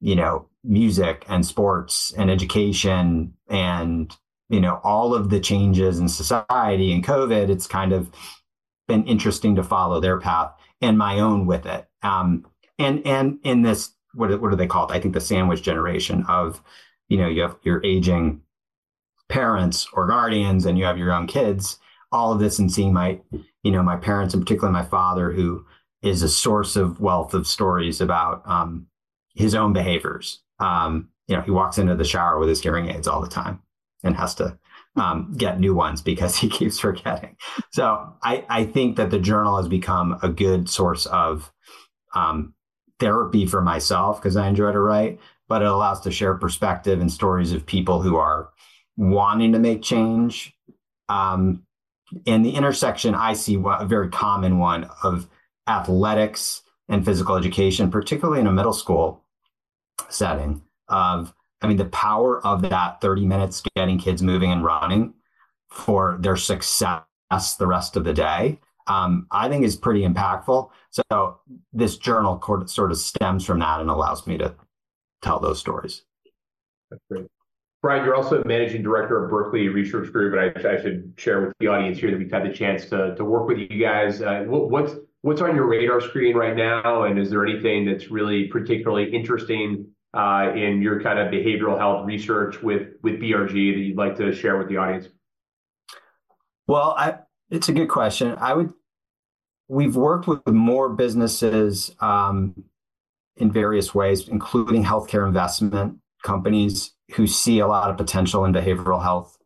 you 0.00 0.16
know, 0.16 0.47
music 0.64 1.24
and 1.28 1.44
sports 1.46 2.12
and 2.16 2.30
education 2.30 3.34
and, 3.48 4.16
you 4.48 4.60
know, 4.60 4.80
all 4.82 5.14
of 5.14 5.30
the 5.30 5.40
changes 5.40 5.98
in 5.98 6.08
society 6.08 6.92
and 6.92 7.04
COVID, 7.04 7.48
it's 7.48 7.66
kind 7.66 7.92
of 7.92 8.10
been 8.86 9.04
interesting 9.04 9.54
to 9.56 9.62
follow 9.62 10.00
their 10.00 10.18
path 10.18 10.52
and 10.80 10.98
my 10.98 11.18
own 11.20 11.46
with 11.46 11.66
it. 11.66 11.86
Um, 12.02 12.46
and 12.78 13.06
and 13.06 13.38
in 13.42 13.62
this 13.62 13.92
what 14.14 14.40
what 14.40 14.52
are 14.52 14.56
they 14.56 14.66
called? 14.66 14.92
I 14.92 15.00
think 15.00 15.14
the 15.14 15.20
sandwich 15.20 15.62
generation 15.62 16.24
of, 16.28 16.62
you 17.08 17.18
know, 17.18 17.28
you 17.28 17.42
have 17.42 17.56
your 17.62 17.84
aging 17.84 18.42
parents 19.28 19.86
or 19.92 20.06
guardians 20.06 20.64
and 20.64 20.78
you 20.78 20.84
have 20.84 20.98
your 20.98 21.12
own 21.12 21.26
kids. 21.26 21.78
All 22.10 22.32
of 22.32 22.40
this 22.40 22.58
and 22.58 22.72
seeing 22.72 22.92
my, 22.94 23.20
you 23.62 23.70
know, 23.70 23.82
my 23.82 23.96
parents 23.96 24.32
and 24.32 24.42
particularly 24.42 24.72
my 24.72 24.84
father, 24.84 25.30
who 25.30 25.66
is 26.02 26.22
a 26.22 26.28
source 26.28 26.76
of 26.76 27.00
wealth 27.00 27.34
of 27.34 27.46
stories 27.46 28.00
about 28.00 28.42
um, 28.46 28.86
his 29.34 29.54
own 29.54 29.72
behaviors. 29.72 30.40
Um, 30.58 31.10
you 31.26 31.36
know, 31.36 31.42
he 31.42 31.50
walks 31.50 31.78
into 31.78 31.94
the 31.94 32.04
shower 32.04 32.38
with 32.38 32.48
his 32.48 32.62
hearing 32.62 32.88
aids 32.88 33.06
all 33.06 33.20
the 33.20 33.28
time 33.28 33.60
and 34.02 34.16
has 34.16 34.34
to 34.36 34.58
um, 34.96 35.34
get 35.36 35.60
new 35.60 35.74
ones 35.74 36.02
because 36.02 36.36
he 36.38 36.48
keeps 36.48 36.78
forgetting. 36.78 37.36
So 37.72 38.14
I, 38.22 38.44
I 38.48 38.64
think 38.64 38.96
that 38.96 39.10
the 39.10 39.18
journal 39.18 39.56
has 39.56 39.68
become 39.68 40.18
a 40.22 40.28
good 40.28 40.68
source 40.68 41.06
of 41.06 41.52
um, 42.14 42.54
therapy 42.98 43.46
for 43.46 43.60
myself 43.60 44.20
because 44.20 44.36
I 44.36 44.48
enjoy 44.48 44.72
to 44.72 44.80
write, 44.80 45.20
but 45.48 45.62
it 45.62 45.68
allows 45.68 46.00
to 46.00 46.10
share 46.10 46.34
perspective 46.34 47.00
and 47.00 47.12
stories 47.12 47.52
of 47.52 47.66
people 47.66 48.02
who 48.02 48.16
are 48.16 48.50
wanting 48.96 49.52
to 49.52 49.58
make 49.58 49.82
change. 49.82 50.54
Um, 51.08 51.62
and 52.26 52.44
the 52.44 52.54
intersection 52.54 53.14
I 53.14 53.34
see 53.34 53.62
a 53.62 53.86
very 53.86 54.08
common 54.08 54.58
one 54.58 54.88
of 55.02 55.28
athletics 55.68 56.62
and 56.88 57.04
physical 57.04 57.36
education, 57.36 57.90
particularly 57.90 58.40
in 58.40 58.46
a 58.46 58.52
middle 58.52 58.72
school 58.72 59.24
setting. 60.08 60.62
Of 60.88 61.34
I 61.60 61.66
mean, 61.66 61.76
the 61.76 61.86
power 61.86 62.44
of 62.46 62.62
that 62.62 63.00
30 63.00 63.26
minutes 63.26 63.62
getting 63.76 63.98
kids 63.98 64.22
moving 64.22 64.52
and 64.52 64.64
running 64.64 65.14
for 65.68 66.16
their 66.20 66.36
success 66.36 67.02
the 67.58 67.66
rest 67.66 67.96
of 67.96 68.04
the 68.04 68.14
day 68.14 68.58
um, 68.88 69.26
I 69.30 69.48
think 69.48 69.64
is 69.64 69.76
pretty 69.76 70.02
impactful. 70.02 70.70
So 70.90 71.40
this 71.72 71.98
journal 71.98 72.42
sort 72.66 72.90
of 72.90 72.98
stems 72.98 73.44
from 73.44 73.60
that 73.60 73.80
and 73.80 73.90
allows 73.90 74.26
me 74.26 74.38
to 74.38 74.54
tell 75.22 75.38
those 75.38 75.60
stories. 75.60 76.02
That's 76.90 77.02
great. 77.10 77.26
Bryan, 77.82 78.04
you're 78.04 78.16
also 78.16 78.42
managing 78.44 78.82
director 78.82 79.22
of 79.22 79.30
Berkeley 79.30 79.68
Research 79.68 80.10
Group, 80.10 80.36
and 80.36 80.66
I, 80.66 80.68
I, 80.68 80.82
should 80.82 81.12
share 81.16 81.46
with 81.46 81.54
the 81.60 81.68
audience 81.68 81.98
here 81.98 82.10
that 82.10 82.18
we've 82.18 82.30
had 82.30 82.44
the 82.44 82.52
chance 82.52 82.86
to, 82.86 83.14
to 83.14 83.24
work 83.24 83.46
with 83.46 83.58
you 83.58 83.68
guys. 83.68 84.20
Uh, 84.20 84.44
what, 84.48 84.68
what's 84.68 84.94
what's 85.22 85.40
on 85.40 85.54
your 85.54 85.66
radar 85.66 86.00
screen 86.00 86.36
right 86.36 86.56
now, 86.56 87.04
and 87.04 87.18
is 87.18 87.30
there 87.30 87.44
anything 87.44 87.84
that's 87.84 88.10
really 88.10 88.48
particularly 88.48 89.12
interesting 89.14 89.86
uh, 90.14 90.52
in 90.54 90.80
your 90.80 91.00
kind 91.02 91.18
of 91.18 91.32
behavioral 91.32 91.76
health 91.78 92.06
research 92.06 92.62
with 92.62 93.00
BRG 93.02 93.74
that 93.74 93.80
you'd 93.80 93.96
like 93.96 94.16
to 94.16 94.32
share 94.32 94.56
with 94.56 94.68
the 94.68 94.76
audience? 94.76 95.08
Well, 96.66 96.96
it's 97.50 97.68
a 97.68 97.72
good 97.72 97.88
question. 97.88 98.36
I 98.38 98.54
would 98.54 98.72
we've 99.68 99.96
worked 99.96 100.26
with 100.26 100.46
more 100.46 100.88
businesses 100.88 101.94
um, 102.00 102.64
in 103.36 103.52
various 103.52 103.94
ways, 103.94 104.28
including 104.28 104.84
healthcare 104.84 105.26
investment 105.26 105.98
companies 106.22 106.94
who 107.14 107.26
see 107.26 107.58
a 107.58 107.66
lot 107.66 107.90
of 107.90 107.96
potential 107.96 108.44
in 108.44 108.52
behavioral 108.52 109.02
health, 109.02 109.38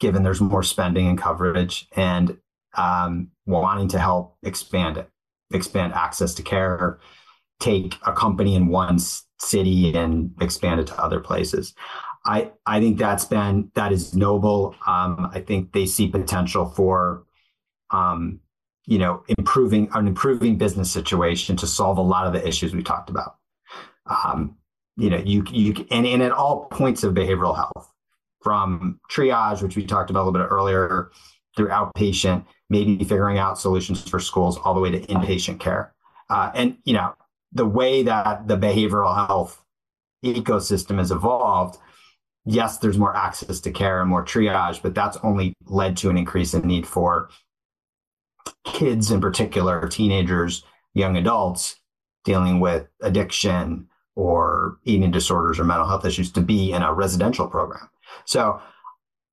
given 0.00 0.22
there's 0.22 0.40
more 0.40 0.62
spending 0.62 1.06
and 1.08 1.18
coverage, 1.18 1.88
and 1.92 2.38
um, 2.74 3.28
wanting 3.46 3.88
to 3.88 3.98
help 3.98 4.36
expand 4.42 4.96
it, 4.96 5.08
expand 5.52 5.92
access 5.94 6.34
to 6.34 6.42
care, 6.42 6.98
take 7.60 7.96
a 8.06 8.12
company 8.12 8.54
in 8.54 8.68
one 8.68 8.98
city 9.38 9.94
and 9.94 10.32
expand 10.40 10.80
it 10.80 10.86
to 10.88 11.00
other 11.00 11.20
places. 11.20 11.74
I, 12.24 12.52
I 12.66 12.80
think 12.80 12.98
that's 12.98 13.24
been 13.24 13.70
that 13.74 13.92
is 13.92 14.14
noble. 14.14 14.76
Um, 14.86 15.28
I 15.32 15.40
think 15.40 15.72
they 15.72 15.86
see 15.86 16.08
potential 16.08 16.66
for 16.66 17.24
um, 17.90 18.40
you 18.86 18.98
know, 18.98 19.22
improving 19.38 19.88
an 19.94 20.06
improving 20.06 20.56
business 20.58 20.90
situation 20.90 21.56
to 21.56 21.66
solve 21.66 21.98
a 21.98 22.02
lot 22.02 22.26
of 22.26 22.32
the 22.32 22.46
issues 22.46 22.74
we 22.74 22.82
talked 22.82 23.10
about. 23.10 23.36
Um, 24.06 24.56
you 24.96 25.08
know, 25.08 25.18
you 25.18 25.44
you 25.50 25.86
and, 25.90 26.06
and 26.06 26.22
at 26.22 26.32
all 26.32 26.66
points 26.66 27.04
of 27.04 27.14
behavioral 27.14 27.54
health, 27.54 27.92
from 28.42 29.00
triage, 29.10 29.62
which 29.62 29.76
we 29.76 29.86
talked 29.86 30.10
about 30.10 30.22
a 30.22 30.26
little 30.26 30.40
bit 30.40 30.50
earlier, 30.50 31.10
through 31.56 31.68
outpatient, 31.68 32.44
maybe 32.72 33.04
figuring 33.04 33.36
out 33.36 33.58
solutions 33.58 34.08
for 34.08 34.18
schools, 34.18 34.58
all 34.58 34.72
the 34.72 34.80
way 34.80 34.90
to 34.90 35.00
inpatient 35.06 35.60
care. 35.60 35.92
Uh, 36.30 36.50
and 36.54 36.78
you 36.84 36.94
know, 36.94 37.14
the 37.52 37.66
way 37.66 38.02
that 38.02 38.48
the 38.48 38.56
behavioral 38.56 39.14
health 39.26 39.62
ecosystem 40.24 40.96
has 40.96 41.10
evolved, 41.10 41.78
yes, 42.46 42.78
there's 42.78 42.96
more 42.96 43.14
access 43.14 43.60
to 43.60 43.70
care 43.70 44.00
and 44.00 44.08
more 44.08 44.24
triage, 44.24 44.80
but 44.82 44.94
that's 44.94 45.18
only 45.22 45.54
led 45.66 45.98
to 45.98 46.08
an 46.08 46.16
increase 46.16 46.54
in 46.54 46.66
need 46.66 46.86
for 46.86 47.28
kids 48.64 49.10
in 49.10 49.20
particular, 49.20 49.86
teenagers, 49.86 50.64
young 50.94 51.16
adults 51.16 51.76
dealing 52.24 52.58
with 52.58 52.88
addiction 53.02 53.86
or 54.14 54.78
eating 54.84 55.10
disorders 55.10 55.58
or 55.58 55.64
mental 55.64 55.86
health 55.86 56.06
issues 56.06 56.30
to 56.32 56.40
be 56.40 56.72
in 56.72 56.82
a 56.82 56.94
residential 56.94 57.48
program. 57.48 57.90
So 58.24 58.60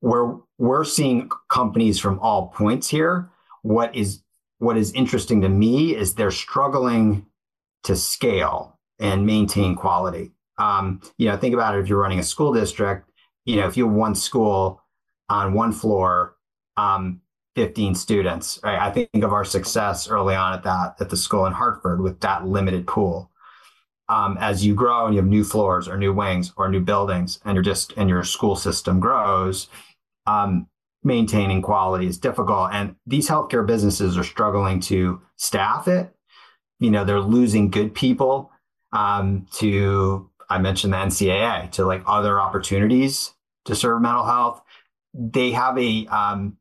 we're 0.02 0.38
we're 0.58 0.86
seeing 0.86 1.30
companies 1.50 2.00
from 2.00 2.20
all 2.20 2.48
points 2.48 2.88
here. 2.88 3.30
What 3.62 3.96
is 3.96 4.22
what 4.60 4.78
is 4.78 4.92
interesting 4.94 5.42
to 5.42 5.50
me 5.50 5.96
is 5.96 6.14
they're 6.14 6.32
struggling 6.32 7.26
to 7.84 7.96
scale 7.96 8.78
and 9.00 9.26
maintain 9.26 9.76
quality. 9.76 10.32
Um, 10.58 11.02
you 11.18 11.28
know, 11.28 11.38
think 11.38 11.54
about 11.54 11.76
it 11.76 11.80
if 11.80 11.88
you're 11.88 12.00
running 12.00 12.20
a 12.20 12.24
school 12.24 12.54
district, 12.54 13.10
you 13.46 13.56
know, 13.56 13.68
if 13.68 13.78
you 13.78 13.86
have 13.88 13.96
one 13.96 14.16
school 14.16 14.84
on 15.30 15.54
one 15.54 15.72
floor, 15.72 16.36
um, 16.76 17.22
15 17.56 17.96
students, 17.96 18.60
right? 18.64 18.80
I 18.80 18.92
think 18.92 19.24
of 19.24 19.34
our 19.34 19.46
success 19.46 20.10
early 20.10 20.36
on 20.36 20.54
at 20.54 20.64
that, 20.64 20.96
at 21.00 21.10
the 21.10 21.18
school 21.18 21.46
in 21.46 21.54
Hartford 21.54 22.02
with 22.02 22.20
that 22.22 22.46
limited 22.46 22.86
pool. 22.86 23.32
Um, 24.10 24.38
as 24.40 24.66
you 24.66 24.74
grow 24.74 25.06
and 25.06 25.14
you 25.14 25.22
have 25.22 25.30
new 25.30 25.44
floors 25.44 25.88
or 25.88 25.96
new 25.98 26.12
wings 26.12 26.52
or 26.58 26.68
new 26.68 26.80
buildings 26.82 27.40
and 27.46 27.56
you're 27.56 27.64
just, 27.64 27.94
and 27.96 28.10
your 28.10 28.24
school 28.24 28.56
system 28.56 29.00
grows, 29.00 29.68
um, 30.30 30.68
maintaining 31.04 31.62
quality 31.62 32.06
is 32.06 32.18
difficult. 32.18 32.70
And 32.74 32.96
these 33.06 33.28
healthcare 33.28 33.66
businesses 33.66 34.18
are 34.18 34.24
struggling 34.24 34.80
to 34.82 35.22
staff 35.38 35.88
it. 35.88 36.14
You 36.80 36.92
know, 36.92 37.04
they're 37.04 37.20
losing 37.20 37.70
good 37.70 37.94
people 37.94 38.52
um, 38.94 39.48
to, 39.54 40.30
I 40.50 40.60
mentioned 40.60 40.94
the 40.94 40.98
NCAA, 40.98 41.72
to 41.72 41.86
like 41.86 42.04
other 42.06 42.40
opportunities 42.40 43.34
to 43.66 43.76
serve 43.76 44.02
mental 44.02 44.26
health. 44.26 44.62
They 45.14 45.52
have 45.52 45.78
a, 45.78 46.06
um, 46.08 46.58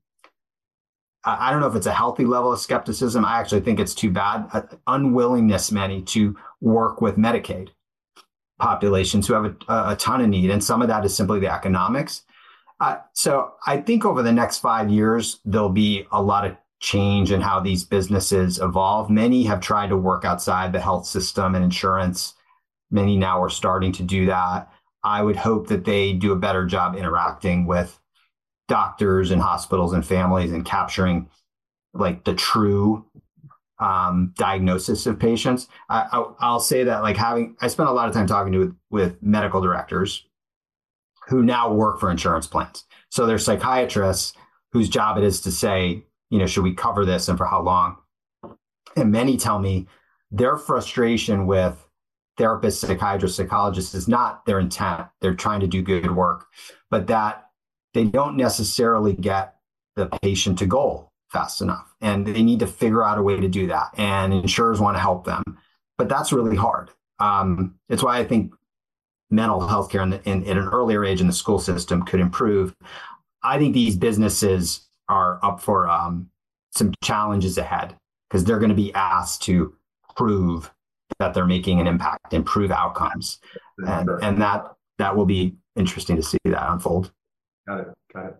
I 1.25 1.51
don't 1.51 1.61
know 1.61 1.67
if 1.67 1.75
it's 1.75 1.87
a 1.87 1.93
healthy 1.93 2.25
level 2.25 2.53
of 2.53 2.61
skepticism. 2.61 3.25
I 3.25 3.39
actually 3.39 3.61
think 3.61 3.81
it's 3.81 3.95
too 3.95 4.11
bad. 4.11 4.49
Uh, 4.53 4.63
unwillingness, 4.87 5.71
many, 5.71 6.03
to 6.03 6.37
work 6.61 7.01
with 7.01 7.17
Medicaid 7.17 7.71
populations 8.59 9.27
who 9.27 9.35
have 9.35 9.45
a, 9.45 9.91
a, 9.93 9.97
ton 9.97 10.21
of 10.21 10.29
need. 10.29 10.51
And 10.51 10.63
some 10.63 10.81
of 10.81 10.89
that 10.89 11.05
is 11.05 11.15
simply 11.15 11.39
the 11.39 11.53
economics. 11.53 12.23
Uh, 12.81 12.99
so 13.13 13.55
I 13.67 13.79
think 13.79 14.05
over 14.05 14.23
the 14.23 14.33
next 14.33 14.59
five 14.59 14.91
years, 14.91 15.41
there'll 15.45 15.69
be 15.69 16.07
a 16.13 16.23
lot 16.23 16.47
of 16.47 16.57
change 16.81 17.33
in 17.33 17.41
how 17.41 17.59
these 17.61 17.85
businesses 17.85 18.59
evolve. 18.61 19.11
Many 19.11 19.43
have 19.45 19.61
tried 19.61 19.89
to 19.89 19.97
work 19.97 20.25
outside 20.25 20.73
the 20.73 20.81
health 20.81 21.07
system 21.07 21.55
and 21.55 21.65
insurance. 21.65 22.35
Many 22.91 23.17
now 23.17 23.43
are 23.43 23.51
starting 23.51 23.93
to 23.93 24.03
do 24.03 24.27
that. 24.27 24.71
I 25.03 25.23
would 25.23 25.37
hope 25.37 25.69
that 25.69 25.85
they 25.85 26.13
do 26.13 26.33
a 26.33 26.37
better 26.37 26.67
job 26.67 26.95
interacting 26.95 27.67
with 27.67 27.99
doctors 28.69 29.31
and 29.31 29.41
hospitals 29.41 29.93
and 29.93 30.07
families 30.07 30.53
and 30.53 30.65
capturing 30.65 31.29
like 31.95 32.25
the 32.25 32.35
true 32.35 33.05
um, 33.81 34.35
diagnosis 34.37 35.07
of 35.07 35.19
patients. 35.19 35.69
I, 35.89 36.25
will 36.41 36.61
say 36.61 36.85
that 36.85 37.03
like 37.03 37.17
having 37.17 37.57
I 37.61 37.69
spent 37.69 37.89
a 37.89 37.93
lot 37.93 38.09
of 38.09 38.15
time 38.15 38.27
talking 38.27 38.53
to 38.53 38.59
with, 38.59 38.77
with 38.91 39.23
medical 39.23 39.61
directors 39.61 40.28
who 41.29 41.43
now 41.43 41.73
work 41.73 42.01
for 42.01 42.11
insurance 42.11 42.47
plans. 42.47 42.85
So 43.11 43.27
they're 43.27 43.39
psychiatrists 43.39 44.33
whose 44.73 44.89
job 44.89 45.19
it 45.19 45.25
is 45.25 45.41
to 45.43 45.53
say, 45.53 46.05
you 46.31 46.39
know, 46.39 46.47
should 46.47 46.65
we 46.65 46.75
cover 46.75 47.05
this 47.05 47.29
and 47.29 47.39
for 47.39 47.47
how 47.47 47.63
long? 47.63 47.97
And 48.97 49.13
many 49.13 49.37
tell 49.37 49.59
me 49.59 49.87
their 50.31 50.57
frustration 50.57 51.47
with 51.47 51.87
therapists, 52.39 52.87
psychiatrists, 52.87 53.37
psychologists 53.37 53.95
is 53.95 54.09
not 54.09 54.45
their 54.47 54.59
intent. 54.59 55.07
They're 55.21 55.35
trying 55.35 55.61
to 55.61 55.67
do 55.67 55.83
good 55.83 56.15
work, 56.15 56.47
but 56.91 57.07
that 57.09 57.51
they 57.95 58.05
don't 58.05 58.37
necessarily 58.37 59.15
get 59.15 59.57
the 59.97 60.07
patient 60.23 60.59
to 60.61 60.67
goal 60.67 61.13
fast 61.31 61.61
enough. 61.61 61.95
And 62.01 62.27
they 62.27 62.43
need 62.43 62.61
to 62.61 62.67
figure 62.67 63.05
out 63.05 63.19
a 63.19 63.23
way 63.23 63.41
to 63.41 63.49
do 63.49 63.67
that. 63.67 63.91
And 63.97 64.33
insurers 64.33 64.81
want 64.81 64.97
to 64.97 65.01
help 65.01 65.25
them, 65.25 65.43
but 65.97 66.09
that's 66.09 66.33
really 66.33 66.57
hard. 66.57 66.91
Um, 67.19 67.75
it's 67.89 68.03
why 68.03 68.19
I 68.19 68.25
think 68.25 68.53
mental 69.31 69.67
health 69.67 69.91
care 69.91 70.03
in, 70.03 70.15
in, 70.25 70.43
in, 70.45 70.57
an 70.59 70.69
earlier 70.69 71.05
age 71.05 71.21
in 71.21 71.27
the 71.27 71.33
school 71.33 71.59
system 71.59 72.05
could 72.05 72.21
improve. 72.21 72.75
I 73.43 73.59
think 73.59 73.75
these 73.75 73.97
businesses 73.97 74.89
are 75.09 75.39
up 75.43 75.61
for 75.61 75.89
um, 75.89 76.31
some 76.75 76.93
challenges 77.03 77.59
ahead 77.59 77.95
because 78.29 78.45
they're 78.45 78.59
going 78.59 78.71
to 78.71 78.75
be 78.75 78.93
asked 78.95 79.43
to 79.43 79.75
prove 80.17 80.73
that 81.19 81.35
they're 81.35 81.47
making 81.47 81.81
an 81.81 81.87
impact, 81.87 82.33
improve 82.33 82.71
outcomes, 82.71 83.39
and, 83.79 84.09
and 84.23 84.41
that 84.41 84.67
that 84.99 85.17
will 85.17 85.27
be 85.27 85.55
interesting 85.77 86.17
to 86.17 86.23
see 86.23 86.39
that 86.45 86.71
unfold. 86.71 87.13
Got 87.67 87.81
it. 87.81 87.87
Got 88.13 88.27
it. 88.27 88.37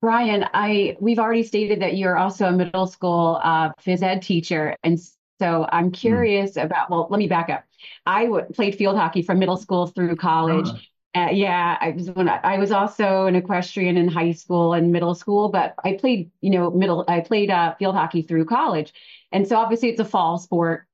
Bryan, 0.00 0.46
I 0.52 0.96
we've 1.00 1.20
already 1.20 1.44
stated 1.44 1.80
that 1.80 1.96
you're 1.96 2.16
also 2.16 2.46
a 2.46 2.52
middle 2.52 2.86
school 2.86 3.40
uh, 3.42 3.70
phys 3.74 4.02
ed 4.02 4.20
teacher, 4.20 4.76
and 4.82 5.00
so 5.38 5.66
I'm 5.70 5.86
hmm. 5.86 5.92
curious 5.92 6.54
mm. 6.54 6.64
about. 6.64 6.90
Well, 6.90 7.06
let 7.08 7.18
me 7.18 7.28
back 7.28 7.50
up. 7.50 7.64
I 8.06 8.24
w- 8.24 8.44
played 8.52 8.76
field 8.76 8.96
hockey 8.96 9.22
from 9.22 9.38
middle 9.38 9.56
school 9.56 9.86
through 9.86 10.16
college. 10.16 10.68
Uh-huh. 10.68 10.78
Uh, 11.14 11.30
yeah, 11.30 11.76
I 11.80 11.90
was 11.90 12.10
when 12.10 12.28
I, 12.28 12.40
I, 12.42 12.58
was 12.58 12.72
also 12.72 13.26
an 13.26 13.36
equestrian 13.36 13.98
in 13.98 14.08
high 14.08 14.32
school 14.32 14.72
and 14.72 14.92
middle 14.92 15.14
school, 15.14 15.50
but 15.50 15.74
I 15.84 15.92
played, 15.94 16.30
you 16.40 16.48
know, 16.48 16.70
middle. 16.70 17.04
I 17.06 17.20
played 17.20 17.50
uh, 17.50 17.74
field 17.74 17.94
hockey 17.94 18.22
through 18.22 18.46
college, 18.46 18.94
and 19.30 19.46
so 19.46 19.56
obviously 19.56 19.90
it's 19.90 20.00
a 20.00 20.06
fall 20.06 20.38
sport. 20.38 20.86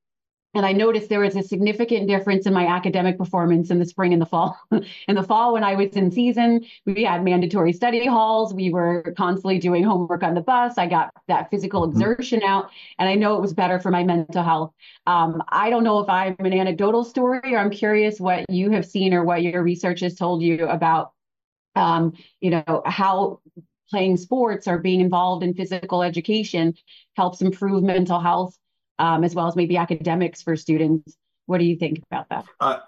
And 0.55 0.65
I 0.65 0.73
noticed 0.73 1.11
there 1.11 1.21
was 1.21 1.37
a 1.37 1.43
significant 1.43 2.09
difference 2.09 2.47
in 2.47 2.55
my 2.55 2.67
academic 2.67 3.19
performance 3.19 3.71
in 3.71 3.79
the 3.79 3.85
spring 3.85 4.15
and 4.15 4.23
the 4.23 4.27
fall. 4.27 4.59
in 4.73 5.15
the 5.15 5.23
fall, 5.23 5.53
when 5.53 5.63
I 5.63 5.75
was 5.75 5.91
in 5.91 6.11
season, 6.11 6.65
we 6.87 7.05
had 7.05 7.23
mandatory 7.23 7.75
study 7.75 8.07
halls. 8.07 8.55
We 8.55 8.71
were 8.71 9.15
constantly 9.17 9.59
doing 9.59 9.85
homework 9.85 10.23
on 10.23 10.35
the 10.35 10.41
bus. 10.41 10.79
I 10.79 10.87
got 10.87 11.13
that 11.29 11.51
physical 11.51 11.83
mm-hmm. 11.83 12.01
exertion 12.01 12.43
out, 12.43 12.71
and 12.99 13.09
I 13.09 13.15
know 13.15 13.37
it 13.37 13.43
was 13.43 13.53
better 13.53 13.79
for 13.79 13.91
my 13.91 14.05
mental 14.05 14.43
health. 14.43 14.73
Um, 15.07 15.43
I 15.51 15.69
don't 15.69 15.85
know 15.85 16.01
if 16.01 16.09
I'm 16.09 16.37
an 16.39 16.55
anecdotal 16.55 17.05
story, 17.05 17.55
or 17.55 17.59
I'm 17.59 17.71
curious 17.71 18.19
what 18.19 18.47
you 18.49 18.71
have 18.71 18.87
seen 18.87 19.13
or 19.13 19.25
what 19.25 19.43
your 19.43 19.63
research 19.63 20.01
has 20.01 20.15
told 20.15 20.43
you 20.43 20.67
about, 20.67 21.13
um, 21.77 22.15
you 22.41 22.51
know, 22.51 22.83
how 22.87 23.41
playing 23.91 24.17
sports 24.17 24.67
or 24.67 24.79
being 24.79 25.01
involved 25.01 25.43
in 25.43 25.53
physical 25.53 26.03
education 26.03 26.75
helps 27.17 27.43
improve 27.43 27.83
mental 27.83 28.19
health 28.19 28.57
um, 28.99 29.25
as 29.25 29.35
well 29.35 29.47
as 29.47 29.57
maybe 29.57 29.77
academics 29.77 30.43
for 30.43 30.57
students. 30.57 31.17
What 31.47 31.59
do 31.59 31.65
you 31.65 31.77
think 31.77 32.03
about 32.11 32.29
that? 32.31 32.45
Uh, 32.61 32.79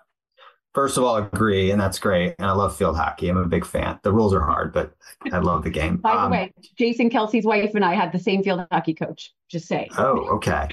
first 0.74 0.96
of 0.96 1.04
all, 1.04 1.16
I 1.16 1.26
agree, 1.26 1.70
and 1.70 1.80
that's 1.80 1.98
great. 1.98 2.34
And 2.38 2.46
I 2.46 2.52
love 2.52 2.76
field 2.76 2.96
hockey. 2.96 3.28
I'm 3.28 3.36
a 3.36 3.46
big 3.46 3.64
fan. 3.64 3.98
The 4.02 4.12
rules 4.12 4.34
are 4.34 4.40
hard, 4.40 4.72
but 4.72 4.92
I 5.32 5.38
love 5.38 5.64
the 5.64 5.70
game. 5.70 5.96
By 5.96 6.12
um, 6.12 6.30
the 6.30 6.36
way, 6.36 6.52
Jason 6.76 7.10
Kelce's 7.10 7.44
wife 7.44 7.74
and 7.74 7.84
I 7.84 7.94
had 7.94 8.12
the 8.12 8.18
same 8.18 8.42
field 8.42 8.66
hockey 8.70 8.94
coach. 8.94 9.32
Just 9.48 9.66
say. 9.66 9.88
Oh, 9.96 10.28
okay. 10.36 10.68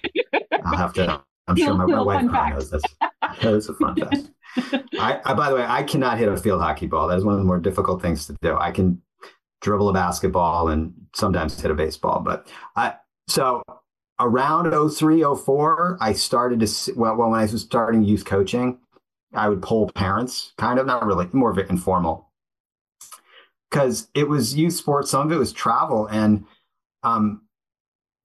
I'll 0.66 0.78
have 0.78 0.94
to. 0.94 1.22
I'm 1.48 1.56
sure 1.56 1.74
my, 1.74 1.86
my 1.86 2.02
wife 2.02 2.24
knows 2.24 2.70
this. 2.70 2.84
That 3.42 3.54
is 3.54 3.70
a 3.70 3.74
fun 3.76 3.96
fact. 3.96 4.30
I, 5.00 5.22
I, 5.24 5.34
by 5.34 5.50
the 5.50 5.56
way, 5.56 5.66
I 5.66 5.84
cannot 5.84 6.18
hit 6.18 6.28
a 6.28 6.36
field 6.36 6.62
hockey 6.62 6.88
ball. 6.88 7.08
That 7.08 7.18
is 7.18 7.24
one 7.24 7.36
of 7.36 7.40
the 7.40 7.46
more 7.46 7.60
difficult 7.60 8.02
things 8.02 8.26
to 8.28 8.36
do. 8.42 8.58
I 8.58 8.72
can 8.72 9.02
dribble 9.62 9.90
a 9.90 9.94
basketball 9.94 10.70
and 10.70 10.94
sometimes 11.16 11.60
hit 11.60 11.72
a 11.72 11.76
baseball, 11.76 12.20
but 12.20 12.52
I 12.76 12.96
so 13.28 13.64
around 14.20 14.92
03, 14.92 15.24
04, 15.24 15.98
I 16.00 16.14
started 16.14 16.60
to, 16.62 16.68
see, 16.68 16.94
well, 16.94 17.16
when 17.16 17.34
I 17.34 17.44
was 17.44 17.62
starting 17.62 18.04
youth 18.04 18.26
coaching, 18.26 18.80
I 19.34 19.50
would 19.50 19.62
poll 19.62 19.90
parents, 19.90 20.54
kind 20.58 20.80
of, 20.80 20.86
not 20.86 21.06
really, 21.06 21.28
more 21.34 21.52
of 21.52 21.58
it 21.58 21.70
informal. 21.70 22.30
Because 23.70 24.08
it 24.14 24.28
was 24.28 24.56
youth 24.56 24.74
sports, 24.74 25.12
some 25.12 25.28
of 25.28 25.32
it 25.32 25.40
was 25.40 25.52
travel. 25.52 26.08
And 26.08 26.46
um, 27.04 27.42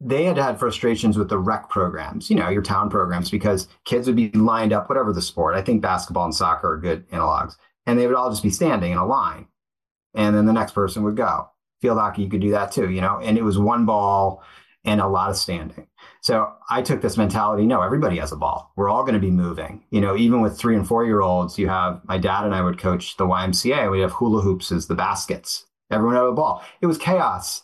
they 0.00 0.24
had 0.24 0.38
had 0.38 0.58
frustrations 0.58 1.18
with 1.18 1.28
the 1.28 1.38
rec 1.38 1.68
programs, 1.68 2.30
you 2.30 2.36
know, 2.36 2.48
your 2.48 2.62
town 2.62 2.88
programs, 2.88 3.30
because 3.30 3.68
kids 3.84 4.06
would 4.06 4.16
be 4.16 4.30
lined 4.30 4.72
up, 4.72 4.88
whatever 4.88 5.12
the 5.12 5.22
sport. 5.22 5.54
I 5.54 5.62
think 5.62 5.82
basketball 5.82 6.24
and 6.24 6.34
soccer 6.34 6.72
are 6.72 6.78
good 6.78 7.08
analogs. 7.10 7.56
And 7.86 7.98
they 7.98 8.06
would 8.06 8.16
all 8.16 8.30
just 8.30 8.44
be 8.44 8.50
standing 8.50 8.92
in 8.92 8.98
a 8.98 9.06
line. 9.06 9.46
And 10.14 10.36
then 10.36 10.46
the 10.46 10.52
next 10.52 10.72
person 10.72 11.02
would 11.02 11.16
go. 11.16 11.48
Field 11.80 11.98
hockey, 11.98 12.22
you 12.22 12.30
could 12.30 12.40
do 12.40 12.52
that 12.52 12.70
too, 12.70 12.90
you 12.90 13.00
know, 13.00 13.18
and 13.18 13.36
it 13.36 13.42
was 13.42 13.58
one 13.58 13.86
ball 13.86 14.44
and 14.84 15.00
a 15.00 15.06
lot 15.06 15.30
of 15.30 15.36
standing. 15.36 15.86
So 16.20 16.52
I 16.70 16.82
took 16.82 17.02
this 17.02 17.16
mentality 17.16 17.66
no, 17.66 17.82
everybody 17.82 18.18
has 18.18 18.32
a 18.32 18.36
ball. 18.36 18.72
We're 18.76 18.88
all 18.88 19.02
going 19.02 19.14
to 19.14 19.20
be 19.20 19.30
moving. 19.30 19.84
You 19.90 20.00
know, 20.00 20.16
even 20.16 20.40
with 20.40 20.58
three 20.58 20.76
and 20.76 20.86
four 20.86 21.04
year 21.04 21.20
olds, 21.20 21.58
you 21.58 21.68
have 21.68 22.00
my 22.04 22.18
dad 22.18 22.44
and 22.44 22.54
I 22.54 22.62
would 22.62 22.78
coach 22.78 23.16
the 23.16 23.26
YMCA. 23.26 23.90
We 23.90 24.00
have 24.00 24.12
hula 24.12 24.42
hoops 24.42 24.72
as 24.72 24.86
the 24.86 24.94
baskets. 24.94 25.66
Everyone 25.90 26.16
had 26.16 26.24
a 26.24 26.32
ball. 26.32 26.64
It 26.80 26.86
was 26.86 26.98
chaos. 26.98 27.62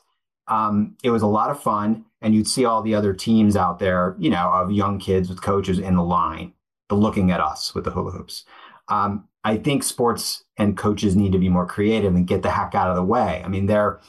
Um, 0.49 0.97
it 1.03 1.11
was 1.11 1.23
a 1.23 1.27
lot 1.27 1.51
of 1.51 1.63
fun. 1.63 2.05
and 2.21 2.35
you'd 2.35 2.49
see 2.49 2.65
all 2.65 2.83
the 2.83 2.97
other 2.97 3.15
teams 3.15 3.55
out 3.55 3.79
there, 3.79 4.17
you 4.19 4.29
know, 4.29 4.51
of 4.53 4.73
young 4.73 4.99
kids 4.99 5.29
with 5.29 5.41
coaches 5.41 5.79
in 5.79 5.95
the 5.95 6.03
line, 6.03 6.53
looking 6.91 7.31
at 7.31 7.41
us 7.41 7.75
with 7.75 7.85
the 7.85 7.93
hula 7.93 8.11
hoops. 8.11 8.45
Um, 8.89 9.29
I 9.45 9.57
think 9.57 9.83
sports 9.83 10.45
and 10.57 10.77
coaches 10.77 11.15
need 11.15 11.33
to 11.33 11.39
be 11.39 11.49
more 11.49 11.67
creative 11.67 12.15
and 12.15 12.27
get 12.27 12.43
the 12.43 12.51
heck 12.51 12.75
out 12.75 12.91
of 12.91 12.97
the 12.97 13.05
way. 13.05 13.43
I 13.45 13.49
mean, 13.49 13.67
they're 13.67 14.01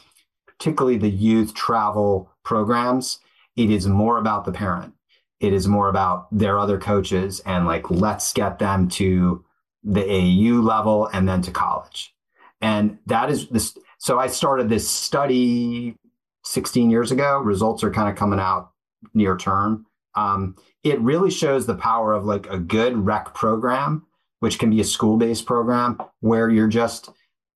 particularly 0.46 0.98
the 0.98 1.08
youth 1.08 1.54
travel 1.54 2.29
programs. 2.44 3.18
It 3.56 3.70
is 3.70 3.86
more 3.86 4.18
about 4.18 4.44
the 4.44 4.52
parent. 4.52 4.94
It 5.40 5.52
is 5.52 5.66
more 5.66 5.88
about 5.88 6.26
their 6.30 6.58
other 6.58 6.78
coaches 6.78 7.40
and 7.46 7.66
like 7.66 7.90
let's 7.90 8.32
get 8.32 8.58
them 8.58 8.88
to 8.90 9.44
the 9.82 10.04
AU 10.04 10.60
level 10.60 11.06
and 11.12 11.28
then 11.28 11.42
to 11.42 11.50
college. 11.50 12.14
And 12.60 12.98
that 13.06 13.30
is 13.30 13.48
this. 13.48 13.76
So 13.98 14.18
I 14.18 14.26
started 14.26 14.68
this 14.68 14.88
study 14.88 15.96
16 16.44 16.90
years 16.90 17.10
ago. 17.10 17.38
Results 17.38 17.82
are 17.82 17.90
kind 17.90 18.08
of 18.08 18.16
coming 18.16 18.38
out 18.38 18.72
near 19.14 19.36
term. 19.36 19.86
Um, 20.14 20.56
it 20.82 21.00
really 21.00 21.30
shows 21.30 21.66
the 21.66 21.74
power 21.74 22.12
of 22.12 22.24
like 22.24 22.46
a 22.48 22.58
good 22.58 22.96
rec 22.96 23.34
program, 23.34 24.06
which 24.40 24.58
can 24.58 24.70
be 24.70 24.80
a 24.80 24.84
school 24.84 25.16
based 25.16 25.46
program 25.46 25.98
where 26.20 26.50
you're 26.50 26.68
just 26.68 27.10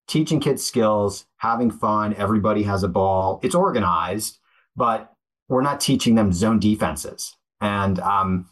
teaching 0.06 0.40
kids 0.40 0.64
skills, 0.64 1.26
having 1.38 1.70
fun. 1.70 2.14
Everybody 2.14 2.62
has 2.64 2.82
a 2.82 2.88
ball. 2.88 3.40
It's 3.42 3.54
organized, 3.54 4.38
but 4.76 5.12
we're 5.48 5.62
not 5.62 5.80
teaching 5.80 6.14
them 6.14 6.32
zone 6.32 6.58
defenses 6.58 7.36
and 7.60 7.98
um, 8.00 8.48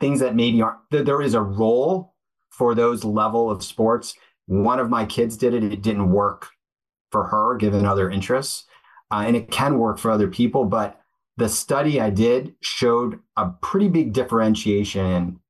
things 0.00 0.20
that 0.20 0.34
maybe 0.34 0.62
aren't. 0.62 0.78
There 0.90 1.22
is 1.22 1.34
a 1.34 1.42
role 1.42 2.14
for 2.50 2.74
those 2.74 3.04
level 3.04 3.50
of 3.50 3.62
sports. 3.62 4.14
One 4.46 4.80
of 4.80 4.90
my 4.90 5.04
kids 5.04 5.36
did 5.36 5.54
it. 5.54 5.64
It 5.64 5.82
didn't 5.82 6.10
work 6.10 6.48
for 7.10 7.24
her, 7.24 7.56
given 7.56 7.86
other 7.86 8.10
interests 8.10 8.64
uh, 9.12 9.24
and 9.26 9.36
it 9.36 9.50
can 9.50 9.78
work 9.78 9.98
for 9.98 10.10
other 10.10 10.28
people. 10.28 10.64
But 10.64 10.98
the 11.36 11.48
study 11.48 12.00
I 12.00 12.10
did 12.10 12.54
showed 12.62 13.20
a 13.36 13.50
pretty 13.60 13.88
big 13.88 14.12
differentiation 14.14 15.06
in 15.06 15.40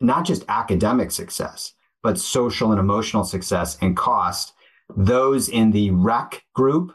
not 0.00 0.24
just 0.24 0.44
academic 0.48 1.10
success, 1.10 1.72
but 2.02 2.18
social 2.18 2.70
and 2.70 2.78
emotional 2.78 3.24
success 3.24 3.76
and 3.80 3.96
cost. 3.96 4.52
Those 4.96 5.48
in 5.48 5.72
the 5.72 5.90
rec 5.90 6.44
group 6.54 6.94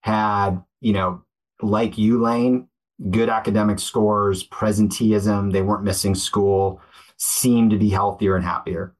had, 0.00 0.62
you 0.80 0.94
know, 0.94 1.22
like 1.62 1.98
you, 1.98 2.20
Laine, 2.20 2.68
good 3.10 3.28
academic 3.28 3.78
scores, 3.78 4.46
presenteeism, 4.48 5.52
they 5.52 5.62
weren't 5.62 5.84
missing 5.84 6.14
school, 6.14 6.80
seemed 7.16 7.70
to 7.70 7.78
be 7.78 7.90
healthier 7.90 8.36
and 8.36 8.44
happier. 8.44 8.94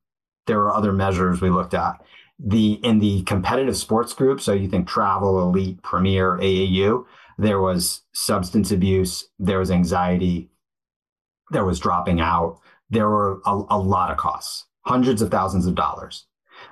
There 0.47 0.59
were 0.59 0.75
other 0.75 0.93
measures 0.93 1.41
we 1.41 1.51
looked 1.51 1.75
at. 1.75 2.03
The 2.39 2.75
in 2.85 2.99
the 2.99 3.23
competitive 3.23 3.79
sports 3.79 4.13
group 4.13 4.43
so 4.43 4.53
you 4.53 4.69
think 4.69 4.87
travel 4.87 5.41
elite 5.41 5.83
premier 5.83 6.37
aau 6.37 7.07
there 7.39 7.63
was 7.63 8.03
substance 8.13 8.71
abuse 8.71 9.27
there 9.39 9.59
was 9.59 9.71
anxiety 9.71 10.51
there 11.51 11.65
was 11.65 11.81
dropping 11.81 12.21
out 12.21 12.61
there 12.91 13.09
were 13.09 13.41
a, 13.47 13.63
a 13.71 13.79
lot 13.79 14.11
of 14.11 14.19
costs 14.19 14.67
hundreds 14.87 15.21
of 15.21 15.31
thousands 15.31 15.67
of 15.67 15.75
dollars. 15.75 16.27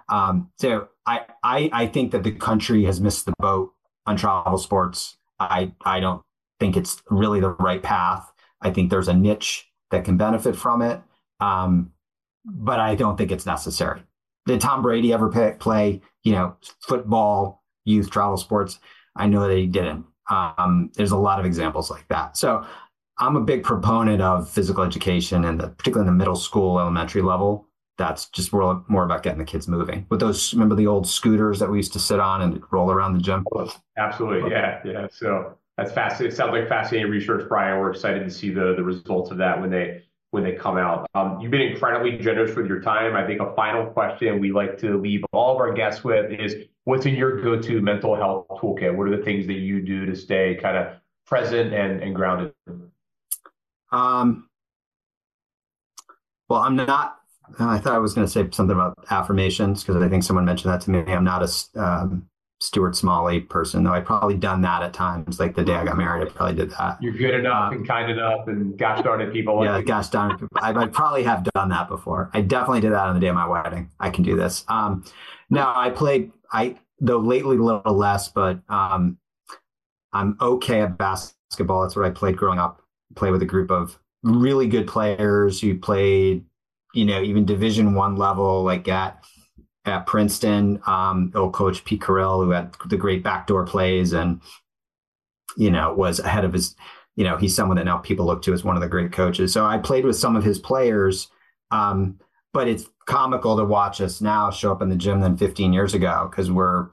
Um, 0.08 0.50
so 0.58 0.88
I, 1.06 1.22
I 1.42 1.68
i 1.72 1.86
think 1.86 2.12
that 2.12 2.22
the 2.22 2.32
country 2.32 2.84
has 2.84 3.00
missed 3.00 3.26
the 3.26 3.34
boat 3.38 3.72
on 4.06 4.16
travel 4.16 4.56
sports 4.56 5.16
i 5.40 5.72
i 5.84 6.00
don't 6.00 6.22
think 6.60 6.76
it's 6.76 7.02
really 7.10 7.40
the 7.40 7.50
right 7.50 7.82
path 7.82 8.30
i 8.60 8.70
think 8.70 8.90
there's 8.90 9.08
a 9.08 9.14
niche 9.14 9.68
that 9.90 10.04
can 10.04 10.16
benefit 10.16 10.56
from 10.56 10.82
it 10.82 11.00
um, 11.40 11.90
but 12.44 12.80
i 12.80 12.94
don't 12.94 13.16
think 13.16 13.30
it's 13.30 13.46
necessary 13.46 14.02
did 14.46 14.60
Tom 14.60 14.82
Brady 14.82 15.12
ever 15.12 15.30
pay, 15.30 15.54
play, 15.58 16.00
you 16.22 16.32
know, 16.32 16.56
football, 16.80 17.62
youth 17.84 18.10
travel 18.10 18.36
sports? 18.36 18.78
I 19.16 19.26
know 19.26 19.46
that 19.46 19.56
he 19.56 19.66
didn't. 19.66 20.04
Um, 20.30 20.90
there's 20.94 21.12
a 21.12 21.16
lot 21.16 21.38
of 21.38 21.46
examples 21.46 21.90
like 21.90 22.06
that. 22.08 22.36
So 22.36 22.64
I'm 23.18 23.36
a 23.36 23.40
big 23.40 23.62
proponent 23.62 24.20
of 24.20 24.50
physical 24.50 24.82
education 24.82 25.44
and 25.44 25.60
the, 25.60 25.68
particularly 25.68 26.08
in 26.08 26.14
the 26.14 26.18
middle 26.18 26.36
school, 26.36 26.78
elementary 26.78 27.22
level. 27.22 27.68
That's 27.96 28.28
just 28.30 28.52
more, 28.52 28.84
more 28.88 29.04
about 29.04 29.22
getting 29.22 29.38
the 29.38 29.44
kids 29.44 29.68
moving. 29.68 30.06
With 30.10 30.20
those, 30.20 30.52
remember 30.52 30.74
the 30.74 30.86
old 30.86 31.06
scooters 31.06 31.58
that 31.60 31.70
we 31.70 31.76
used 31.76 31.92
to 31.92 32.00
sit 32.00 32.18
on 32.18 32.42
and 32.42 32.60
roll 32.70 32.90
around 32.90 33.14
the 33.14 33.20
gym? 33.20 33.46
Absolutely. 33.96 34.50
Yeah. 34.50 34.80
Yeah. 34.84 35.06
So 35.12 35.56
that's 35.76 35.92
fascinating. 35.92 36.32
It 36.32 36.36
sounds 36.36 36.52
like 36.52 36.68
fascinating 36.68 37.10
research, 37.10 37.48
Bryan. 37.48 37.78
We're 37.78 37.90
excited 37.90 38.24
to 38.24 38.30
see 38.30 38.50
the, 38.50 38.74
the 38.76 38.82
results 38.82 39.30
of 39.30 39.38
that 39.38 39.60
when 39.60 39.70
they 39.70 40.02
when 40.30 40.42
they 40.42 40.52
come 40.52 40.76
out. 40.76 41.08
Um, 41.14 41.38
you've 41.40 41.52
been 41.52 41.60
incredibly 41.60 42.18
generous 42.18 42.56
with 42.56 42.66
your 42.66 42.80
time. 42.80 43.14
I 43.14 43.24
think 43.24 43.40
a 43.40 43.54
final 43.54 43.86
question 43.86 44.40
we 44.40 44.50
like 44.50 44.76
to 44.78 45.00
leave 45.00 45.24
all 45.32 45.54
of 45.54 45.58
our 45.58 45.72
guests 45.72 46.02
with 46.02 46.32
is 46.32 46.56
what's 46.82 47.06
in 47.06 47.14
your 47.14 47.40
go-to 47.40 47.80
mental 47.80 48.16
health 48.16 48.48
toolkit? 48.48 48.92
What 48.96 49.06
are 49.06 49.16
the 49.16 49.22
things 49.22 49.46
that 49.46 49.52
you 49.52 49.80
do 49.80 50.06
to 50.06 50.16
stay 50.16 50.58
kind 50.60 50.76
of 50.76 50.96
present 51.24 51.72
and, 51.72 52.02
and 52.02 52.16
grounded? 52.16 52.52
Um, 53.92 54.48
well, 56.48 56.62
I'm 56.62 56.74
not, 56.74 57.20
I 57.58 57.78
thought 57.78 57.94
I 57.94 57.98
was 57.98 58.14
going 58.14 58.26
to 58.26 58.32
say 58.32 58.48
something 58.50 58.74
about 58.74 58.94
affirmations 59.10 59.84
because 59.84 60.02
I 60.02 60.08
think 60.08 60.22
someone 60.22 60.44
mentioned 60.44 60.72
that 60.72 60.80
to 60.82 60.90
me. 60.90 61.00
I'm 61.00 61.24
not 61.24 61.42
a, 61.42 61.80
um, 61.80 62.28
Stuart 62.60 62.96
Smalley 62.96 63.40
person, 63.40 63.84
though 63.84 63.92
I'd 63.92 64.06
probably 64.06 64.36
done 64.36 64.62
that 64.62 64.82
at 64.82 64.94
times. 64.94 65.38
Like 65.38 65.54
the 65.54 65.64
day 65.64 65.74
I 65.74 65.84
got 65.84 65.98
married, 65.98 66.26
I 66.26 66.30
probably 66.30 66.54
did 66.54 66.70
that. 66.70 66.96
You're 67.02 67.12
good 67.12 67.34
enough 67.34 67.72
um, 67.72 67.78
and 67.78 67.86
kind 67.86 68.10
enough, 68.10 68.48
and 68.48 68.78
gosh 68.78 69.02
darn 69.02 69.20
it, 69.20 69.32
people. 69.32 69.62
Yeah, 69.64 69.82
gosh 69.82 70.08
darn 70.08 70.32
it, 70.32 70.48
I, 70.56 70.72
I 70.72 70.86
probably 70.86 71.24
have 71.24 71.44
done 71.54 71.68
that 71.68 71.88
before. 71.88 72.30
I 72.32 72.40
definitely 72.40 72.80
did 72.80 72.92
that 72.92 73.06
on 73.06 73.14
the 73.14 73.20
day 73.20 73.28
of 73.28 73.34
my 73.34 73.46
wedding. 73.46 73.90
I 74.00 74.10
can 74.10 74.24
do 74.24 74.34
this. 74.36 74.64
Um, 74.68 75.04
now 75.50 75.74
I 75.76 75.90
played. 75.90 76.32
I 76.52 76.76
though 77.00 77.18
lately 77.18 77.56
a 77.56 77.60
little 77.62 77.94
less, 77.94 78.28
but 78.28 78.60
um, 78.68 79.18
I'm 80.12 80.36
okay 80.40 80.80
at 80.80 80.96
basketball. 80.96 81.82
That's 81.82 81.96
what 81.96 82.06
I 82.06 82.10
played 82.10 82.36
growing 82.36 82.58
up. 82.58 82.80
Play 83.14 83.30
with 83.30 83.42
a 83.42 83.46
group 83.46 83.70
of 83.70 83.98
really 84.22 84.68
good 84.68 84.86
players 84.86 85.60
who 85.60 85.78
played, 85.78 86.44
you 86.94 87.04
know, 87.04 87.22
even 87.22 87.44
Division 87.44 87.94
One 87.94 88.16
level, 88.16 88.62
like 88.62 88.88
at 88.88 89.22
at 89.84 90.06
Princeton. 90.06 90.80
Um, 90.86 91.32
old 91.34 91.52
coach 91.52 91.84
Pete 91.84 92.00
Carril, 92.00 92.44
who 92.44 92.50
had 92.50 92.74
the 92.86 92.96
great 92.96 93.22
backdoor 93.22 93.66
plays 93.66 94.12
and, 94.12 94.40
you 95.56 95.70
know, 95.70 95.92
was 95.92 96.20
ahead 96.20 96.44
of 96.44 96.52
his, 96.52 96.74
you 97.16 97.24
know, 97.24 97.36
he's 97.36 97.54
someone 97.54 97.76
that 97.76 97.84
now 97.84 97.98
people 97.98 98.26
look 98.26 98.42
to 98.42 98.52
as 98.52 98.64
one 98.64 98.76
of 98.76 98.82
the 98.82 98.88
great 98.88 99.12
coaches. 99.12 99.52
So 99.52 99.64
I 99.64 99.78
played 99.78 100.04
with 100.04 100.16
some 100.16 100.36
of 100.36 100.44
his 100.44 100.58
players. 100.58 101.28
Um, 101.70 102.18
but 102.52 102.68
it's 102.68 102.86
comical 103.06 103.56
to 103.56 103.64
watch 103.64 104.00
us 104.00 104.20
now 104.20 104.50
show 104.50 104.70
up 104.70 104.80
in 104.80 104.88
the 104.88 104.96
gym 104.96 105.20
than 105.20 105.36
15 105.36 105.72
years 105.72 105.92
ago 105.92 106.28
because 106.30 106.50
we're 106.50 106.88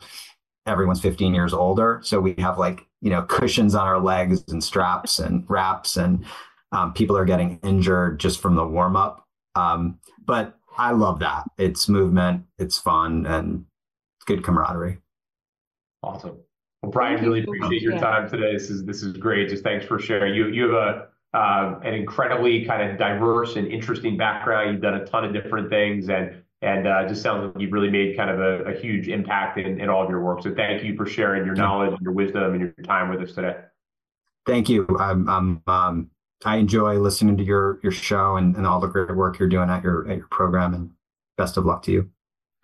everyone's 0.66 1.00
15 1.00 1.34
years 1.34 1.54
older. 1.54 2.02
So 2.04 2.20
we 2.20 2.34
have 2.40 2.58
like, 2.58 2.86
you 3.00 3.12
know, 3.12 3.22
cushions 3.22 3.76
on 3.76 3.88
our 3.88 4.00
legs 4.00 4.44
and 4.50 4.64
straps 4.64 5.20
and 5.20 5.46
wraps 5.48 5.98
and 5.98 6.26
um, 6.72 6.94
people 6.94 7.16
are 7.16 7.26
getting 7.26 7.60
injured 7.64 8.20
just 8.20 8.42
from 8.42 8.56
the 8.56 8.66
warm 8.66 8.96
up. 8.96 9.21
Um, 9.56 10.00
but 10.26 10.58
I 10.78 10.92
love 10.92 11.20
that. 11.20 11.44
It's 11.58 11.90
movement, 11.90 12.46
it's 12.58 12.78
fun, 12.78 13.26
and 13.26 13.66
good 14.26 14.44
camaraderie. 14.44 14.98
Awesome. 16.04 16.38
Well, 16.82 16.92
Bryan, 16.92 17.24
really 17.24 17.44
appreciate 17.44 17.82
your 17.82 18.00
time 18.00 18.30
today. 18.30 18.54
This 18.54 18.70
is 18.70 18.86
this 18.86 19.04
is 19.04 19.16
great. 19.18 19.50
Just 19.50 19.64
thanks 19.64 19.86
for 19.86 20.00
sharing. 20.00 20.34
You 20.34 20.48
you 20.48 20.64
have 20.64 20.74
a 20.74 21.08
uh, 21.34 21.80
an 21.84 21.94
incredibly 21.94 22.66
kind 22.66 22.90
of 22.90 22.98
diverse 22.98 23.56
and 23.56 23.68
interesting 23.68 24.18
background. 24.18 24.72
You've 24.72 24.82
done 24.82 24.96
a 24.96 25.06
ton 25.06 25.24
of 25.24 25.34
different 25.34 25.70
things, 25.70 26.10
and 26.10 26.44
and 26.62 26.88
uh, 26.88 27.08
just 27.08 27.22
sounds 27.22 27.54
like 27.54 27.62
you've 27.62 27.72
really 27.72 27.90
made 27.90 28.16
kind 28.16 28.30
of 28.30 28.40
a, 28.40 28.72
a 28.72 28.80
huge 28.80 29.08
impact 29.08 29.58
in, 29.58 29.80
in 29.80 29.90
all 29.90 30.04
of 30.04 30.10
your 30.10 30.22
work. 30.22 30.44
So 30.44 30.54
thank 30.54 30.84
you 30.84 30.96
for 30.96 31.06
sharing 31.06 31.46
your 31.46 31.56
knowledge 31.56 31.92
and 31.92 32.02
your 32.02 32.14
wisdom 32.14 32.54
and 32.54 32.62
your 32.62 32.72
time 32.84 33.10
with 33.10 33.22
us 33.22 33.34
today. 33.34 33.56
Thank 34.46 34.70
you. 34.70 34.86
I'm, 35.00 35.28
I'm 35.28 35.64
um, 35.68 36.10
I 36.46 36.58
enjoy 36.58 36.98
listening 37.00 37.38
to 37.38 37.44
your 37.44 37.80
your 37.84 37.92
show 37.92 38.36
and, 38.36 38.56
and 38.56 38.66
all 38.66 38.80
the 38.80 38.88
great 38.88 39.16
work 39.16 39.40
you're 39.40 39.50
doing 39.50 39.70
at 39.70 39.84
your 39.84 40.08
at 40.10 40.18
your 40.18 40.28
program 40.28 40.74
and 40.74 40.92
best 41.38 41.58
of 41.58 41.66
luck 41.66 41.84
to 41.84 41.92
you. 41.92 42.10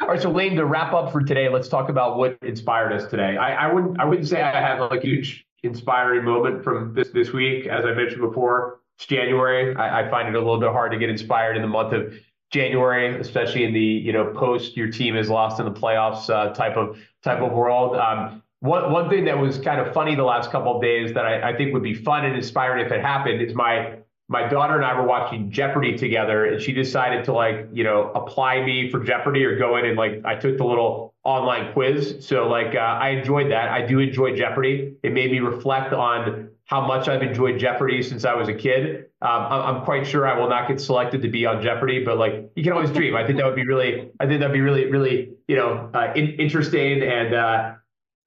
All 0.01 0.07
right, 0.07 0.21
so 0.21 0.29
Laine, 0.29 0.55
to 0.55 0.65
wrap 0.65 0.93
up 0.93 1.11
for 1.11 1.21
today, 1.21 1.49
let's 1.49 1.67
talk 1.67 1.89
about 1.89 2.17
what 2.17 2.37
inspired 2.43 2.93
us 2.93 3.09
today. 3.09 3.35
I, 3.35 3.67
I 3.67 3.73
wouldn't 3.73 3.99
I 3.99 4.05
wouldn't 4.05 4.27
say 4.27 4.41
I 4.41 4.61
have 4.61 4.79
like 4.79 5.03
a 5.03 5.07
huge 5.07 5.45
inspiring 5.63 6.23
moment 6.23 6.63
from 6.63 6.93
this 6.93 7.09
this 7.09 7.33
week. 7.33 7.65
As 7.65 7.85
I 7.85 7.93
mentioned 7.93 8.21
before, 8.21 8.81
it's 8.97 9.05
January. 9.05 9.75
I, 9.75 10.01
I 10.05 10.09
find 10.09 10.27
it 10.27 10.35
a 10.35 10.39
little 10.39 10.59
bit 10.59 10.71
hard 10.71 10.91
to 10.91 10.99
get 10.99 11.09
inspired 11.09 11.55
in 11.55 11.61
the 11.61 11.67
month 11.67 11.93
of 11.93 12.13
January, 12.51 13.19
especially 13.19 13.63
in 13.63 13.73
the 13.73 13.79
you 13.79 14.13
know 14.13 14.33
post 14.33 14.77
your 14.77 14.89
team 14.91 15.15
is 15.15 15.29
lost 15.29 15.59
in 15.59 15.65
the 15.65 15.71
playoffs 15.71 16.29
uh, 16.29 16.53
type 16.53 16.77
of 16.77 16.97
type 17.23 17.41
of 17.41 17.51
world. 17.51 17.95
Um, 17.95 18.43
one 18.59 18.91
one 18.91 19.09
thing 19.09 19.25
that 19.25 19.37
was 19.37 19.57
kind 19.59 19.79
of 19.79 19.93
funny 19.93 20.15
the 20.15 20.23
last 20.23 20.51
couple 20.51 20.75
of 20.75 20.81
days 20.81 21.13
that 21.13 21.25
I, 21.25 21.51
I 21.51 21.57
think 21.57 21.73
would 21.73 21.83
be 21.83 21.93
fun 21.93 22.25
and 22.25 22.35
inspiring 22.35 22.85
if 22.85 22.91
it 22.91 23.01
happened 23.01 23.41
is 23.41 23.53
my 23.53 23.97
my 24.29 24.47
daughter 24.47 24.75
and 24.75 24.83
I 24.83 24.99
were 24.99 25.07
watching 25.07 25.51
Jeopardy 25.51 25.97
together, 25.97 26.45
and 26.45 26.61
she 26.61 26.73
decided 26.73 27.25
to 27.25 27.33
like 27.33 27.69
you 27.71 27.83
know 27.83 28.11
apply 28.13 28.63
me 28.63 28.89
for 28.89 29.03
Jeopardy 29.03 29.43
or 29.45 29.57
go 29.57 29.77
in 29.77 29.85
and 29.85 29.97
like 29.97 30.21
I 30.25 30.35
took 30.35 30.57
the 30.57 30.65
little 30.65 31.13
online 31.23 31.73
quiz. 31.73 32.25
So 32.25 32.47
like 32.47 32.75
uh, 32.75 32.79
I 32.79 33.09
enjoyed 33.09 33.51
that. 33.51 33.69
I 33.69 33.85
do 33.85 33.99
enjoy 33.99 34.35
Jeopardy. 34.35 34.95
It 35.03 35.13
made 35.13 35.31
me 35.31 35.39
reflect 35.39 35.93
on 35.93 36.49
how 36.65 36.85
much 36.85 37.07
I've 37.07 37.21
enjoyed 37.21 37.59
Jeopardy 37.59 38.03
since 38.03 38.25
I 38.25 38.33
was 38.33 38.49
a 38.49 38.53
kid. 38.53 39.05
Um, 39.21 39.47
I'm 39.49 39.83
quite 39.83 40.05
sure 40.05 40.27
I 40.27 40.37
will 40.37 40.49
not 40.49 40.67
get 40.67 40.79
selected 40.81 41.21
to 41.21 41.29
be 41.29 41.45
on 41.45 41.63
Jeopardy, 41.63 42.03
but 42.03 42.17
like 42.17 42.51
you 42.55 42.63
can 42.63 42.73
always 42.73 42.91
dream. 42.91 43.15
I 43.15 43.25
think 43.25 43.37
that 43.37 43.45
would 43.45 43.55
be 43.55 43.65
really, 43.65 44.11
I 44.19 44.27
think 44.27 44.41
that'd 44.41 44.53
be 44.53 44.61
really, 44.61 44.91
really, 44.91 45.31
you 45.47 45.55
know, 45.55 45.89
uh, 45.93 46.11
in, 46.15 46.31
interesting 46.31 47.01
and 47.01 47.33
uh, 47.33 47.71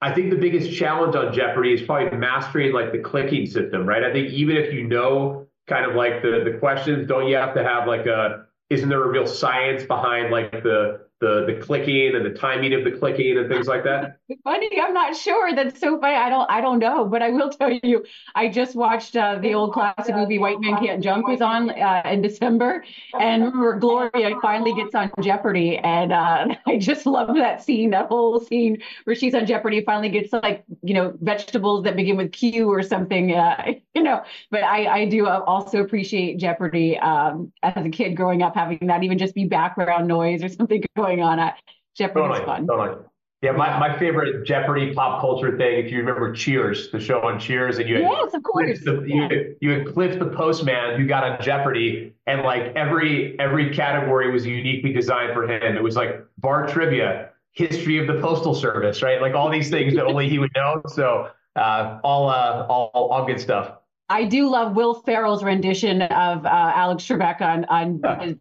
I 0.02 0.12
think 0.14 0.30
the 0.30 0.36
biggest 0.36 0.72
challenge 0.72 1.14
on 1.14 1.32
Jeopardy 1.32 1.74
is 1.74 1.82
probably 1.82 2.16
mastering 2.16 2.72
like 2.72 2.92
the 2.92 2.98
clicking 2.98 3.46
system, 3.46 3.86
right? 3.86 4.02
I 4.02 4.12
think 4.12 4.30
even 4.30 4.56
if 4.56 4.72
you 4.72 4.84
know 4.84 5.46
kind 5.68 5.88
of 5.88 5.94
like 5.94 6.22
the 6.22 6.42
the 6.44 6.58
questions, 6.58 7.06
don't 7.06 7.28
you 7.28 7.36
have 7.36 7.54
to 7.54 7.62
have 7.62 7.86
like 7.86 8.06
a 8.06 8.46
isn't 8.70 8.88
there 8.88 9.02
a 9.02 9.08
real 9.08 9.26
science 9.26 9.84
behind 9.84 10.30
like 10.30 10.50
the 10.62 11.06
the 11.20 11.44
the 11.46 11.54
clicking 11.60 12.14
and 12.14 12.24
the 12.24 12.30
timing 12.30 12.72
of 12.72 12.82
the 12.84 12.90
clicking 12.90 13.36
and 13.36 13.48
things 13.48 13.66
like 13.66 13.84
that? 13.84 14.18
Funny, 14.44 14.68
I'm 14.80 14.94
not 14.94 15.14
sure. 15.16 15.54
That's 15.54 15.78
so 15.78 16.00
funny. 16.00 16.14
I 16.14 16.28
don't 16.30 16.50
I 16.50 16.60
don't 16.60 16.78
know, 16.78 17.04
but 17.04 17.22
I 17.22 17.30
will 17.30 17.50
tell 17.50 17.70
you, 17.70 18.04
I 18.34 18.48
just 18.48 18.74
watched 18.74 19.16
uh, 19.16 19.38
the 19.38 19.54
old 19.54 19.72
classic 19.72 20.14
movie 20.14 20.38
White 20.38 20.60
Man 20.60 20.78
Can't 20.78 21.02
Jump 21.02 21.28
was 21.28 21.40
on 21.40 21.70
uh, 21.70 22.02
in 22.06 22.22
December, 22.22 22.84
and 23.18 23.44
remember 23.44 23.78
Gloria 23.78 24.36
finally 24.40 24.74
gets 24.74 24.94
on 24.94 25.10
Jeopardy, 25.20 25.76
and 25.76 26.12
uh, 26.12 26.48
I 26.66 26.78
just 26.78 27.06
love 27.06 27.34
that 27.36 27.62
scene, 27.62 27.90
that 27.90 28.06
whole 28.06 28.40
scene 28.40 28.78
where 29.04 29.14
she's 29.14 29.34
on 29.34 29.46
Jeopardy, 29.46 29.82
finally 29.84 30.08
gets 30.08 30.32
like 30.32 30.64
you 30.82 30.94
know 30.94 31.14
vegetables 31.20 31.84
that 31.84 31.96
begin 31.96 32.16
with 32.16 32.32
Q 32.32 32.68
or 32.70 32.82
something, 32.82 33.34
uh, 33.34 33.72
you 33.94 34.02
know. 34.02 34.22
But 34.50 34.64
I 34.64 35.00
I 35.00 35.04
do 35.04 35.26
also 35.26 35.78
appreciate 35.82 36.38
Jeopardy 36.38 36.98
um, 36.98 37.52
as 37.62 37.84
a 37.84 37.90
kid 37.90 38.16
growing 38.16 38.42
up 38.42 38.54
having 38.54 38.86
that 38.86 39.02
even 39.02 39.18
just 39.18 39.34
be 39.34 39.44
background 39.44 40.08
noise 40.08 40.42
or 40.42 40.48
something 40.48 40.82
going 40.96 41.09
going 41.10 41.22
on 41.22 41.38
at 41.38 41.56
Jeopardy 41.96 42.28
totally, 42.28 42.44
fun. 42.44 42.66
Totally. 42.66 42.98
Yeah, 43.42 43.52
my, 43.52 43.78
my 43.78 43.98
favorite 43.98 44.46
Jeopardy 44.46 44.92
pop 44.92 45.20
culture 45.20 45.56
thing, 45.56 45.84
if 45.84 45.90
you 45.90 45.98
remember 45.98 46.32
Cheers, 46.32 46.90
the 46.90 47.00
show 47.00 47.22
on 47.22 47.40
Cheers, 47.40 47.78
and 47.78 47.88
you 47.88 47.96
had 47.96 48.04
yes, 48.04 48.34
of 48.34 48.42
course. 48.42 48.80
The, 48.84 49.02
yeah. 49.06 49.28
you, 49.30 49.56
you 49.60 49.70
had 49.70 49.94
Cliff 49.94 50.18
the 50.18 50.26
postman 50.26 51.00
who 51.00 51.06
got 51.06 51.24
on 51.24 51.42
Jeopardy, 51.42 52.14
and 52.26 52.42
like 52.42 52.76
every 52.76 53.38
every 53.40 53.74
category 53.74 54.30
was 54.30 54.44
uniquely 54.44 54.92
designed 54.92 55.32
for 55.32 55.50
him. 55.50 55.74
It 55.74 55.82
was 55.82 55.96
like 55.96 56.22
bar 56.36 56.66
trivia, 56.66 57.30
history 57.52 57.98
of 57.98 58.06
the 58.06 58.20
postal 58.20 58.54
service, 58.54 59.02
right? 59.02 59.22
Like 59.22 59.34
all 59.34 59.50
these 59.50 59.70
things 59.70 59.94
that 59.94 60.04
only 60.04 60.28
he 60.28 60.38
would 60.38 60.52
know. 60.54 60.82
So 60.88 61.30
uh, 61.56 61.98
all, 62.04 62.28
uh, 62.28 62.66
all 62.68 62.90
all 62.92 63.26
good 63.26 63.40
stuff. 63.40 63.72
I 64.10 64.24
do 64.24 64.50
love 64.50 64.74
Will 64.74 64.94
Ferrell's 65.02 65.44
rendition 65.44 66.02
of 66.02 66.44
uh, 66.44 66.48
Alex 66.48 67.04
Trebek 67.04 67.40
on 67.40 67.64
on 67.66 68.00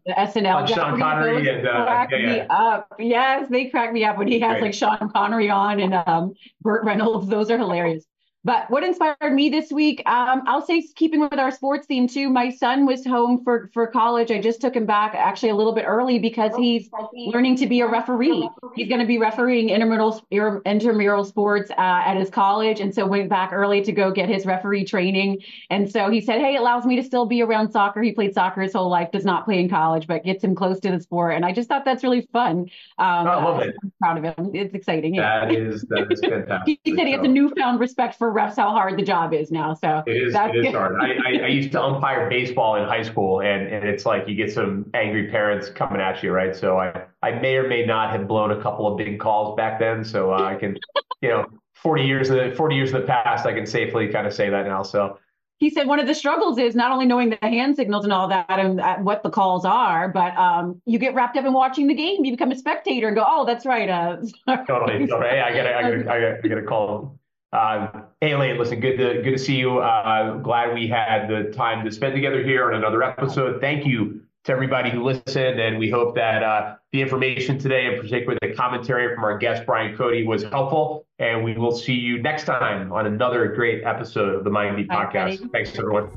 SNL. 0.10 0.56
On 0.56 0.68
Sean 0.68 1.00
Connery 1.00 1.48
and 1.48 1.68
uh, 1.68 1.86
crack 1.86 2.10
yeah, 2.12 2.18
yeah. 2.18 2.34
me 2.34 2.40
up. 2.50 2.94
Yes, 2.98 3.48
they 3.52 3.66
crack 3.70 3.94
me 3.94 4.04
up 4.04 4.18
when 4.18 4.28
he 4.28 4.40
has 4.40 4.54
Great. 4.54 4.62
like 4.64 4.74
Sean 4.74 5.12
Connery 5.14 5.52
on 5.52 5.80
and 5.80 5.94
um, 5.94 6.34
Burt 6.62 6.84
Reynolds. 6.84 7.30
Those 7.30 7.52
are 7.52 7.58
hilarious. 7.60 8.04
But 8.46 8.72
what 8.72 8.86
inspired 8.86 9.34
me 9.34 9.50
this 9.50 9.70
week, 9.70 10.02
um, 10.06 10.44
I'll 10.48 10.66
say, 10.66 10.82
keeping 10.96 11.20
with 11.20 11.38
our 11.38 11.52
sports 11.52 11.88
theme 11.88 12.08
too. 12.08 12.30
My 12.30 12.50
son 12.52 12.86
was 12.86 13.06
home 13.06 13.44
for 13.44 13.70
for 13.74 13.86
college. 13.88 14.32
I 14.32 14.40
just 14.40 14.62
took 14.62 14.76
him 14.76 14.86
back 14.86 15.14
actually 15.14 15.50
a 15.50 15.56
little 15.56 15.74
bit 15.74 15.84
early 15.86 16.20
because 16.20 16.56
he's 16.56 16.90
learning 17.14 17.58
to 17.58 17.68
be 17.68 17.82
a 17.82 17.88
referee. 17.88 18.50
He's 18.76 18.88
going 18.88 19.02
to 19.02 19.08
be 19.08 19.18
refereeing 19.18 19.70
intramural 19.70 20.22
intramural 20.66 21.26
sports 21.26 21.70
uh, 21.72 21.76
at 21.78 22.16
his 22.16 22.30
college, 22.30 22.80
and 22.80 22.96
so 22.96 23.06
went 23.06 23.28
back 23.28 23.52
early 23.52 23.82
to 23.82 23.92
go 23.92 24.10
get 24.10 24.30
his 24.30 24.46
referee 24.46 24.86
training. 24.86 25.40
And 25.70 25.92
so 25.92 26.10
he 26.10 26.22
said, 26.22 26.40
"Hey, 26.40 26.56
it 26.56 26.62
allows 26.62 26.86
me 26.86 26.96
to 26.96 27.04
still 27.04 27.26
be 27.26 27.42
around 27.42 27.72
soccer. 27.72 28.02
He 28.02 28.14
played 28.14 28.34
soccer 28.34 28.62
his 28.62 28.72
whole 28.72 28.90
life, 28.90 29.12
does 29.12 29.26
not 29.26 29.44
play 29.44 29.60
in 29.60 29.70
college, 29.70 30.08
but 30.08 30.24
gets 30.24 30.42
him 30.42 30.56
close 30.56 30.80
to 30.80 30.92
the 30.92 31.02
sport." 31.02 31.36
And 31.36 31.46
I 31.46 31.52
just 31.52 31.68
thought 31.68 31.84
that's 31.84 32.06
really 32.06 32.26
fun. 32.32 32.60
Um, 33.00 33.28
I 33.28 33.44
love 33.44 33.62
it. 33.64 33.76
I'm 33.84 33.92
proud 34.02 34.18
of 34.18 34.24
him. 34.24 34.52
It's 34.56 34.74
exciting. 34.74 35.18
That 35.18 35.52
is 35.54 35.82
that 35.90 36.10
is 36.10 36.22
fantastic. 36.22 36.80
he 36.86 36.96
said 36.96 37.06
he 37.06 37.12
has 37.12 37.26
a 37.26 37.28
newfound 37.28 37.82
respect 37.82 38.16
for 38.16 38.29
refs 38.34 38.56
how 38.56 38.72
hard 38.72 38.98
the 38.98 39.04
job 39.04 39.34
is 39.34 39.52
now. 39.52 39.74
So 39.74 40.04
it 40.06 40.12
is, 40.12 40.36
it 40.36 40.66
is 40.66 40.72
hard. 40.74 40.96
I, 41.02 41.14
I, 41.14 41.44
I, 41.44 41.48
used 41.48 41.72
to 41.74 41.82
umpire 41.82 42.30
baseball 42.30 42.76
in 42.76 42.88
high 42.88 43.04
school, 43.04 43.42
and, 43.42 43.68
and 43.68 43.88
it's 43.88 44.06
like 44.06 44.28
you 44.28 44.36
get 44.36 44.52
some 44.52 44.90
angry 44.94 45.28
parents 45.28 45.70
coming 45.70 46.02
at 46.02 46.24
you, 46.24 46.32
right? 46.32 46.56
So 46.56 46.78
I, 46.78 47.06
I 47.22 47.32
may 47.32 47.56
or 47.56 47.68
may 47.68 47.86
not 47.86 48.12
have 48.12 48.28
blown 48.28 48.52
a 48.52 48.62
couple 48.62 48.88
of 48.88 48.98
big 48.98 49.20
calls 49.20 49.56
back 49.56 49.80
then. 49.80 50.04
So 50.04 50.34
uh, 50.34 50.44
I 50.44 50.56
can, 50.56 50.78
you 51.22 51.30
know, 51.30 51.46
40 51.76 52.04
years 52.04 52.30
in 52.30 52.38
the 52.38 52.56
40 52.56 52.76
years 52.76 52.92
in 52.92 53.02
the 53.02 53.08
past, 53.08 53.46
I 53.46 53.54
can 53.54 53.66
safely 53.66 54.08
kind 54.10 54.28
of 54.28 54.34
say 54.34 54.50
that 54.50 54.66
now. 54.66 54.84
So 54.84 55.18
he 55.60 55.70
said 55.70 55.88
one 55.88 56.00
of 56.00 56.08
the 56.08 56.16
struggles 56.16 56.58
is 56.58 56.74
not 56.74 56.92
only 56.92 57.06
knowing 57.06 57.30
the 57.30 57.38
hand 57.42 57.76
signals 57.76 58.06
and 58.06 58.14
all 58.14 58.30
that 58.30 58.50
and 58.50 58.80
uh, 58.80 58.96
what 58.98 59.24
the 59.24 59.30
calls 59.30 59.66
are, 59.66 60.08
but 60.08 60.36
um, 60.38 60.82
you 60.86 60.98
get 60.98 61.14
wrapped 61.14 61.36
up 61.36 61.44
in 61.44 61.52
watching 61.52 61.88
the 61.88 61.94
game. 61.94 62.24
You 62.24 62.32
become 62.32 62.52
a 62.52 62.56
spectator 62.56 63.08
and 63.08 63.16
go, 63.16 63.26
"Oh, 63.28 63.46
that's 63.46 63.66
right." 63.66 63.90
Uh, 63.90 64.18
totally, 64.68 65.06
totally. 65.06 65.30
Hey, 65.30 65.42
I 65.42 65.54
gotta, 65.54 65.76
I 65.76 65.82
gotta, 65.82 66.40
I 66.44 66.48
gotta, 66.48 66.64
call 66.64 67.19
hey, 67.52 68.32
Elaine, 68.32 68.58
listen, 68.58 68.80
good 68.80 68.98
to 68.98 69.22
good 69.22 69.32
to 69.32 69.38
see 69.38 69.56
you. 69.56 69.80
Uh, 69.80 70.38
glad 70.38 70.74
we 70.74 70.88
had 70.88 71.28
the 71.28 71.52
time 71.52 71.84
to 71.86 71.92
spend 71.92 72.14
together 72.14 72.44
here 72.44 72.72
on 72.72 72.76
another 72.76 73.04
episode. 73.04 73.60
Thank 73.60 73.86
you 73.86 74.22
to 74.46 74.52
everybody 74.52 74.90
who 74.90 75.04
listened, 75.04 75.60
and 75.60 75.78
we 75.78 75.90
hope 75.90 76.16
that 76.16 76.44
uh, 76.44 76.76
the 76.92 77.02
information 77.02 77.58
today, 77.58 77.88
in 77.88 78.00
particular 78.00 78.38
the 78.42 78.54
commentary 78.54 79.14
from 79.14 79.24
our 79.24 79.38
guest 79.38 79.66
Bryan 79.66 79.96
Cote, 79.96 80.26
was 80.26 80.44
helpful. 80.44 81.06
And 81.20 81.44
we 81.44 81.54
will 81.58 81.72
see 81.72 81.94
you 81.94 82.22
next 82.22 82.46
time 82.46 82.92
on 82.94 83.06
another 83.06 83.48
great 83.54 83.84
episode 83.84 84.36
of 84.36 84.44
the 84.44 84.50
Mindbeat 84.50 84.88
Podcast. 84.88 85.52
Thanks, 85.52 85.78
everyone. 85.78 86.10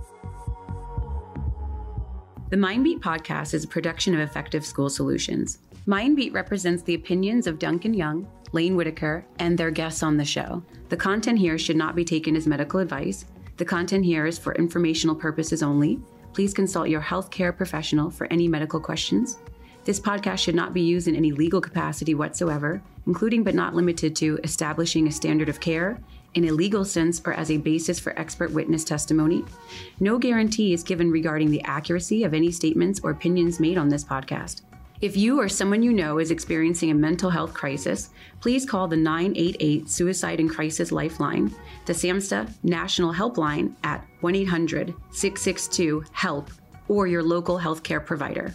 The 2.51 2.57
Mindbeat 2.57 3.01
Podcast 3.01 3.55
is 3.55 3.65
a 3.65 3.69
production 3.69 4.15
of 4.15 4.21
Effective 4.21 4.65
School 4.65 4.91
Solutions. 4.91 5.59
Mindbeat 5.87 6.33
represents 6.33 6.83
the 6.83 6.95
opinions 6.95 7.47
of 7.47 7.59
Duncan 7.59 7.95
Young 7.95 8.29
Laine 8.53 8.77
Whitaker, 8.77 9.25
and 9.39 9.57
their 9.57 9.71
guests 9.71 10.03
on 10.03 10.17
the 10.17 10.25
show. 10.25 10.63
The 10.89 10.97
content 10.97 11.39
here 11.39 11.59
should 11.59 11.77
not 11.77 11.95
be 11.95 12.05
taken 12.05 12.37
as 12.37 12.47
medical 12.47 12.81
advice. 12.81 13.25
The 13.57 13.65
content 13.65 14.05
here 14.05 14.27
is 14.27 14.39
for 14.39 14.55
informational 14.55 15.17
purposes 15.17 15.63
only. 15.63 16.01
Please 16.33 16.55
consult 16.55 16.89
your 16.89 17.01
healthcare 17.01 17.57
professional 17.57 18.11
for 18.11 18.27
any 18.31 18.49
medical 18.49 18.81
questions. 18.81 19.39
This 19.85 19.99
podcast 19.99 20.39
should 20.39 20.55
not 20.55 20.73
be 20.73 20.81
used 20.81 21.09
in 21.09 21.17
any 21.17 21.33
legal 21.33 21.61
capacity 21.61 22.15
whatsoever, 22.15 22.81
including 23.07 23.43
but 23.43 23.55
not 23.55 23.75
limited 23.75 24.15
to 24.17 24.39
establishing 24.45 25.09
a 25.09 25.13
standard 25.13 25.49
of 25.49 25.61
care 25.61 25.99
in 26.35 26.47
a 26.47 26.53
legal 26.53 26.85
sense 26.85 27.21
or 27.25 27.33
as 27.35 27.51
a 27.51 27.59
basis 27.59 27.99
for 27.99 28.19
expert 28.19 28.53
witness 28.53 28.85
testimony. 28.85 29.45
No 30.01 30.19
guarantee 30.19 30.73
is 30.73 30.83
given 30.83 31.11
regarding 31.11 31.51
the 31.51 31.63
accuracy 31.63 32.25
of 32.25 32.33
any 32.33 32.51
statements 32.51 33.01
or 33.03 33.11
opinions 33.11 33.61
made 33.61 33.77
on 33.77 33.89
this 33.89 34.05
podcast. 34.05 34.63
If 35.03 35.17
you 35.17 35.41
or 35.41 35.49
someone 35.49 35.83
you 35.83 35.93
know 35.93 36.21
is 36.21 36.31
experiencing 36.31 36.93
a 36.93 36.95
mental 36.95 37.29
health 37.29 37.53
crisis, 37.53 38.11
please 38.41 38.65
call 38.65 38.87
the 38.87 38.97
988 38.97 39.91
Suicide 39.91 40.39
and 40.39 40.49
Crisis 40.49 40.93
Lifeline, 40.93 41.53
the 41.87 41.93
SAMHSA 41.93 42.49
National 42.63 43.13
Helpline 43.13 43.75
at 43.83 44.07
1 44.21 44.35
800 44.37 44.95
662 45.11 46.05
HELP, 46.13 46.51
or 46.87 47.09
your 47.09 47.25
local 47.25 47.59
healthcare 47.59 48.07
provider. 48.07 48.55